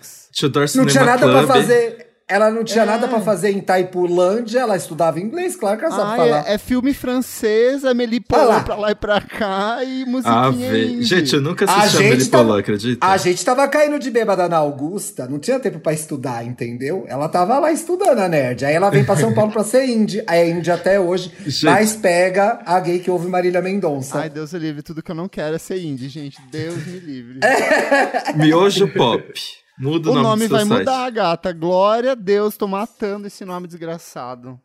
Não 0.75 0.85
tinha 0.85 1.03
nada 1.03 1.27
para 1.27 1.47
fazer. 1.47 2.04
Ela 2.27 2.49
não 2.49 2.63
tinha 2.63 2.81
é. 2.81 2.85
nada 2.87 3.07
para 3.07 3.21
fazer 3.21 3.51
em 3.51 3.61
Taipulândia, 3.61 4.61
ela 4.61 4.75
estudava 4.75 5.19
inglês, 5.19 5.55
claro 5.55 5.77
que 5.77 5.85
ela 5.85 5.95
sabe 5.95 6.11
ah, 6.11 6.15
falar. 6.15 6.49
É, 6.49 6.55
é, 6.55 6.57
filme 6.57 6.91
francês, 6.91 7.85
Amélie 7.85 8.19
Poulain 8.19 8.63
pra 8.63 8.75
lá 8.75 8.89
e 8.89 8.95
pra 8.95 9.21
cá 9.21 9.83
e 9.83 10.05
musiquinha 10.05 10.99
ah, 10.99 11.03
Gente, 11.03 11.35
eu 11.35 11.41
nunca 11.41 11.65
assisti 11.65 11.97
a 11.97 11.99
Amélie 11.99 12.25
Poulain, 12.25 12.59
acredita? 12.61 13.05
A 13.05 13.15
gente 13.17 13.45
tava 13.45 13.67
caindo 13.67 13.99
de 13.99 14.09
bêbada 14.09 14.49
na 14.49 14.57
Augusta, 14.57 15.27
não 15.27 15.37
tinha 15.37 15.59
tempo 15.59 15.79
para 15.79 15.93
estudar, 15.93 16.43
entendeu? 16.43 17.05
Ela 17.07 17.29
tava 17.29 17.59
lá 17.59 17.71
estudando 17.71 18.17
a 18.17 18.27
nerd. 18.27 18.65
Aí 18.65 18.73
ela 18.73 18.89
vem 18.89 19.05
pra 19.05 19.15
São 19.15 19.31
Paulo 19.31 19.51
pra 19.51 19.63
ser 19.63 19.85
indie. 19.85 20.23
Aí 20.25 20.39
é 20.39 20.49
indie 20.49 20.71
até 20.71 20.99
hoje, 20.99 21.31
gente. 21.45 21.65
mas 21.65 21.95
pega 21.95 22.59
a 22.65 22.79
gay 22.79 22.97
que 22.97 23.11
ouve 23.11 23.27
Marília 23.27 23.61
Mendonça. 23.61 24.17
Ai, 24.17 24.31
Deus 24.31 24.51
me 24.51 24.57
livre, 24.57 24.81
tudo 24.81 25.03
que 25.03 25.11
eu 25.11 25.15
não 25.15 25.29
quero 25.29 25.57
é 25.57 25.59
ser 25.59 25.79
indie, 25.79 26.09
gente. 26.09 26.41
Deus 26.49 26.87
me 26.87 26.97
livre. 26.97 27.39
Miojo 28.35 28.87
Pop. 28.87 29.31
Muda 29.77 30.09
o, 30.09 30.13
nome, 30.13 30.23
nome 30.23 30.47
vai 30.47 30.65
site. 30.65 30.79
mudar, 30.79 31.09
gata. 31.09 31.51
Glória 31.51 32.13
a 32.13 32.15
Deus, 32.15 32.55
tô 32.55 32.67
matando 32.67 33.27
esse 33.27 33.43
nome 33.43 33.67
desgraçado. 33.67 34.59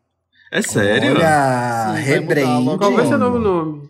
É 0.51 0.61
sério? 0.61 1.11
Olha, 1.15 1.91
rebrand. 1.93 2.77
Qual 2.77 2.93
vai 2.93 3.05
ser 3.05 3.15
o 3.15 3.17
novo 3.17 3.39
nome? 3.39 3.89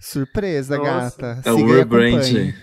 Surpresa, 0.00 0.76
Nossa. 0.76 0.90
gata. 0.90 1.42
É 1.44 1.52
o 1.52 1.66
rebrand. 1.66 2.54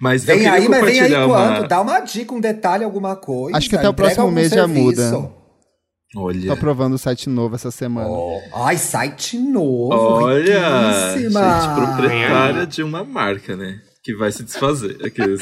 Mas 0.00 0.24
vem 0.24 0.46
aí, 0.46 0.68
mas 0.68 0.84
vem 0.84 1.00
aí 1.00 1.14
uma... 1.14 1.26
quanto? 1.26 1.68
Dá 1.68 1.80
uma 1.80 2.00
dica, 2.00 2.34
um 2.34 2.40
detalhe, 2.40 2.84
alguma 2.84 3.16
coisa. 3.16 3.56
Acho 3.56 3.68
que 3.68 3.76
até 3.76 3.88
o 3.88 3.94
próximo 3.94 4.30
mês 4.30 4.50
serviço. 4.50 4.96
já 4.96 5.12
muda. 5.12 5.32
Olha. 6.16 6.46
Tô 6.46 6.52
aprovando 6.54 6.94
o 6.94 6.98
site 6.98 7.28
novo 7.28 7.54
essa 7.54 7.70
semana. 7.70 8.08
Oh. 8.08 8.40
Ai, 8.54 8.76
site 8.76 9.38
novo. 9.38 9.94
Olha, 9.94 11.12
riquíssima. 11.12 11.60
gente 11.60 11.74
proprietária 11.74 12.66
de 12.66 12.82
uma 12.82 13.04
marca, 13.04 13.54
né? 13.54 13.80
Que 14.02 14.14
vai 14.14 14.32
se 14.32 14.42
desfazer. 14.42 14.98
Aqueles... 15.04 15.40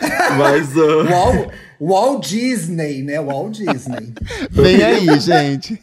Mas. 0.38 0.76
Uh... 0.76 1.04
Walt, 1.04 1.48
Walt 1.80 2.28
Disney, 2.28 3.02
né? 3.02 3.20
Walt 3.20 3.56
Disney. 3.56 4.14
Vem 4.50 4.82
aí, 4.82 5.20
gente. 5.20 5.80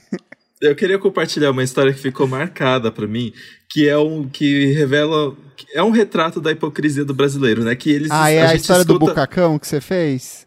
Eu 0.62 0.76
queria 0.76 1.00
compartilhar 1.00 1.52
uma 1.52 1.64
história 1.64 1.92
que 1.92 2.00
ficou 2.00 2.28
marcada 2.28 2.92
para 2.92 3.08
mim, 3.08 3.34
que 3.70 3.90
é 3.90 3.98
um 3.98 4.30
que 4.30 4.74
revela 4.74 5.36
é 5.74 5.82
um 5.82 5.92
retrato 5.92 6.40
da 6.40 6.52
hipocrisia 6.52 7.06
do 7.06 7.14
brasileiro, 7.14 7.64
né? 7.64 7.76
Que 7.76 7.92
eles 7.92 8.12
Ah, 8.12 8.30
é 8.30 8.42
a, 8.42 8.50
a 8.50 8.56
história 8.56 8.82
escuta... 8.82 9.00
do 9.00 9.06
bucacão 9.08 9.58
que 9.58 9.68
você 9.68 9.82
fez? 9.82 10.46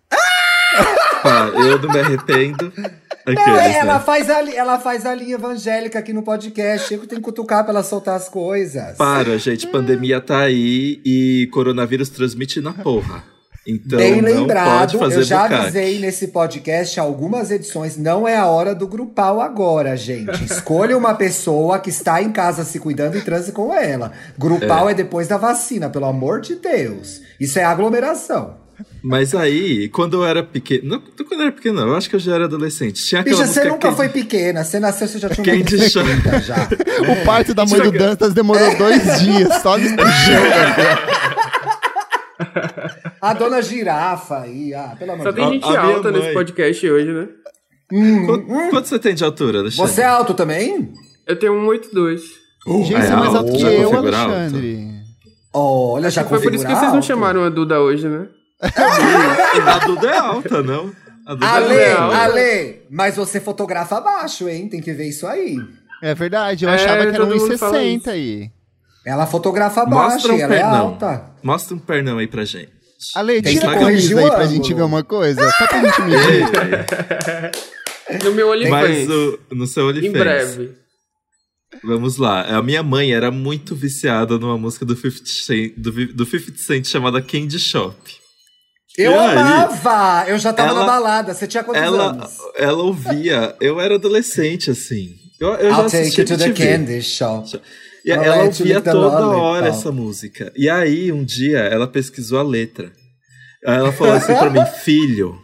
Pá, 1.22 1.50
eu 1.54 1.80
não 1.80 1.90
me 1.90 2.00
arrependo. 2.00 2.72
Aqueles, 3.26 3.46
não, 3.46 3.56
ela, 3.56 3.94
né? 3.94 4.00
faz 4.00 4.28
a, 4.28 4.54
ela 4.54 4.78
faz 4.78 5.06
a 5.06 5.14
linha 5.14 5.36
evangélica 5.36 5.98
aqui 5.98 6.12
no 6.12 6.22
podcast. 6.22 6.92
Eu 6.92 7.06
tenho 7.06 7.22
que 7.22 7.24
cutucar 7.24 7.64
pra 7.64 7.72
ela 7.72 7.82
soltar 7.82 8.16
as 8.16 8.28
coisas. 8.28 8.96
Para, 8.98 9.38
gente. 9.38 9.66
Pandemia 9.66 10.20
tá 10.20 10.40
aí 10.40 11.00
e 11.04 11.48
coronavírus 11.50 12.10
transmite 12.10 12.60
na 12.60 12.72
porra. 12.74 13.24
Então, 13.66 13.98
Bem 13.98 14.20
lembrado, 14.20 15.02
eu 15.10 15.22
já 15.22 15.44
bucaque. 15.44 15.54
avisei 15.54 15.98
nesse 15.98 16.28
podcast 16.28 17.00
algumas 17.00 17.50
edições, 17.50 17.96
não 17.96 18.28
é 18.28 18.36
a 18.36 18.46
hora 18.46 18.74
do 18.74 18.86
grupal 18.86 19.40
agora, 19.40 19.96
gente. 19.96 20.44
Escolha 20.44 20.96
uma 20.98 21.14
pessoa 21.14 21.78
que 21.78 21.88
está 21.88 22.22
em 22.22 22.30
casa 22.30 22.62
se 22.64 22.78
cuidando 22.78 23.16
e 23.16 23.22
transe 23.22 23.52
com 23.52 23.72
ela. 23.72 24.12
Grupal 24.38 24.88
é, 24.88 24.92
é 24.92 24.94
depois 24.94 25.28
da 25.28 25.38
vacina, 25.38 25.88
pelo 25.88 26.04
amor 26.04 26.40
de 26.40 26.56
Deus. 26.56 27.22
Isso 27.40 27.58
é 27.58 27.64
aglomeração. 27.64 28.64
Mas 29.02 29.34
aí, 29.34 29.88
quando 29.88 30.14
eu 30.14 30.24
era 30.24 30.42
pequeno. 30.42 30.82
Não, 30.84 31.00
quando 31.00 31.40
eu 31.40 31.42
era 31.42 31.52
pequeno, 31.52 31.80
não, 31.80 31.88
eu 31.88 31.96
acho 31.96 32.08
que 32.08 32.16
eu 32.16 32.20
já 32.20 32.34
era 32.34 32.46
adolescente. 32.46 33.04
Tinha 33.04 33.20
aquela 33.20 33.36
Bicha, 33.36 33.52
você 33.52 33.64
nunca 33.64 33.92
foi 33.92 34.08
pequena. 34.08 34.64
Você 34.64 34.80
nasceu, 34.80 35.06
você 35.06 35.18
já 35.18 35.28
tinha 35.28 35.54
uma 35.54 35.62
de 35.62 35.88
já. 35.88 36.68
O 37.12 37.24
parto 37.24 37.54
da 37.54 37.66
mãe 37.66 37.80
do 37.80 37.92
Dantas 37.92 38.32
demorou 38.32 38.76
dois 38.76 39.20
dias, 39.20 39.62
só 39.62 39.76
no 39.76 39.84
A 43.20 43.32
dona 43.34 43.62
girafa 43.62 44.40
aí, 44.40 44.74
ah, 44.74 44.94
pelo 44.98 45.12
amor 45.12 45.26
de 45.28 45.32
Deus. 45.32 45.44
Só 45.46 45.50
tem 45.50 45.60
gente 45.60 45.76
a, 45.76 45.80
a 45.80 45.84
alta 45.84 46.10
nesse 46.10 46.32
podcast 46.32 46.90
hoje, 46.90 47.12
né? 47.12 47.28
Hum, 47.92 48.26
quanto, 48.26 48.52
hum. 48.52 48.70
quanto, 48.70 48.88
você 48.88 48.98
tem 48.98 49.14
de 49.14 49.24
altura, 49.24 49.60
Alexandre? 49.60 49.92
Você 49.92 50.00
é 50.00 50.06
alto 50.06 50.34
também? 50.34 50.92
Eu 51.26 51.38
tenho 51.38 51.52
1,82. 51.54 52.20
Uh, 52.66 52.84
gente, 52.84 53.02
é, 53.02 53.06
é 53.06 53.16
mais 53.16 53.34
alto 53.34 53.52
que 53.52 53.62
eu, 53.62 53.96
Alexandre. 53.96 54.94
Olha, 55.52 56.10
já 56.10 56.24
Foi 56.24 56.40
por 56.40 56.52
isso 56.52 56.66
que 56.66 56.74
vocês 56.74 56.92
não 56.92 57.02
chamaram 57.02 57.44
a 57.44 57.48
Duda 57.48 57.80
hoje, 57.80 58.08
né? 58.08 58.26
a 58.60 59.78
Duda 59.86 60.10
é 60.10 60.18
alta, 60.18 60.62
não? 60.62 60.92
A 61.26 61.34
Duda 61.34 61.46
Ale, 61.46 61.74
é 61.74 61.92
alta. 61.92 62.16
Ale, 62.16 62.82
mas 62.90 63.16
você 63.16 63.40
fotografa 63.40 63.98
abaixo, 63.98 64.48
hein? 64.48 64.68
Tem 64.68 64.80
que 64.80 64.92
ver 64.92 65.08
isso 65.08 65.26
aí. 65.26 65.56
É 66.02 66.14
verdade, 66.14 66.64
eu 66.64 66.70
é, 66.70 66.74
achava 66.74 67.06
que 67.06 67.14
era 67.14 67.26
1,60 67.26 68.08
aí. 68.08 68.50
Ela 69.06 69.26
fotografa 69.26 69.82
abaixo, 69.82 70.28
um 70.28 70.38
ela 70.38 70.54
é 70.54 70.58
pernão. 70.58 70.74
é 70.74 70.78
alta. 70.78 71.30
Mostra 71.42 71.76
um 71.76 71.78
pernão 71.78 72.18
aí 72.18 72.26
pra 72.26 72.44
gente. 72.44 72.72
Ale, 73.14 73.42
tira 73.42 73.70
a 73.70 73.78
camisa 73.78 74.18
aí 74.18 74.30
pra 74.30 74.46
gente 74.46 74.72
ver 74.72 74.82
uma 74.82 75.04
coisa. 75.04 75.50
Só 75.50 75.66
pra 75.66 75.82
gente 75.82 76.00
medir. 76.02 76.44
no 78.24 78.32
meu 78.32 78.50
OnlyFans. 78.50 78.70
Mas 78.70 79.10
o, 79.10 79.38
no 79.52 79.66
seu 79.66 79.88
OnlyFans. 79.88 80.14
Em 80.14 80.18
breve. 80.18 80.74
Vamos 81.82 82.16
lá. 82.16 82.42
A 82.42 82.62
minha 82.62 82.82
mãe 82.82 83.12
era 83.12 83.30
muito 83.30 83.74
viciada 83.74 84.38
numa 84.38 84.56
música 84.56 84.84
do 84.84 84.96
50 84.96 85.26
Cent, 85.26 85.74
do, 85.76 85.92
do 86.14 86.24
50 86.24 86.58
Cent 86.58 86.86
chamada 86.86 87.20
Candy 87.20 87.58
Shop. 87.58 87.96
Eu 88.96 89.10
e 89.10 89.14
amava! 89.14 90.22
Aí, 90.22 90.30
eu 90.30 90.38
já 90.38 90.52
tava 90.52 90.70
ela, 90.70 90.80
na 90.80 90.86
balada. 90.86 91.34
Você 91.34 91.48
tinha 91.48 91.64
quantos 91.64 91.82
ela, 91.82 92.10
anos? 92.10 92.36
Ela 92.56 92.82
ouvia. 92.82 93.56
Eu 93.60 93.80
era 93.80 93.96
adolescente, 93.96 94.70
assim. 94.70 95.16
Eu, 95.40 95.48
eu 95.54 95.70
I'll 95.70 95.88
já 95.88 95.98
take 95.98 96.20
you 96.20 96.26
to 96.26 96.38
the 96.38 96.52
candy 96.52 97.02
shop. 97.02 97.60
E 98.04 98.10
ela 98.10 98.44
ouvia 98.44 98.80
toda 98.80 99.26
hora 99.28 99.68
essa 99.68 99.90
música. 99.90 100.52
E 100.54 100.68
aí, 100.68 101.10
um 101.10 101.24
dia, 101.24 101.60
ela 101.60 101.86
pesquisou 101.86 102.38
a 102.38 102.42
letra. 102.42 102.92
Aí 103.64 103.78
ela 103.78 103.92
falou 103.92 104.12
assim 104.12 104.34
pra 104.34 104.50
mim, 104.50 104.64
filho, 104.84 105.40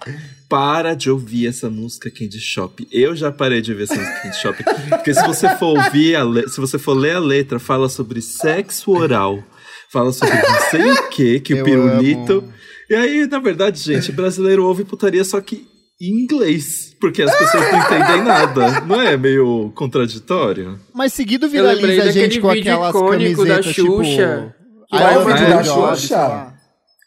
para 0.48 0.94
de 0.94 1.11
ouvir 1.11 1.46
essa 1.46 1.70
música 1.70 2.11
Candy 2.11 2.38
Shop. 2.38 2.86
Eu 2.92 3.16
já 3.16 3.32
parei 3.32 3.62
de 3.62 3.72
ouvir 3.72 3.84
essa 3.84 3.94
música 3.94 4.20
Candy 4.20 4.36
Shop. 4.36 4.64
Porque 4.90 5.14
se 5.14 5.26
você 5.26 5.48
for 5.56 5.78
ouvir, 5.78 6.16
se 6.48 6.61
você 6.61 6.78
for 6.78 6.92
ler 6.92 7.16
a 7.16 7.20
letra, 7.20 7.58
fala 7.58 7.88
sobre 7.88 8.20
sexo 8.20 8.90
oral. 8.90 9.42
Fala 9.90 10.12
sobre 10.12 10.36
não 10.36 10.61
sei 10.70 10.90
o 10.90 11.08
que, 11.08 11.40
que 11.40 11.54
o 11.54 11.64
pirulito... 11.64 12.32
Amo. 12.32 12.61
E 12.90 12.94
aí, 12.94 13.24
na 13.24 13.38
verdade, 13.38 13.78
gente, 13.78 14.11
brasileiro 14.11 14.66
ouve 14.66 14.82
putaria 14.82 15.22
só 15.22 15.40
que 15.40 15.69
em 16.01 16.22
inglês, 16.22 16.96
porque 16.98 17.22
as 17.22 17.36
pessoas 17.36 17.70
não 17.70 17.78
entendem 17.78 18.22
nada. 18.22 18.80
Não 18.80 19.03
é 19.03 19.16
meio 19.16 19.70
contraditório? 19.74 20.80
Mas 20.94 21.12
seguido 21.12 21.48
viraliza 21.48 22.05
a 22.05 22.11
gente 22.11 22.40
com 22.40 22.48
aquelas 22.48 22.92
camisetas 22.92 23.46
da 23.46 23.62
Xuxa. 23.62 24.55
Tipo... 24.55 24.61
Ah, 24.92 25.12
é 25.12 25.18
o 25.18 25.24
vídeo 25.24 25.48
da 25.48 25.62
Xuxa? 25.62 26.55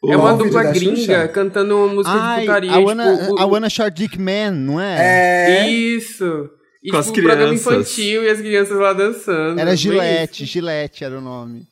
É 0.06 0.18
uma 0.18 0.36
dupla 0.36 0.64
gringa 0.64 1.28
cantando 1.30 1.78
uma 1.78 1.88
música 1.88 2.16
Ai, 2.16 2.42
de 2.42 2.46
putaria. 2.46 2.72
A 2.72 2.80
Wanna, 2.80 3.18
tipo, 3.18 3.40
a 3.40 3.46
Wanna 3.46 3.70
Short 3.70 3.98
Dick 3.98 4.20
Man, 4.20 4.52
não 4.52 4.80
é? 4.80 5.62
É. 5.62 5.70
Isso. 5.70 6.50
E, 6.84 6.92
com 6.92 6.98
tipo, 6.98 6.98
as 6.98 7.10
crianças. 7.10 7.24
programa 7.24 7.54
infantil 7.54 8.24
e 8.24 8.30
as 8.30 8.40
crianças 8.40 8.78
lá 8.78 8.92
dançando. 8.92 9.60
Era 9.60 9.76
Gillette, 9.76 10.46
Gillette 10.46 11.04
era 11.06 11.18
o 11.18 11.22
nome. 11.22 11.66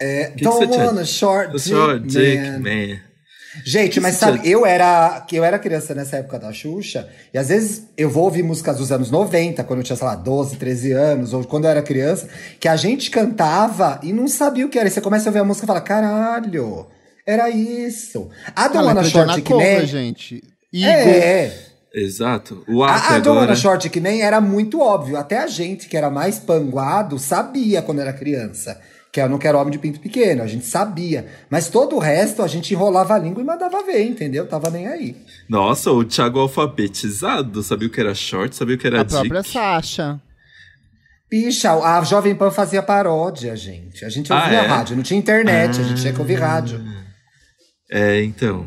É, 0.00 0.32
que 0.36 0.44
Don't 0.44 0.68
que 0.68 0.76
Wanna 0.76 1.04
Short, 1.04 1.58
short 1.60 2.06
Dick 2.06 2.36
Man. 2.36 2.58
man. 2.60 3.11
Gente, 3.64 4.00
mas 4.00 4.16
sabe, 4.16 4.48
eu 4.48 4.64
era, 4.64 5.26
eu 5.30 5.44
era 5.44 5.58
criança 5.58 5.94
nessa 5.94 6.16
época 6.16 6.38
da 6.38 6.52
Xuxa, 6.52 7.08
e 7.32 7.38
às 7.38 7.48
vezes 7.48 7.88
eu 7.96 8.08
vou 8.08 8.24
ouvir 8.24 8.42
músicas 8.42 8.78
dos 8.78 8.90
anos 8.90 9.10
90, 9.10 9.62
quando 9.64 9.80
eu 9.80 9.84
tinha, 9.84 9.96
sei 9.96 10.06
lá, 10.06 10.14
12, 10.14 10.56
13 10.56 10.92
anos, 10.92 11.34
ou 11.34 11.44
quando 11.44 11.64
eu 11.64 11.70
era 11.70 11.82
criança, 11.82 12.28
que 12.58 12.66
a 12.66 12.76
gente 12.76 13.10
cantava 13.10 14.00
e 14.02 14.12
não 14.12 14.26
sabia 14.26 14.64
o 14.64 14.68
que 14.68 14.78
era. 14.78 14.88
E 14.88 14.90
você 14.90 15.00
começa 15.00 15.28
a 15.28 15.30
ouvir 15.30 15.40
a 15.40 15.44
música 15.44 15.66
e 15.66 15.68
fala, 15.68 15.80
caralho, 15.80 16.86
era 17.26 17.50
isso. 17.50 18.30
A 18.56 18.68
Dona 18.68 19.04
Short 19.04 19.42
que 19.42 19.54
nem... 19.54 19.86
gente. 19.86 20.42
Igor. 20.72 20.90
É, 20.90 21.52
Exato. 21.94 22.64
O 22.66 22.82
a, 22.82 23.16
a 23.16 23.18
Dona 23.18 23.54
Short 23.54 23.90
que 23.90 24.00
nem 24.00 24.22
era 24.22 24.40
muito 24.40 24.80
óbvio. 24.80 25.16
Até 25.16 25.38
a 25.38 25.46
gente 25.46 25.88
que 25.88 25.96
era 25.96 26.08
mais 26.08 26.38
panguado 26.38 27.18
sabia 27.18 27.82
quando 27.82 28.00
era 28.00 28.12
criança 28.14 28.80
que 29.12 29.20
eu 29.20 29.28
não 29.28 29.38
quero 29.38 29.58
homem 29.58 29.70
de 29.70 29.78
pinto 29.78 30.00
pequeno, 30.00 30.42
a 30.42 30.46
gente 30.46 30.64
sabia. 30.64 31.26
Mas 31.50 31.68
todo 31.68 31.96
o 31.96 31.98
resto 31.98 32.42
a 32.42 32.48
gente 32.48 32.72
enrolava 32.72 33.14
a 33.14 33.18
língua 33.18 33.42
e 33.42 33.44
mandava 33.44 33.82
ver, 33.84 34.04
entendeu? 34.04 34.46
Tava 34.46 34.70
nem 34.70 34.88
aí. 34.88 35.14
Nossa, 35.46 35.92
o 35.92 36.02
Thiago 36.02 36.40
alfabetizado, 36.40 37.62
sabia 37.62 37.88
o 37.88 37.90
que 37.90 38.00
era 38.00 38.14
short, 38.14 38.56
sabia 38.56 38.74
o 38.74 38.78
que 38.78 38.86
era 38.86 39.00
A 39.00 39.02
dick. 39.02 39.20
própria 39.20 39.42
Sasha. 39.42 40.18
Bicha, 41.30 41.72
a 41.72 42.02
Jovem 42.02 42.34
Pan 42.34 42.50
fazia 42.50 42.82
paródia, 42.82 43.54
gente. 43.54 44.02
A 44.02 44.08
gente 44.08 44.32
ouvia 44.32 44.60
ah, 44.60 44.64
é? 44.64 44.66
rádio, 44.66 44.96
não 44.96 45.02
tinha 45.02 45.18
internet, 45.18 45.78
ah, 45.78 45.84
a 45.84 45.88
gente 45.88 46.00
tinha 46.00 46.12
que 46.12 46.20
ouvir 46.20 46.36
rádio. 46.36 46.82
É, 47.90 48.22
então. 48.22 48.66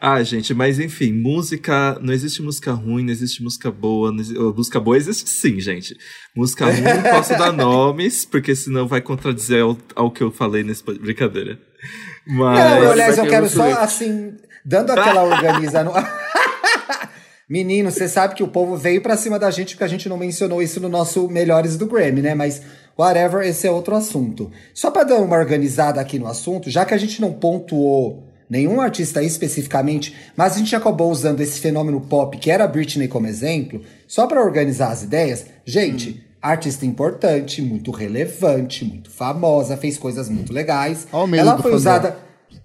Ah, 0.00 0.22
gente, 0.22 0.54
mas 0.54 0.78
enfim, 0.78 1.12
música. 1.12 1.98
Não 2.00 2.12
existe 2.12 2.40
música 2.42 2.72
ruim, 2.72 3.04
não 3.04 3.12
existe 3.12 3.42
música 3.42 3.70
boa. 3.70 4.12
Existe, 4.14 4.38
música 4.38 4.80
boa 4.80 4.96
existe 4.96 5.28
sim, 5.28 5.60
gente. 5.60 5.96
Música 6.34 6.66
ruim 6.66 6.82
não 6.82 7.02
posso 7.02 7.30
dar 7.30 7.52
nomes, 7.52 8.24
porque 8.24 8.54
senão 8.54 8.86
vai 8.86 9.00
contradizer 9.00 9.62
ao, 9.62 9.76
ao 9.94 10.10
que 10.10 10.22
eu 10.22 10.30
falei 10.30 10.62
nesse. 10.62 10.82
Brincadeira. 10.84 11.58
Mas. 12.26 12.58
Não, 12.58 12.90
aliás, 12.92 13.18
eu 13.18 13.26
quero 13.26 13.48
só, 13.48 13.64
assim, 13.80 14.34
dando 14.64 14.90
aquela 14.90 15.22
organiza. 15.24 15.84
Menino, 17.48 17.90
você 17.90 18.08
sabe 18.08 18.34
que 18.34 18.42
o 18.42 18.48
povo 18.48 18.74
veio 18.76 19.02
pra 19.02 19.18
cima 19.18 19.38
da 19.38 19.50
gente 19.50 19.74
porque 19.74 19.84
a 19.84 19.88
gente 19.88 20.08
não 20.08 20.16
mencionou 20.16 20.62
isso 20.62 20.80
no 20.80 20.88
nosso 20.88 21.28
Melhores 21.28 21.76
do 21.76 21.86
Grammy, 21.86 22.22
né? 22.22 22.34
Mas, 22.34 22.62
whatever, 22.98 23.46
esse 23.46 23.66
é 23.66 23.70
outro 23.70 23.94
assunto. 23.94 24.50
Só 24.72 24.90
pra 24.90 25.04
dar 25.04 25.16
uma 25.16 25.36
organizada 25.36 26.00
aqui 26.00 26.18
no 26.18 26.26
assunto, 26.26 26.70
já 26.70 26.86
que 26.86 26.94
a 26.94 26.98
gente 26.98 27.20
não 27.20 27.34
pontuou 27.34 28.23
nenhum 28.48 28.80
artista 28.80 29.22
especificamente, 29.22 30.14
mas 30.36 30.54
a 30.54 30.58
gente 30.58 30.74
acabou 30.76 31.10
usando 31.10 31.40
esse 31.40 31.60
fenômeno 31.60 32.00
pop, 32.00 32.36
que 32.38 32.50
era 32.50 32.64
a 32.64 32.68
Britney 32.68 33.08
como 33.08 33.26
exemplo, 33.26 33.80
só 34.06 34.26
para 34.26 34.42
organizar 34.42 34.92
as 34.92 35.02
ideias. 35.02 35.46
Gente, 35.64 36.10
hum. 36.10 36.14
artista 36.40 36.84
importante, 36.86 37.62
muito 37.62 37.90
relevante, 37.90 38.84
muito 38.84 39.10
famosa, 39.10 39.76
fez 39.76 39.96
coisas 39.96 40.28
muito 40.28 40.52
legais. 40.52 41.06
Olha 41.12 41.24
o 41.24 41.26
medo 41.26 41.40
Ela 41.42 41.52
foi 41.54 41.62
fandom. 41.62 41.76
usada. 41.76 42.16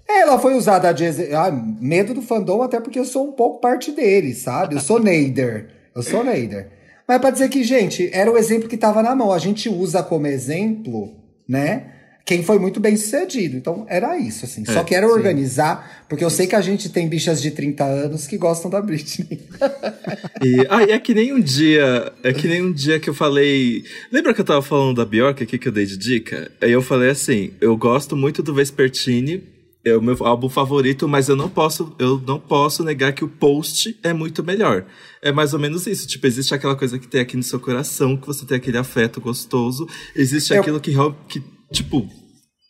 Ela 0.08 0.40
foi 0.40 0.56
usada 0.56 0.92
de. 0.92 1.06
Ah, 1.34 1.52
medo 1.52 2.14
do 2.14 2.22
fandom, 2.22 2.64
até 2.64 2.80
porque 2.80 3.00
eu 3.00 3.06
sou 3.06 3.28
um 3.28 3.32
pouco 3.32 3.62
parte 3.62 3.92
dele, 3.92 4.34
sabe? 4.34 4.76
Eu 4.76 4.82
sou 4.82 4.98
Neider. 5.02 5.70
Eu 5.96 6.02
sou 6.02 6.24
Neider. 6.24 6.70
Mas 7.08 7.20
para 7.20 7.32
dizer 7.32 7.50
que, 7.50 7.64
gente, 7.64 8.10
era 8.14 8.32
o 8.32 8.38
exemplo 8.38 8.70
que 8.70 8.76
estava 8.76 9.02
na 9.02 9.16
mão. 9.16 9.32
A 9.32 9.40
gente 9.40 9.68
usa 9.70 10.04
como 10.04 10.28
exemplo, 10.28 11.14
né? 11.48 11.99
Quem 12.26 12.44
foi 12.44 12.60
muito 12.60 12.80
bem 12.80 12.96
sucedido. 12.96 13.58
Então 13.58 13.86
era 13.90 14.18
isso, 14.18 14.46
assim. 14.46 14.64
É, 14.68 14.72
Só 14.72 14.84
quero 14.84 15.08
sim. 15.08 15.14
organizar, 15.14 16.06
porque 16.08 16.24
eu 16.24 16.30
sei 16.30 16.46
que 16.46 16.56
a 16.56 16.62
gente 16.62 16.90
tem 16.90 17.08
bichas 17.08 17.42
de 17.42 17.52
30 17.52 17.84
anos 17.84 18.28
que 18.28 18.38
gostam 18.38 18.70
da 18.70 18.82
Britney. 18.82 19.42
e, 20.44 20.66
ah, 20.70 20.84
e 20.84 20.92
é 20.92 21.00
que 21.00 21.14
nem 21.14 21.34
um 21.34 21.40
dia. 21.40 22.14
É 22.24 22.32
que 22.32 22.48
nem 22.48 22.62
um 22.64 22.72
dia 22.72 23.00
que 23.00 23.10
eu 23.10 23.14
falei. 23.14 23.84
Lembra 24.12 24.34
que 24.34 24.42
eu 24.42 24.46
tava 24.46 24.62
falando 24.62 24.98
da 24.98 25.06
Bjork 25.06 25.44
aqui 25.44 25.58
que 25.58 25.68
eu 25.68 25.72
dei 25.72 25.86
de 25.86 25.98
dica? 25.98 26.52
Aí 26.62 26.72
eu 26.72 26.82
falei 26.82 27.10
assim: 27.10 27.52
eu 27.60 27.76
gosto 27.76 28.16
muito 28.16 28.44
do 28.44 28.54
Vespertini. 28.54 29.44
É 29.84 29.96
o 29.96 30.02
meu 30.02 30.16
álbum 30.26 30.50
favorito, 30.50 31.08
mas 31.08 31.30
eu 31.30 31.38
não 31.38 31.48
posso, 31.50 31.96
eu 31.98 32.22
não 32.28 32.38
posso 32.38 32.84
negar 32.84 33.14
que 33.14 33.24
o 33.24 33.30
Post 33.30 33.98
é 34.04 34.12
muito 34.12 34.44
melhor. 34.44 34.86
É 35.22 35.32
mais 35.32 35.54
ou 35.54 35.60
menos 35.60 35.88
isso. 35.88 36.06
Tipo, 36.06 36.28
existe 36.28 36.54
aquela 36.54 36.76
coisa 36.76 37.00
que 37.00 37.08
tem 37.08 37.22
aqui 37.22 37.38
no 37.38 37.44
seu 37.44 37.62
coração, 37.62 38.18
que 38.18 38.28
você 38.28 38.46
tem 38.46 38.58
aquele 38.58 38.78
afeto 38.78 39.22
gostoso. 39.22 39.88
Existe 40.14 40.54
eu... 40.54 40.60
aquilo 40.60 40.82
que, 40.82 40.94
que, 41.30 41.42
tipo, 41.72 42.08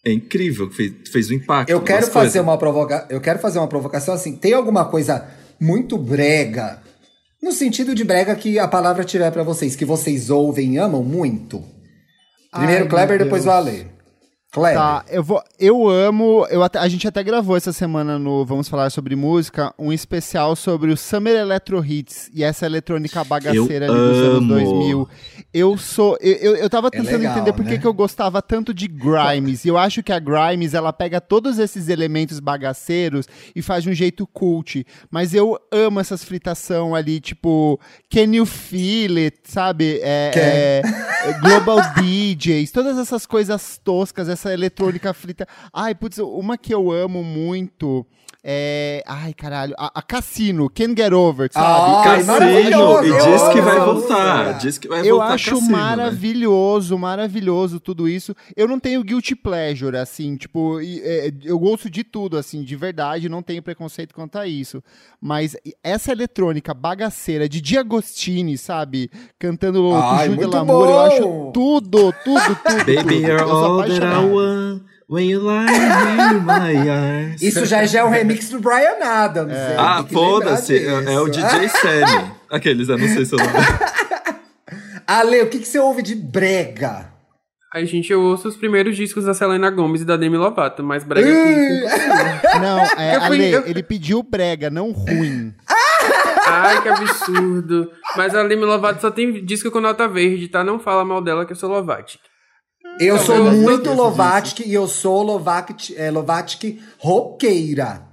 é 0.05 0.11
incrível, 0.11 0.69
fez, 0.71 0.93
fez 1.11 1.29
um 1.29 1.33
impacto. 1.33 1.69
Eu 1.69 1.81
quero 1.81 2.07
fazer 2.07 2.39
uma 2.39 2.57
provoca... 2.57 3.05
eu 3.09 3.19
quero 3.19 3.39
fazer 3.39 3.59
uma 3.59 3.67
provocação 3.67 4.13
assim. 4.13 4.35
Tem 4.35 4.53
alguma 4.53 4.85
coisa 4.85 5.27
muito 5.59 5.97
brega, 5.97 6.81
no 7.41 7.51
sentido 7.51 7.93
de 7.93 8.03
brega 8.03 8.35
que 8.35 8.57
a 8.57 8.67
palavra 8.67 9.03
tiver 9.03 9.31
para 9.31 9.43
vocês, 9.43 9.75
que 9.75 9.85
vocês 9.85 10.29
ouvem 10.29 10.75
e 10.75 10.77
amam 10.77 11.03
muito? 11.03 11.63
Primeiro 12.51 12.83
Ai, 12.83 12.89
Kleber, 12.89 13.19
depois 13.19 13.45
o 13.45 13.51
Ale. 13.51 13.87
Kleber. 14.51 14.79
Tá, 14.79 15.05
eu 15.09 15.23
vou. 15.23 15.43
Eu 15.59 15.87
amo. 15.87 16.47
Eu 16.49 16.63
até, 16.63 16.79
a 16.79 16.87
gente 16.87 17.07
até 17.07 17.21
gravou 17.21 17.55
essa 17.55 17.71
semana 17.71 18.17
no 18.17 18.43
Vamos 18.43 18.67
Falar 18.67 18.89
sobre 18.89 19.15
Música 19.15 19.71
um 19.77 19.93
especial 19.93 20.55
sobre 20.55 20.91
o 20.91 20.97
Summer 20.97 21.35
Electro 21.35 21.85
Hits 21.85 22.31
e 22.33 22.43
essa 22.43 22.65
eletrônica 22.65 23.23
bagaceira 23.23 23.85
eu 23.85 23.93
dos 23.93 24.17
amo. 24.17 24.53
anos 24.53 24.69
2000. 24.69 25.09
Eu 25.53 25.77
sou. 25.77 26.17
Eu, 26.19 26.33
eu, 26.33 26.55
eu 26.55 26.69
tava 26.69 26.87
é 26.87 26.91
tentando 26.91 27.13
é 27.13 27.17
legal, 27.17 27.35
entender 27.35 27.53
por 27.53 27.63
né? 27.63 27.77
que 27.77 27.85
eu 27.85 27.93
gostava 27.93 28.41
tanto 28.41 28.73
de 28.73 28.87
Grimes. 28.87 29.65
E 29.65 29.67
eu 29.67 29.77
acho 29.77 30.01
que 30.01 30.11
a 30.11 30.17
Grimes 30.17 30.73
ela 30.73 30.91
pega 30.91 31.21
todos 31.21 31.59
esses 31.59 31.87
elementos 31.87 32.39
bagaceiros 32.39 33.27
e 33.55 33.61
faz 33.61 33.83
de 33.83 33.91
um 33.91 33.93
jeito 33.93 34.25
cult. 34.25 34.83
Mas 35.11 35.35
eu 35.35 35.59
amo 35.71 35.99
essas 35.99 36.23
fritação 36.23 36.95
ali, 36.95 37.19
tipo, 37.19 37.79
Can 38.11 38.33
You 38.33 38.47
Feel 38.47 39.17
It, 39.17 39.41
sabe? 39.43 39.99
É, 40.01 40.31
é, 40.35 41.29
é 41.29 41.33
Global 41.39 41.79
DJs, 42.01 42.71
todas 42.71 42.97
essas 42.97 43.27
coisas 43.27 43.79
toscas, 43.83 44.27
essa 44.39 44.53
eletrônica 44.53 45.13
frita. 45.13 45.47
Ai, 45.73 45.93
putz, 45.93 46.17
uma 46.19 46.57
que 46.57 46.73
eu 46.73 46.91
amo 46.91 47.23
muito. 47.23 48.05
É. 48.43 49.03
Ai, 49.05 49.33
caralho. 49.33 49.75
A, 49.77 49.99
a 49.99 50.01
Cassino, 50.01 50.69
Can 50.69 50.95
Get 50.95 51.11
Over, 51.11 51.49
sabe? 51.51 51.65
Ah, 51.65 52.03
Cassino! 52.03 53.03
E 53.03 53.11
diz 53.11 53.47
que 53.49 53.61
vai 53.61 53.79
voltar. 53.79 54.57
Diz 54.59 54.77
que 54.77 54.87
vai 54.87 54.99
eu 55.01 55.17
voltar. 55.17 55.25
Eu 55.27 55.33
acho 55.33 55.51
Cassino, 55.51 55.71
maravilhoso, 55.71 56.95
né? 56.95 57.01
maravilhoso 57.01 57.79
tudo 57.79 58.07
isso. 58.07 58.33
Eu 58.55 58.67
não 58.67 58.79
tenho 58.79 59.03
guilty 59.03 59.35
pleasure, 59.35 59.97
assim, 59.97 60.37
tipo, 60.37 60.79
é, 60.81 61.33
eu 61.43 61.59
gosto 61.59 61.89
de 61.89 62.03
tudo, 62.03 62.37
assim, 62.37 62.63
de 62.63 62.75
verdade, 62.75 63.27
não 63.27 63.41
tenho 63.43 63.61
preconceito 63.61 64.15
quanto 64.15 64.37
a 64.37 64.47
isso. 64.47 64.81
Mas 65.19 65.57
essa 65.83 66.11
eletrônica 66.11 66.73
bagaceira 66.73 67.49
de 67.49 67.59
Diagostini, 67.59 68.57
sabe? 68.57 69.11
Cantando 69.37 69.83
o 69.83 70.25
Júlio 70.25 70.49
Lamour, 70.49 70.87
eu 70.87 70.99
acho 70.99 71.51
tudo, 71.53 72.13
tudo, 72.13 72.13
tudo. 72.23 72.59
Baby, 72.85 73.03
tudo. 73.03 73.13
you're 73.13 73.41
all 73.43 73.83
that 73.83 74.01
I 74.01 74.25
want. 74.25 74.88
When 75.09 75.27
you 75.27 75.39
lie 75.39 75.65
in 75.65 76.45
my 76.45 76.77
arms. 76.87 77.41
Isso 77.41 77.65
já, 77.65 77.83
já 77.83 78.01
é 78.01 78.03
um 78.03 78.09
remix 78.09 78.49
do 78.49 78.59
Brian 78.59 79.03
Adams. 79.03 79.51
É. 79.51 79.75
Ah, 79.75 80.05
foda-se. 80.07 80.77
É, 80.77 81.13
é, 81.13 81.19
o 81.19 81.27
DJ 81.27 81.67
Sammy. 81.67 82.31
Aqueles, 82.47 82.89
eu 82.89 82.97
não 82.99 83.07
sei 83.07 83.25
se 83.25 83.33
eu 83.33 83.39
não. 83.39 83.45
Ale, 85.07 85.41
o 85.41 85.47
que, 85.47 85.57
que 85.57 85.67
você 85.67 85.79
ouve 85.79 86.03
de 86.03 86.13
brega? 86.13 87.11
Ai, 87.73 87.87
gente, 87.87 88.11
eu 88.11 88.21
ouço 88.21 88.47
os 88.47 88.55
primeiros 88.55 88.95
discos 88.95 89.25
da 89.25 89.33
Selena 89.33 89.71
Gomez 89.71 90.01
e 90.01 90.05
da 90.05 90.15
Demi 90.15 90.37
Lovato, 90.37 90.83
mas 90.83 91.03
brega 91.03 91.27
aqui. 91.27 92.59
Não, 92.61 92.79
é, 92.97 93.15
eu 93.15 93.21
Ale, 93.21 93.51
eu... 93.51 93.65
ele 93.65 93.81
pediu 93.81 94.21
brega, 94.21 94.69
não 94.69 94.91
ruim. 94.91 95.53
Ai, 96.47 96.81
que 96.81 96.89
absurdo. 96.89 97.91
Mas 98.15 98.35
a 98.35 98.43
Demi 98.43 98.65
Lovato 98.65 99.01
só 99.01 99.09
tem 99.11 99.43
disco 99.45 99.71
com 99.71 99.79
nota 99.79 100.07
verde, 100.07 100.47
tá? 100.47 100.63
Não 100.63 100.79
fala 100.79 101.05
mal 101.05 101.21
dela 101.21 101.45
que 101.45 101.51
eu 101.51 101.55
sou 101.55 101.69
Lovatic. 101.69 102.19
Eu 102.99 103.17
sou 103.17 103.35
eu 103.35 103.51
muito 103.53 103.93
Lovatic 103.93 104.67
e 104.67 104.73
eu 104.73 104.87
sou 104.87 105.23
Lovatic, 105.23 105.91
é, 105.95 106.11
Lovatic 106.11 106.79
roqueira. 106.97 108.03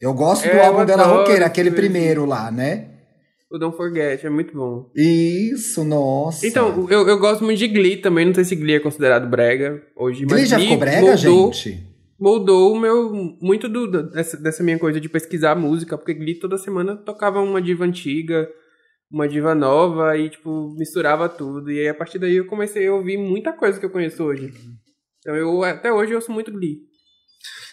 Eu 0.00 0.12
gosto 0.12 0.42
do 0.42 0.56
é, 0.56 0.66
álbum 0.66 0.84
dela 0.84 1.04
roqueira, 1.04 1.46
aquele 1.46 1.70
primeiro 1.70 2.26
lá, 2.26 2.50
né? 2.50 2.90
O 3.50 3.58
Don't 3.58 3.76
Forget, 3.76 4.26
é 4.26 4.28
muito 4.30 4.52
bom. 4.52 4.90
Isso, 4.96 5.84
nossa. 5.84 6.44
Então, 6.44 6.88
eu, 6.90 7.08
eu 7.08 7.18
gosto 7.18 7.44
muito 7.44 7.58
de 7.58 7.68
Glee 7.68 7.98
também, 7.98 8.26
não 8.26 8.34
sei 8.34 8.44
se 8.44 8.56
Glee 8.56 8.74
é 8.74 8.80
considerado 8.80 9.28
brega 9.28 9.80
hoje. 9.96 10.26
Glee 10.26 10.44
já 10.44 10.56
Glee 10.56 10.66
ficou 10.66 10.80
brega, 10.80 11.00
moldou, 11.06 11.52
gente? 11.52 11.86
Moldou 12.18 12.72
o 12.72 12.80
meu, 12.80 13.12
muito 13.40 13.68
do, 13.68 14.10
dessa, 14.10 14.36
dessa 14.36 14.62
minha 14.64 14.78
coisa 14.78 15.00
de 15.00 15.08
pesquisar 15.08 15.54
música, 15.54 15.96
porque 15.96 16.14
Glee 16.14 16.34
toda 16.34 16.58
semana 16.58 16.96
tocava 16.96 17.40
uma 17.40 17.62
diva 17.62 17.84
antiga, 17.84 18.48
uma 19.14 19.28
diva 19.28 19.54
nova 19.54 20.18
e, 20.18 20.28
tipo, 20.28 20.74
misturava 20.76 21.28
tudo. 21.28 21.70
E 21.70 21.78
aí, 21.78 21.88
a 21.88 21.94
partir 21.94 22.18
daí, 22.18 22.34
eu 22.34 22.46
comecei 22.46 22.88
a 22.88 22.92
ouvir 22.92 23.16
muita 23.16 23.52
coisa 23.52 23.78
que 23.78 23.86
eu 23.86 23.90
conheço 23.90 24.24
hoje. 24.24 24.52
Então, 25.20 25.36
eu 25.36 25.62
até 25.62 25.92
hoje 25.92 26.12
eu 26.12 26.16
ouço 26.16 26.32
muito 26.32 26.50
Glee. 26.50 26.80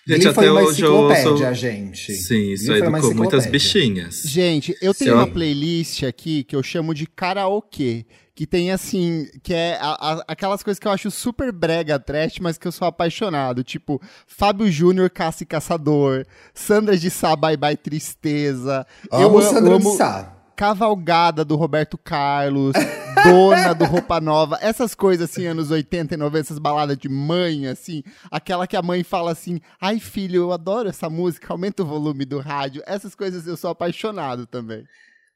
Gente, 0.08 0.28
até 0.28 0.36
foi 0.36 0.50
hoje 0.50 0.84
eu 0.84 0.96
ouço... 0.96 1.54
gente. 1.54 2.14
Sim, 2.14 2.52
isso 2.52 2.72
aí 2.72 2.80
educou 2.80 3.16
muitas 3.16 3.46
bichinhas. 3.48 4.22
Gente, 4.24 4.76
eu 4.82 4.94
tenho 4.94 5.12
Sim. 5.12 5.18
uma 5.18 5.28
playlist 5.28 6.04
aqui 6.04 6.44
que 6.44 6.56
eu 6.56 6.62
chamo 6.62 6.94
de 6.94 7.08
karaokê. 7.08 8.06
Que 8.34 8.48
tem 8.48 8.72
assim, 8.72 9.28
que 9.44 9.54
é 9.54 9.78
a, 9.80 9.90
a, 9.92 10.26
aquelas 10.28 10.64
coisas 10.64 10.80
que 10.80 10.88
eu 10.88 10.92
acho 10.92 11.12
super 11.12 11.52
brega 11.52 12.00
trash, 12.00 12.40
mas 12.40 12.58
que 12.58 12.68
eu 12.68 12.72
sou 12.72 12.88
apaixonado. 12.88 13.64
Tipo, 13.64 14.02
Fábio 14.26 14.72
Júnior, 14.72 15.10
Caça 15.10 15.44
e 15.44 15.46
Caçador, 15.46 16.26
Sandra 16.54 16.98
de 16.98 17.10
Sá, 17.10 17.36
Bye 17.36 17.58
Bye 17.58 17.78
Tristeza. 17.78 18.88
Amo 19.12 19.40
eu 19.40 19.42
Sandra 19.42 19.76
amo, 19.76 19.92
de 19.92 19.98
Sá. 19.98 20.41
Cavalgada 20.62 21.44
do 21.44 21.56
Roberto 21.56 21.98
Carlos, 21.98 22.74
Dona 23.26 23.74
do 23.74 23.84
Roupa 23.84 24.22
Nova, 24.22 24.60
essas 24.62 24.94
coisas 24.94 25.28
assim, 25.28 25.48
anos 25.48 25.72
80 25.72 26.14
e 26.14 26.18
90, 26.18 26.40
essas 26.40 26.60
baladas 26.60 27.00
de 27.00 27.10
mãe, 27.10 27.66
assim, 27.66 28.04
aquela 28.30 28.68
que 28.68 28.78
a 28.78 28.82
mãe 28.84 29.04
fala 29.04 29.32
assim: 29.32 29.60
ai 29.82 30.00
filho, 30.00 30.36
eu 30.36 30.52
adoro 30.52 30.88
essa 30.88 31.10
música, 31.10 31.52
aumenta 31.52 31.82
o 31.82 31.86
volume 31.88 32.26
do 32.26 32.38
rádio, 32.38 32.84
essas 32.86 33.16
coisas 33.16 33.48
eu 33.48 33.58
sou 33.58 33.72
apaixonado 33.72 34.46
também. 34.46 34.84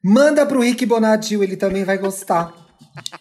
Manda 0.00 0.46
pro 0.46 0.60
Rick 0.60 0.86
Bonadio, 0.86 1.42
ele 1.42 1.56
também 1.56 1.82
vai 1.82 1.98
gostar. 1.98 2.54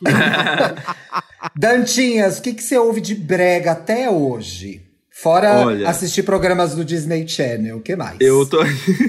Dantinhas, 1.58 2.38
o 2.38 2.44
que, 2.44 2.54
que 2.54 2.62
você 2.62 2.78
ouve 2.78 3.02
de 3.02 3.16
brega 3.16 3.72
até 3.72 4.12
hoje? 4.12 4.85
Fora 5.18 5.66
Olha, 5.66 5.90
assistir 5.90 6.24
programas 6.24 6.76
do 6.76 6.84
Disney 6.84 7.26
Channel, 7.26 7.78
o 7.78 7.82
que 7.82 7.96
mais? 7.96 8.18
Eu 8.20 8.46
tô, 8.46 8.60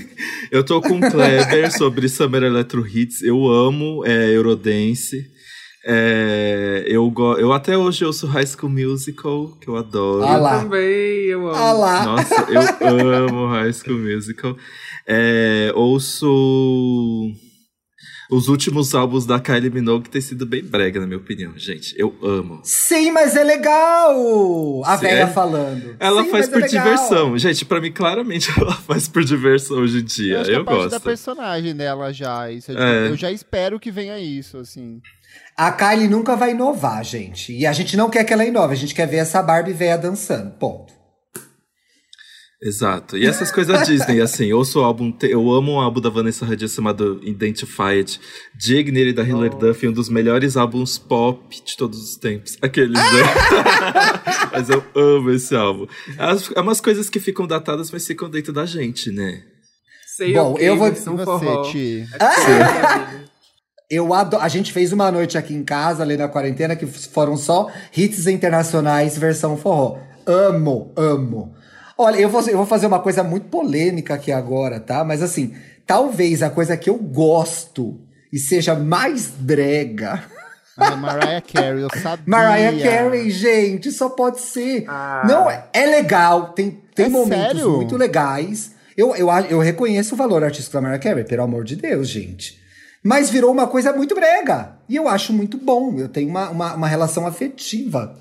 eu 0.53 0.65
tô 0.65 0.81
com 0.81 0.99
o 0.99 1.11
Kleber 1.11 1.77
sobre 1.77 2.09
Summer 2.09 2.45
Electro 2.45 2.87
Hits. 2.87 3.23
Eu 3.23 3.45
amo 3.49 4.05
é, 4.07 4.31
Eurodance. 4.31 5.27
É, 5.85 6.85
eu, 6.87 7.11
go, 7.11 7.35
eu 7.35 7.53
até 7.53 7.77
hoje 7.77 8.05
ouço 8.05 8.29
High 8.29 8.47
School 8.47 8.71
Musical, 8.71 9.49
que 9.61 9.67
eu 9.67 9.77
adoro. 9.77 10.23
Ah 10.23 10.37
lá. 10.37 10.55
Eu 10.55 10.61
também, 10.63 11.25
eu 11.25 11.49
amo. 11.49 11.57
Ah 11.57 11.73
lá. 11.73 12.05
Nossa, 12.05 12.47
eu 12.81 13.11
amo 13.13 13.49
High 13.49 13.73
School 13.73 13.99
Musical. 13.99 14.57
É, 15.09 15.73
ouço 15.75 17.33
os 18.31 18.49
últimos 18.49 18.95
álbuns 18.95 19.25
da 19.25 19.39
Kylie 19.39 19.71
Minogue 19.71 20.09
têm 20.09 20.21
sido 20.21 20.45
bem 20.45 20.63
brega, 20.63 21.01
na 21.01 21.07
minha 21.07 21.19
opinião, 21.19 21.53
gente. 21.57 21.95
Eu 21.99 22.17
amo. 22.23 22.61
Sim, 22.65 23.11
mas 23.13 23.37
é 23.37 23.45
legal! 23.45 24.83
A 24.85 24.97
velha 24.97 25.23
é? 25.23 25.27
falando. 25.27 25.97
Ela 26.01 26.25
Sim, 26.25 26.31
faz 26.31 26.49
por 26.49 26.63
é 26.63 26.67
diversão. 26.67 27.39
Gente, 27.39 27.65
para 27.65 27.81
mim, 27.81 27.93
claramente, 27.93 28.51
ela 28.59 28.75
faz 28.75 29.09
por 29.09 29.25
diversão 29.25 29.79
hoje 29.79 30.01
em 30.01 30.05
dia. 30.05 30.43
Eu, 30.43 30.55
eu 30.55 30.65
gosto. 30.65 30.91
da 30.91 31.01
personagem 31.01 31.75
dela 31.75 32.13
já. 32.13 32.51
Isso 32.51 32.73
é. 32.73 33.09
Eu 33.09 33.17
já 33.17 33.31
espero 33.31 33.79
que 33.79 33.91
venha 33.91 34.19
isso, 34.19 34.59
assim. 34.59 35.01
A 35.57 35.71
Kylie 35.73 36.09
nunca 36.09 36.37
vai 36.37 36.51
inovar, 36.51 37.05
gente. 37.05 37.53
E 37.53 37.67
a 37.67 37.73
gente 37.73 37.97
não 37.97 38.11
quer 38.11 38.25
que 38.25 38.33
ela 38.33 38.45
inove, 38.45 38.75
a 38.75 38.77
gente 38.77 38.95
quer 38.95 39.07
ver 39.07 39.19
essa 39.19 39.43
Barbie 39.43 39.73
velha 39.73 39.97
dançando. 39.97 40.51
Ponto. 40.53 40.96
Exato. 42.63 43.19
E 43.19 43.27
essas 43.27 43.53
coisas 43.53 43.87
Disney, 43.87 44.21
assim, 44.21 44.47
eu 44.47 44.65
sou 44.65 44.83
álbum, 44.83 45.15
eu 45.23 45.53
amo 45.53 45.73
um 45.73 45.81
álbum 45.81 46.01
da 46.01 46.09
Vanessa 46.09 46.47
Hudgens 46.47 46.73
chamado 46.73 47.21
Identified, 47.23 48.19
Dignity 48.55 49.13
da 49.13 49.23
Hilary 49.23 49.55
oh. 49.55 49.59
Duff, 49.59 49.87
um 49.87 49.93
dos 49.93 50.09
melhores 50.09 50.57
álbuns 50.57 50.99
pop 50.99 51.55
de 51.63 51.77
todos 51.77 52.03
os 52.03 52.17
tempos. 52.17 52.57
Aqueles, 52.63 52.95
né? 52.95 53.23
mas 54.51 54.71
eu 54.71 54.83
amo 54.95 55.31
esse 55.31 55.55
álbum. 55.55 55.87
É 56.55 56.61
umas 56.61 56.81
coisas 56.81 57.11
que 57.11 57.21
ficam 57.21 57.47
datadas, 57.47 57.91
mas 57.91 58.07
ficam 58.07 58.31
dentro 58.31 58.55
da 58.55 58.65
gente, 58.65 59.11
né? 59.11 59.43
Sei 60.17 60.33
Bom, 60.33 60.53
okay, 60.53 60.67
eu 60.67 60.79
vou 60.79 60.89
um 60.89 61.17
você, 61.17 62.07
Eu 63.91 64.15
adoro. 64.15 64.43
A 64.43 64.49
gente 64.49 64.73
fez 64.73 64.93
uma 64.93 65.13
noite 65.13 65.37
aqui 65.37 65.53
em 65.53 65.63
casa, 65.63 66.03
ali 66.03 66.17
na 66.17 66.27
quarentena, 66.27 66.75
que 66.75 66.87
foram 66.87 67.37
só 67.37 67.71
hits 67.95 68.27
internacionais 68.27 69.19
versão 69.19 69.59
forró. 69.59 69.99
Amo, 70.27 70.93
amo. 70.97 71.55
Olha, 71.99 72.19
eu 72.19 72.29
vou, 72.29 72.43
eu 72.43 72.59
vou 72.59 72.67
fazer 72.67 72.87
uma 72.87 73.01
coisa 73.01 73.23
muito 73.23 73.49
polêmica 73.49 74.15
aqui 74.15 74.31
agora, 74.31 74.79
tá? 74.79 75.03
Mas 75.03 75.23
assim, 75.23 75.55
talvez 75.87 76.43
a 76.43 76.51
coisa 76.51 76.77
que 76.77 76.91
eu 76.91 76.97
gosto 76.97 77.99
e 78.33 78.39
seja 78.39 78.75
mais 78.75 79.27
brega. 79.27 80.23
Ah, 80.79 80.95
Mariah 80.95 81.41
Carey, 81.41 81.81
eu 81.81 81.89
sabia. 82.03 82.25
Mariah 82.27 82.83
Carey, 82.83 83.31
gente, 83.31 83.91
só 83.91 84.11
pode 84.11 84.43
ser. 84.43 84.85
Ah. 84.87 85.23
Não, 85.27 85.51
é 85.51 85.87
legal, 85.87 86.49
tem, 86.49 86.83
tem 86.95 87.07
é 87.07 87.09
momentos 87.09 87.61
sério? 87.61 87.77
muito 87.77 87.97
legais. 87.97 88.73
Eu, 88.95 89.17
eu, 89.17 89.31
eu 89.49 89.59
reconheço 89.59 90.15
o 90.15 90.19
valor 90.19 90.45
artístico 90.45 90.75
da 90.75 90.83
Mariah 90.83 91.03
Carey, 91.03 91.25
pelo 91.25 91.45
amor 91.45 91.65
de 91.65 91.77
Deus, 91.77 92.07
gente. 92.07 92.61
Mas 93.03 93.31
virou 93.31 93.51
uma 93.53 93.67
coisa 93.67 93.91
muito 93.95 94.15
brega. 94.15 94.77
E 94.87 94.97
eu 94.97 95.09
acho 95.09 95.33
muito 95.33 95.57
bom. 95.57 95.99
Eu 95.99 96.11
tenho 96.11 96.29
uma, 96.29 96.51
uma, 96.51 96.75
uma 96.75 96.89
relação 96.89 97.27
afetiva 97.27 98.15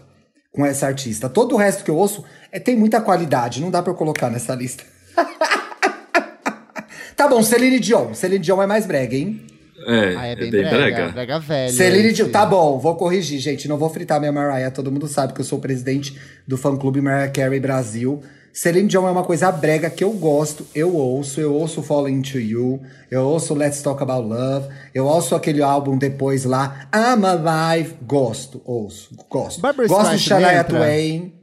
com 0.55 0.65
essa 0.65 0.87
artista. 0.87 1.27
Todo 1.27 1.53
o 1.53 1.57
resto 1.57 1.83
que 1.83 1.91
eu 1.91 1.97
ouço 1.97 2.23
é, 2.51 2.59
tem 2.59 2.75
muita 2.77 3.01
qualidade, 3.01 3.61
não 3.61 3.69
dá 3.69 3.83
pra 3.83 3.91
eu 3.91 3.95
colocar 3.95 4.29
nessa 4.29 4.55
lista. 4.55 4.83
tá 7.15 7.27
bom, 7.27 7.43
Celine 7.43 7.79
Dion. 7.79 8.13
Celine 8.13 8.43
Dion 8.43 8.61
é 8.63 8.65
mais 8.65 8.85
brega, 8.85 9.15
hein? 9.15 9.41
É, 9.87 10.15
ah, 10.17 10.25
é, 10.25 10.35
bem, 10.35 10.47
é 10.47 10.51
bem 10.51 10.61
brega. 10.61 10.77
brega. 10.77 11.07
brega 11.09 11.39
velha. 11.39 11.73
Celine 11.73 12.13
Dion, 12.13 12.29
tá 12.29 12.45
bom, 12.45 12.79
vou 12.79 12.95
corrigir, 12.95 13.37
gente. 13.39 13.67
Não 13.67 13.77
vou 13.77 13.89
fritar 13.89 14.19
minha 14.19 14.31
Mariah. 14.31 14.71
Todo 14.71 14.89
mundo 14.89 15.07
sabe 15.07 15.33
que 15.33 15.41
eu 15.41 15.45
sou 15.45 15.59
presidente 15.59 16.17
do 16.47 16.57
fã-clube 16.57 17.01
Mariah 17.01 17.29
Carey 17.29 17.59
Brasil. 17.59 18.23
Celine 18.55 18.87
Dion 18.87 19.05
é 19.05 19.11
uma 19.11 19.25
coisa 19.25 19.51
brega 19.51 19.89
que 19.89 20.01
eu 20.01 20.11
gosto, 20.11 20.65
eu 20.73 20.95
ouço, 20.95 21.41
eu 21.41 21.53
ouço 21.53 21.83
Falling 21.83 22.21
to 22.21 22.39
You, 22.39 22.81
eu 23.11 23.25
ouço 23.25 23.53
Let's 23.53 23.81
Talk 23.81 24.01
About 24.01 24.25
Love, 24.25 24.69
eu 24.93 25.05
ouço 25.05 25.35
aquele 25.35 25.61
álbum 25.61 25.97
depois 25.97 26.45
lá, 26.45 26.87
I'm 26.95 27.25
Alive, 27.25 27.97
gosto, 28.03 28.61
ouço, 28.63 29.13
gosto. 29.29 29.59
Barbara 29.59 29.89
gosto 29.89 30.11
de 30.11 30.19
Shania 30.19 30.63
Twain. 30.63 31.33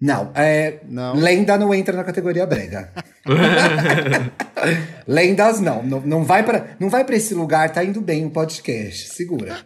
Não, 0.00 0.30
é, 0.36 0.78
não, 0.88 1.16
lenda 1.16 1.58
não 1.58 1.74
entra 1.74 1.96
na 1.96 2.04
categoria 2.04 2.46
brega. 2.46 2.92
Lendas 5.08 5.58
não, 5.60 5.82
não, 5.82 6.00
não 6.00 6.22
vai 6.22 6.44
para 6.44 6.76
não 6.78 6.88
vai 6.88 7.04
para 7.04 7.16
esse 7.16 7.34
lugar, 7.34 7.72
tá 7.72 7.82
indo 7.82 8.00
bem 8.00 8.24
o 8.24 8.30
podcast, 8.30 9.08
segura. 9.08 9.56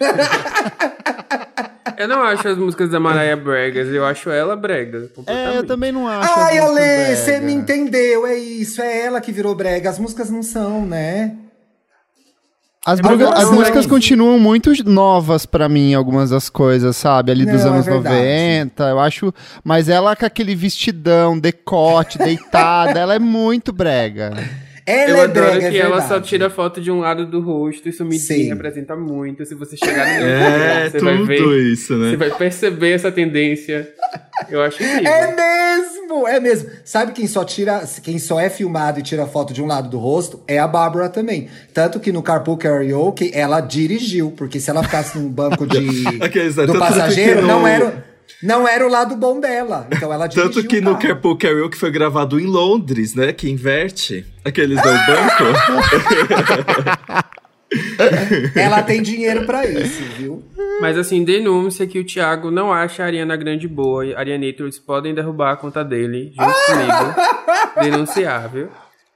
Eu 1.98 2.06
não 2.06 2.22
acho 2.22 2.46
as 2.46 2.56
músicas 2.56 2.90
da 2.90 3.00
Mariah 3.00 3.34
bregas, 3.36 3.88
eu 3.88 4.06
acho 4.06 4.30
ela 4.30 4.54
brega. 4.54 5.10
É, 5.26 5.58
eu 5.58 5.66
também 5.66 5.90
não 5.90 6.06
acho. 6.06 6.30
Ai, 6.30 6.58
Ale, 6.58 7.16
você 7.16 7.40
me 7.40 7.52
entendeu, 7.52 8.24
é 8.24 8.36
isso, 8.36 8.80
é 8.80 9.06
ela 9.06 9.20
que 9.20 9.32
virou 9.32 9.52
brega. 9.52 9.90
As 9.90 9.98
músicas 9.98 10.30
não 10.30 10.40
são, 10.40 10.86
né? 10.86 11.34
As, 12.86 13.00
as 13.34 13.50
músicas 13.50 13.84
continuam 13.84 14.38
muito 14.38 14.72
novas 14.88 15.44
para 15.44 15.68
mim, 15.68 15.92
algumas 15.92 16.30
das 16.30 16.48
coisas, 16.48 16.96
sabe? 16.96 17.32
Ali 17.32 17.44
dos 17.44 17.64
Não, 17.64 17.72
é 17.72 17.74
anos 17.74 17.88
é 17.88 17.90
90, 17.90 18.84
eu 18.84 19.00
acho. 19.00 19.34
Mas 19.64 19.88
ela 19.88 20.14
com 20.14 20.24
aquele 20.24 20.54
vestidão, 20.54 21.36
decote, 21.36 22.16
deitada, 22.16 22.96
ela 23.00 23.16
é 23.16 23.18
muito 23.18 23.72
brega. 23.72 24.32
Ela 24.88 25.10
eu 25.10 25.16
é 25.16 25.20
adoro 25.24 25.46
é 25.60 25.70
que 25.70 25.76
é 25.76 25.80
ela 25.80 26.00
só 26.00 26.18
tira 26.18 26.48
foto 26.48 26.80
de 26.80 26.90
um 26.90 27.00
lado 27.00 27.26
do 27.26 27.40
rosto, 27.40 27.90
isso 27.90 28.06
me 28.06 28.16
representa 28.16 28.96
muito. 28.96 29.44
Se 29.44 29.54
você 29.54 29.76
chegar 29.76 30.06
no 30.18 30.24
É, 30.48 30.88
você 30.88 30.98
vai 30.98 31.22
ver, 31.24 31.62
isso, 31.64 31.94
né? 31.94 32.10
Você 32.10 32.16
vai 32.16 32.30
perceber 32.30 32.92
essa 32.92 33.12
tendência. 33.12 33.86
Eu 34.48 34.62
acho 34.62 34.78
que 34.78 34.84
É 34.84 35.34
mesmo, 35.34 36.26
é 36.26 36.40
mesmo. 36.40 36.70
Sabe 36.86 37.12
quem 37.12 37.26
só 37.26 37.44
tira, 37.44 37.84
quem 38.02 38.18
só 38.18 38.40
é 38.40 38.48
filmado 38.48 38.98
e 38.98 39.02
tira 39.02 39.26
foto 39.26 39.52
de 39.52 39.62
um 39.62 39.66
lado 39.66 39.90
do 39.90 39.98
rosto? 39.98 40.42
É 40.48 40.58
a 40.58 40.66
Bárbara 40.66 41.10
também. 41.10 41.50
Tanto 41.74 42.00
que 42.00 42.10
no 42.10 42.22
Carpool 42.22 42.56
Karaoke 42.56 43.30
ela 43.34 43.60
dirigiu, 43.60 44.30
porque 44.30 44.58
se 44.58 44.70
ela 44.70 44.82
ficasse 44.82 45.18
no 45.18 45.28
banco 45.28 45.66
de 45.66 45.78
do 46.66 46.78
passageiro, 46.78 47.46
não 47.46 47.66
era 47.66 48.07
não 48.42 48.66
era 48.68 48.86
o 48.86 48.90
lado 48.90 49.16
bom 49.16 49.40
dela. 49.40 49.86
Então 49.90 50.12
ela 50.12 50.28
Tanto 50.28 50.62
que 50.64 50.80
no 50.80 50.98
Carpool 50.98 51.36
Karaoke 51.36 51.76
foi 51.76 51.90
gravado 51.90 52.38
em 52.38 52.46
Londres, 52.46 53.14
né? 53.14 53.32
Que 53.32 53.50
inverte 53.50 54.24
aqueles 54.44 54.80
do 54.80 54.88
banco. 54.88 55.44
ela 58.54 58.82
tem 58.82 59.02
dinheiro 59.02 59.44
para 59.44 59.66
isso, 59.66 60.02
viu? 60.16 60.42
Mas 60.80 60.96
assim, 60.96 61.24
denúncia 61.24 61.86
que 61.86 61.98
o 61.98 62.04
Thiago 62.04 62.50
não 62.50 62.72
acha 62.72 63.02
a 63.02 63.06
Ariana 63.06 63.36
Grande 63.36 63.66
boa. 63.66 64.06
E 64.06 64.14
Arianators 64.14 64.78
podem 64.78 65.14
derrubar 65.14 65.52
a 65.52 65.56
conta 65.56 65.84
dele 65.84 66.32
junto 66.38 66.66
comigo. 66.66 67.14
Denunciar, 67.82 68.48
viu? 68.48 68.68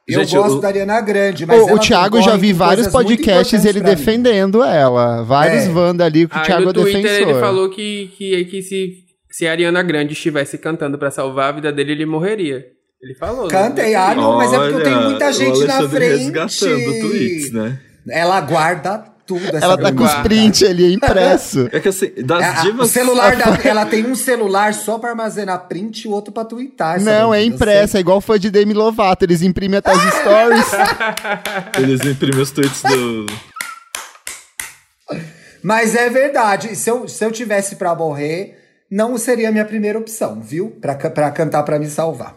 Eu 0.07 0.21
Gente, 0.21 0.37
gosto 0.37 0.59
o... 0.59 0.61
da 0.61 0.69
Ariana 0.69 1.01
Grande, 1.01 1.47
mas. 1.47 1.63
O, 1.63 1.75
o 1.75 1.79
Thiago 1.79 2.21
já 2.21 2.37
vi 2.37 2.53
vários 2.53 2.89
podcasts 2.89 3.65
ele 3.65 3.81
defendendo 3.81 4.63
ela. 4.63 5.23
Vários 5.23 5.67
é. 5.67 5.71
Wanda 5.71 6.05
ali 6.05 6.27
que 6.27 6.37
o 6.37 6.43
Thiago 6.43 6.71
é 6.71 6.73
defensor. 6.73 7.11
Ele 7.11 7.35
falou 7.35 7.71
que, 7.71 8.11
que, 8.19 8.45
que 8.47 8.63
se 8.63 9.02
se 9.33 9.49
a 9.49 9.51
Ariana 9.51 9.83
Grande 9.83 10.13
estivesse 10.13 10.59
cantando 10.59 10.99
para 10.99 11.11
salvar 11.11 11.49
a 11.49 11.53
vida 11.53 11.73
dele, 11.73 11.93
ele 11.93 12.07
morreria. 12.07 12.67
Ele 13.01 13.15
falou. 13.15 13.49
Cantei, 13.49 13.93
né? 13.93 13.97
ah, 13.97 14.15
não, 14.15 14.37
mas 14.37 14.53
é 14.53 14.59
porque 14.59 14.75
eu 14.75 14.83
tenho 14.85 15.03
muita 15.03 15.33
gente 15.33 15.65
na 15.65 15.89
frente. 15.89 16.25
resgatando 16.25 17.01
tweets, 17.01 17.51
né? 17.51 17.81
Ela 18.09 18.41
guarda 18.43 18.99
tudo. 19.27 19.45
ela 19.57 19.79
tá 19.79 19.91
com 19.91 20.05
os 20.05 20.15
print 20.17 20.67
ali 20.67 20.93
impresso. 20.93 21.67
é 21.73 21.81
que 21.81 21.89
assim, 21.89 22.13
das 22.19 22.59
é, 22.59 22.61
divas. 22.61 22.91
O 22.91 22.93
celular 22.93 23.35
da, 23.35 23.59
ela 23.65 23.87
tem 23.87 24.07
um 24.07 24.15
celular 24.15 24.75
só 24.75 24.99
pra 24.99 25.11
armazenar 25.11 25.67
print 25.67 26.03
e 26.03 26.09
o 26.09 26.11
outro 26.13 26.31
pra 26.31 26.45
twittar. 26.45 27.01
Não, 27.01 27.33
é 27.33 27.43
impressa, 27.43 27.97
é 27.97 28.01
igual 28.01 28.21
fã 28.21 28.39
de 28.39 28.51
Demi 28.51 28.75
Lovato. 28.75 29.25
Eles 29.25 29.41
imprimem 29.41 29.79
até 29.79 29.93
as 29.93 30.15
stories. 30.21 30.67
Eles 31.79 32.01
imprimem 32.05 32.41
os 32.41 32.51
tweets 32.51 32.83
do. 32.83 33.27
Mas 35.63 35.95
é 35.95 36.11
verdade. 36.11 36.77
Se 36.77 36.91
eu, 36.91 37.09
se 37.09 37.25
eu 37.25 37.33
tivesse 37.33 37.77
pra 37.77 37.95
morrer 37.95 38.62
não 38.93 39.17
seria 39.17 39.49
a 39.49 39.53
minha 39.53 39.65
primeira 39.65 39.99
opção, 39.99 40.43
viu? 40.43 40.71
Pra, 40.73 40.95
pra 40.95 41.31
cantar 41.31 41.63
para 41.63 41.79
me 41.79 41.89
salvar. 41.89 42.37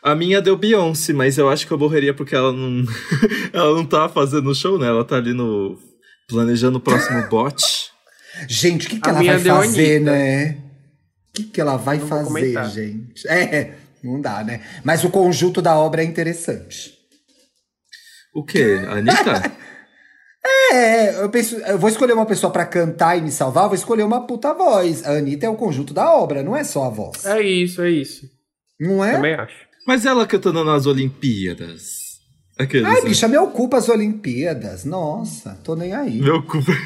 A 0.00 0.14
minha 0.14 0.40
deu 0.40 0.56
Beyoncé, 0.56 1.12
mas 1.12 1.36
eu 1.36 1.48
acho 1.48 1.66
que 1.66 1.72
eu 1.72 1.78
morreria 1.78 2.14
porque 2.14 2.36
ela 2.36 2.52
não. 2.52 2.84
ela 3.52 3.74
não 3.74 3.84
tá 3.84 4.08
fazendo 4.08 4.54
show, 4.54 4.78
né? 4.78 4.86
Ela 4.86 5.04
tá 5.04 5.16
ali 5.16 5.34
no. 5.34 5.76
planejando 6.28 6.78
o 6.78 6.80
próximo 6.80 7.20
bot. 7.28 7.90
Gente, 8.48 8.86
o 8.86 8.90
que, 8.90 9.00
que 9.00 9.08
ela 9.08 9.20
vai 9.20 9.38
fazer, 9.40 10.00
né? 10.00 10.50
O 10.50 11.32
que, 11.34 11.42
que 11.44 11.60
ela 11.60 11.76
vai 11.76 11.98
fazer, 11.98 12.64
gente? 12.70 13.26
É, 13.26 13.74
não 14.04 14.20
dá, 14.20 14.44
né? 14.44 14.60
Mas 14.84 15.02
o 15.02 15.10
conjunto 15.10 15.60
da 15.60 15.76
obra 15.76 16.00
é 16.00 16.04
interessante. 16.04 16.96
O 18.32 18.44
quê? 18.44 18.78
A 18.86 18.98
Anitta? 18.98 19.52
É, 20.72 21.22
eu 21.22 21.28
penso, 21.30 21.56
eu 21.56 21.78
vou 21.78 21.88
escolher 21.88 22.12
uma 22.12 22.26
pessoa 22.26 22.52
para 22.52 22.66
cantar 22.66 23.16
e 23.16 23.22
me 23.22 23.30
salvar, 23.30 23.66
vou 23.66 23.74
escolher 23.74 24.02
uma 24.02 24.26
puta 24.26 24.52
voz. 24.52 25.06
A 25.06 25.12
Anitta 25.12 25.46
é 25.46 25.48
o 25.48 25.54
conjunto 25.56 25.94
da 25.94 26.12
obra, 26.12 26.42
não 26.42 26.56
é 26.56 26.64
só 26.64 26.84
a 26.84 26.90
voz. 26.90 27.24
É 27.24 27.40
isso, 27.40 27.80
é 27.82 27.90
isso. 27.90 28.26
Não 28.78 29.04
é? 29.04 29.12
Também 29.12 29.34
acho. 29.34 29.54
Mas 29.86 30.04
ela 30.04 30.26
cantando 30.26 30.62
nas 30.64 30.86
Olimpíadas. 30.86 32.08
Aqueles, 32.58 32.86
Ai, 32.86 33.00
né? 33.02 33.08
bicha, 33.08 33.28
me 33.28 33.38
ocupa 33.38 33.78
as 33.78 33.88
Olimpíadas. 33.88 34.84
Nossa, 34.84 35.58
tô 35.64 35.74
nem 35.74 35.94
aí. 35.94 36.20
Me 36.20 36.30
ocupa. 36.30 36.72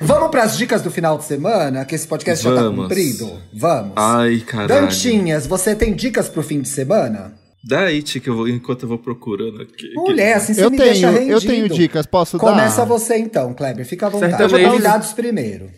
Vamos 0.00 0.30
para 0.30 0.44
as 0.44 0.56
dicas 0.56 0.82
do 0.82 0.90
final 0.90 1.18
de 1.18 1.24
semana, 1.24 1.84
que 1.84 1.94
esse 1.94 2.06
podcast 2.06 2.44
Vamos. 2.44 2.60
já 2.60 2.68
tá 2.70 2.74
cumprido? 2.74 3.42
Vamos. 3.52 3.92
Ai, 3.96 4.40
caralho. 4.40 4.86
Dantinhas, 4.86 5.46
você 5.46 5.74
tem 5.74 5.94
dicas 5.94 6.28
pro 6.28 6.42
fim 6.42 6.60
de 6.60 6.68
semana? 6.68 7.34
Dá 7.64 7.82
aí, 7.82 8.02
Tica, 8.02 8.28
eu 8.28 8.36
vou, 8.36 8.48
enquanto 8.48 8.82
eu 8.82 8.88
vou 8.88 8.98
procurando 8.98 9.62
aqui. 9.62 9.92
Mulher, 9.94 10.34
assim 10.34 10.52
você 10.52 10.64
eu 10.64 10.70
me 10.70 10.76
tenho, 10.76 10.90
deixa 10.90 11.10
rendido. 11.10 11.32
Eu 11.32 11.40
tenho 11.40 11.68
dicas, 11.68 12.06
posso 12.06 12.36
Começa 12.38 12.56
dar? 12.56 12.62
Começa 12.62 12.84
você 12.84 13.16
então, 13.18 13.54
Kleber, 13.54 13.86
fica 13.86 14.06
à 14.06 14.10
vontade. 14.10 14.32
Certamente. 14.32 14.68
Convidados 14.68 15.12
primeiro. 15.12 15.70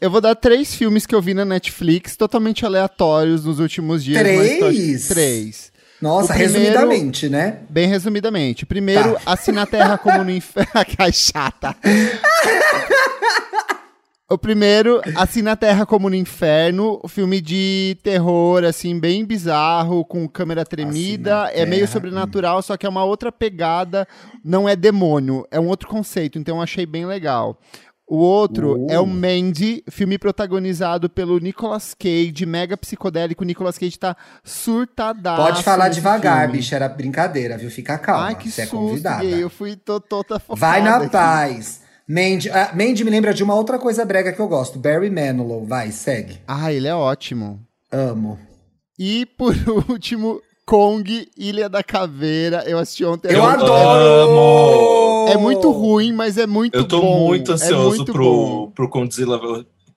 Eu 0.00 0.10
vou 0.10 0.20
dar 0.20 0.34
três 0.34 0.74
filmes 0.74 1.06
que 1.06 1.14
eu 1.14 1.22
vi 1.22 1.34
na 1.34 1.44
Netflix, 1.44 2.16
totalmente 2.16 2.66
aleatórios 2.66 3.44
nos 3.44 3.60
últimos 3.60 4.02
dias. 4.02 4.18
Três? 4.20 5.08
Três. 5.08 5.72
Nossa, 6.00 6.32
primeiro, 6.32 6.54
resumidamente, 6.54 7.28
né? 7.28 7.58
Bem 7.68 7.88
resumidamente. 7.88 8.64
Primeiro, 8.64 9.14
tá. 9.14 9.20
Assim 9.26 9.50
na 9.50 9.66
Terra 9.66 9.98
como 9.98 10.22
no 10.22 10.30
Inferno. 10.30 10.70
Ai, 10.98 11.12
chata. 11.12 11.76
O 14.30 14.36
primeiro, 14.36 15.00
Assim 15.16 15.40
na 15.40 15.56
Terra 15.56 15.86
como 15.86 16.10
no 16.10 16.14
Inferno, 16.14 17.00
o 17.02 17.08
filme 17.08 17.40
de 17.40 17.96
terror, 18.02 18.62
assim, 18.62 19.00
bem 19.00 19.24
bizarro, 19.24 20.04
com 20.04 20.28
câmera 20.28 20.66
tremida. 20.66 21.44
Assim 21.44 21.60
é 21.60 21.64
meio 21.64 21.88
sobrenatural, 21.88 22.60
só 22.60 22.76
que 22.76 22.84
é 22.84 22.88
uma 22.88 23.04
outra 23.04 23.32
pegada. 23.32 24.06
Não 24.44 24.68
é 24.68 24.76
demônio, 24.76 25.46
é 25.50 25.58
um 25.58 25.66
outro 25.68 25.88
conceito, 25.88 26.38
então 26.38 26.56
eu 26.56 26.62
achei 26.62 26.84
bem 26.84 27.06
legal. 27.06 27.58
O 28.06 28.16
outro 28.16 28.84
uh. 28.84 28.90
é 28.90 29.00
o 29.00 29.06
Mandy, 29.06 29.82
filme 29.90 30.18
protagonizado 30.18 31.08
pelo 31.08 31.38
Nicolas 31.38 31.94
Cage, 31.94 32.44
mega 32.46 32.76
psicodélico. 32.76 33.44
O 33.44 33.46
Nicolas 33.46 33.78
Cage 33.78 33.98
tá 33.98 34.14
surtadaço. 34.44 35.42
Pode 35.42 35.62
falar 35.62 35.88
devagar, 35.88 36.42
filme. 36.42 36.58
bicho, 36.58 36.74
era 36.74 36.88
brincadeira, 36.88 37.56
viu? 37.56 37.70
Fica 37.70 37.96
calma, 37.96 38.26
Ai, 38.26 38.34
que 38.34 38.50
você 38.50 38.62
susto, 38.62 38.76
é 38.76 38.78
convidada. 38.78 39.24
Eu 39.24 39.48
fui 39.48 39.74
tô, 39.74 40.00
toda 40.00 40.40
Vai 40.48 40.82
na 40.82 40.96
aqui. 40.96 41.10
paz. 41.10 41.87
Mandy, 42.08 42.48
uh, 42.48 42.74
Mandy 42.74 43.04
me 43.04 43.10
lembra 43.10 43.34
de 43.34 43.44
uma 43.44 43.54
outra 43.54 43.78
coisa 43.78 44.02
brega 44.02 44.32
que 44.32 44.40
eu 44.40 44.48
gosto. 44.48 44.78
Barry 44.78 45.10
Manilow, 45.10 45.66
vai, 45.66 45.92
segue. 45.92 46.40
Ah, 46.48 46.72
ele 46.72 46.88
é 46.88 46.94
ótimo. 46.94 47.60
Amo. 47.92 48.38
E 48.98 49.26
por 49.26 49.54
último, 49.90 50.40
Kong, 50.64 51.28
Ilha 51.36 51.68
da 51.68 51.82
Caveira. 51.82 52.64
Eu 52.66 52.78
assisti 52.78 53.04
ontem. 53.04 53.30
Eu 53.30 53.44
adoro! 53.44 55.28
É 55.28 55.36
muito 55.36 55.70
ruim, 55.70 56.14
mas 56.14 56.38
é 56.38 56.46
muito 56.46 56.72
bom. 56.72 56.78
Eu 56.78 56.88
tô 56.88 57.02
bom. 57.02 57.26
muito 57.26 57.50
é 57.50 57.54
ansioso 57.54 57.94
é 57.94 57.98
muito 57.98 58.10
pro, 58.10 58.72
pro, 58.74 58.88
Godzilla, 58.88 59.38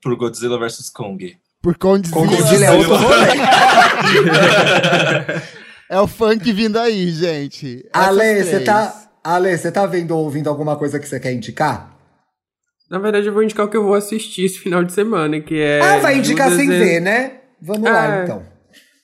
pro 0.03 0.17
Godzilla 0.17 0.59
vs 0.59 0.89
Kong. 0.89 1.37
Por 1.61 1.77
Godzilla. 1.77 2.25
Godzilla 2.25 2.65
é 2.65 2.71
outro 2.71 2.93
É 5.89 5.99
o 5.99 6.07
funk 6.07 6.51
vindo 6.51 6.77
aí, 6.77 7.09
gente. 7.11 7.85
Ale, 7.93 8.43
você 8.43 8.59
tá... 8.59 8.97
Ale, 9.23 9.57
você 9.57 9.71
tá 9.71 9.85
vendo 9.85 10.11
ou 10.11 10.23
ouvindo 10.23 10.49
alguma 10.49 10.75
coisa 10.75 10.99
que 10.99 11.07
você 11.07 11.19
quer 11.19 11.33
indicar? 11.33 11.90
Na 12.91 12.99
verdade, 12.99 13.25
eu 13.25 13.33
vou 13.33 13.41
indicar 13.41 13.65
o 13.65 13.69
que 13.69 13.77
eu 13.77 13.85
vou 13.85 13.93
assistir 13.93 14.43
esse 14.43 14.59
final 14.59 14.83
de 14.83 14.91
semana, 14.91 15.39
que 15.39 15.57
é. 15.57 15.79
Ah, 15.79 15.97
vai 15.99 16.17
indicar 16.17 16.51
sem 16.51 16.67
ver, 16.67 16.99
né? 16.99 17.39
Vamos 17.61 17.87
é, 17.87 17.91
lá, 17.91 18.23
então. 18.23 18.45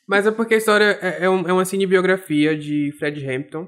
Mas 0.05 0.27
é 0.27 0.31
porque 0.31 0.55
a 0.55 0.57
história 0.57 0.99
é, 1.01 1.23
é, 1.23 1.29
um, 1.29 1.47
é 1.47 1.53
uma 1.53 1.63
cinebiografia 1.63 2.57
de 2.57 2.93
Fred 2.99 3.25
Hampton, 3.25 3.65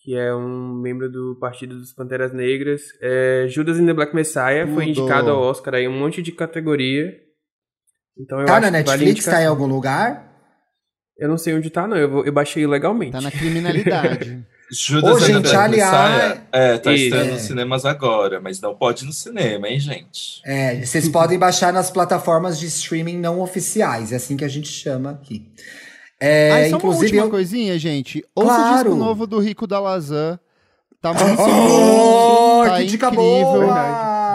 que 0.00 0.16
é 0.16 0.34
um 0.34 0.80
membro 0.80 1.10
do 1.10 1.36
Partido 1.38 1.78
dos 1.78 1.92
Panteras 1.92 2.32
Negras. 2.32 2.82
É, 3.02 3.46
Judas 3.48 3.78
in 3.78 3.84
the 3.84 3.92
Black 3.92 4.14
Messiah 4.14 4.64
Mudou. 4.64 4.74
foi 4.74 4.86
indicado 4.86 5.30
ao 5.30 5.42
Oscar 5.42 5.74
aí, 5.74 5.86
um 5.86 5.98
monte 5.98 6.22
de 6.22 6.32
categoria. 6.32 7.14
Então 8.18 8.40
eu 8.40 8.46
tá 8.46 8.54
acho 8.54 8.62
na 8.62 8.70
Netflix? 8.70 9.26
Vale 9.26 9.36
tá 9.36 9.42
em 9.42 9.46
algum 9.46 9.66
lugar? 9.66 10.32
Eu 11.18 11.28
não 11.28 11.36
sei 11.36 11.54
onde 11.54 11.68
tá, 11.68 11.86
não. 11.86 11.96
Eu, 11.96 12.10
vou, 12.10 12.24
eu 12.24 12.32
baixei 12.32 12.62
ilegalmente. 12.62 13.12
Tá 13.12 13.20
na 13.20 13.30
criminalidade. 13.30 14.46
Judas 14.72 15.16
Ô, 15.16 15.18
gente, 15.20 15.54
aliás... 15.54 16.40
É, 16.50 16.78
tá 16.78 16.94
estando 16.94 17.28
é. 17.28 17.32
nos 17.32 17.42
cinemas 17.42 17.84
agora, 17.84 18.40
mas 18.40 18.58
não 18.60 18.74
pode 18.74 19.04
ir 19.04 19.06
no 19.06 19.12
cinema, 19.12 19.68
hein, 19.68 19.78
gente? 19.78 20.40
É, 20.46 20.84
vocês 20.84 21.08
podem 21.10 21.38
baixar 21.38 21.72
nas 21.72 21.90
plataformas 21.90 22.58
de 22.58 22.66
streaming 22.66 23.18
não 23.18 23.40
oficiais, 23.40 24.12
é 24.12 24.16
assim 24.16 24.34
que 24.34 24.44
a 24.44 24.48
gente 24.48 24.68
chama 24.68 25.10
aqui. 25.10 25.46
É, 26.18 26.52
ah, 26.52 26.68
inclusive, 26.68 27.18
uma 27.18 27.26
eu... 27.26 27.30
coisinha, 27.30 27.78
gente. 27.78 28.24
Ouça 28.34 28.54
claro. 28.54 28.72
o 28.72 28.82
disco 28.84 28.96
novo 28.96 29.26
do 29.26 29.38
Rico 29.40 29.66
da 29.66 29.78
Lazan. 29.78 30.38
Tá 31.02 31.12
muito 31.12 31.42
oh, 31.42 32.62
tá 32.64 32.76
que 32.76 32.84
incrível. 32.84 33.68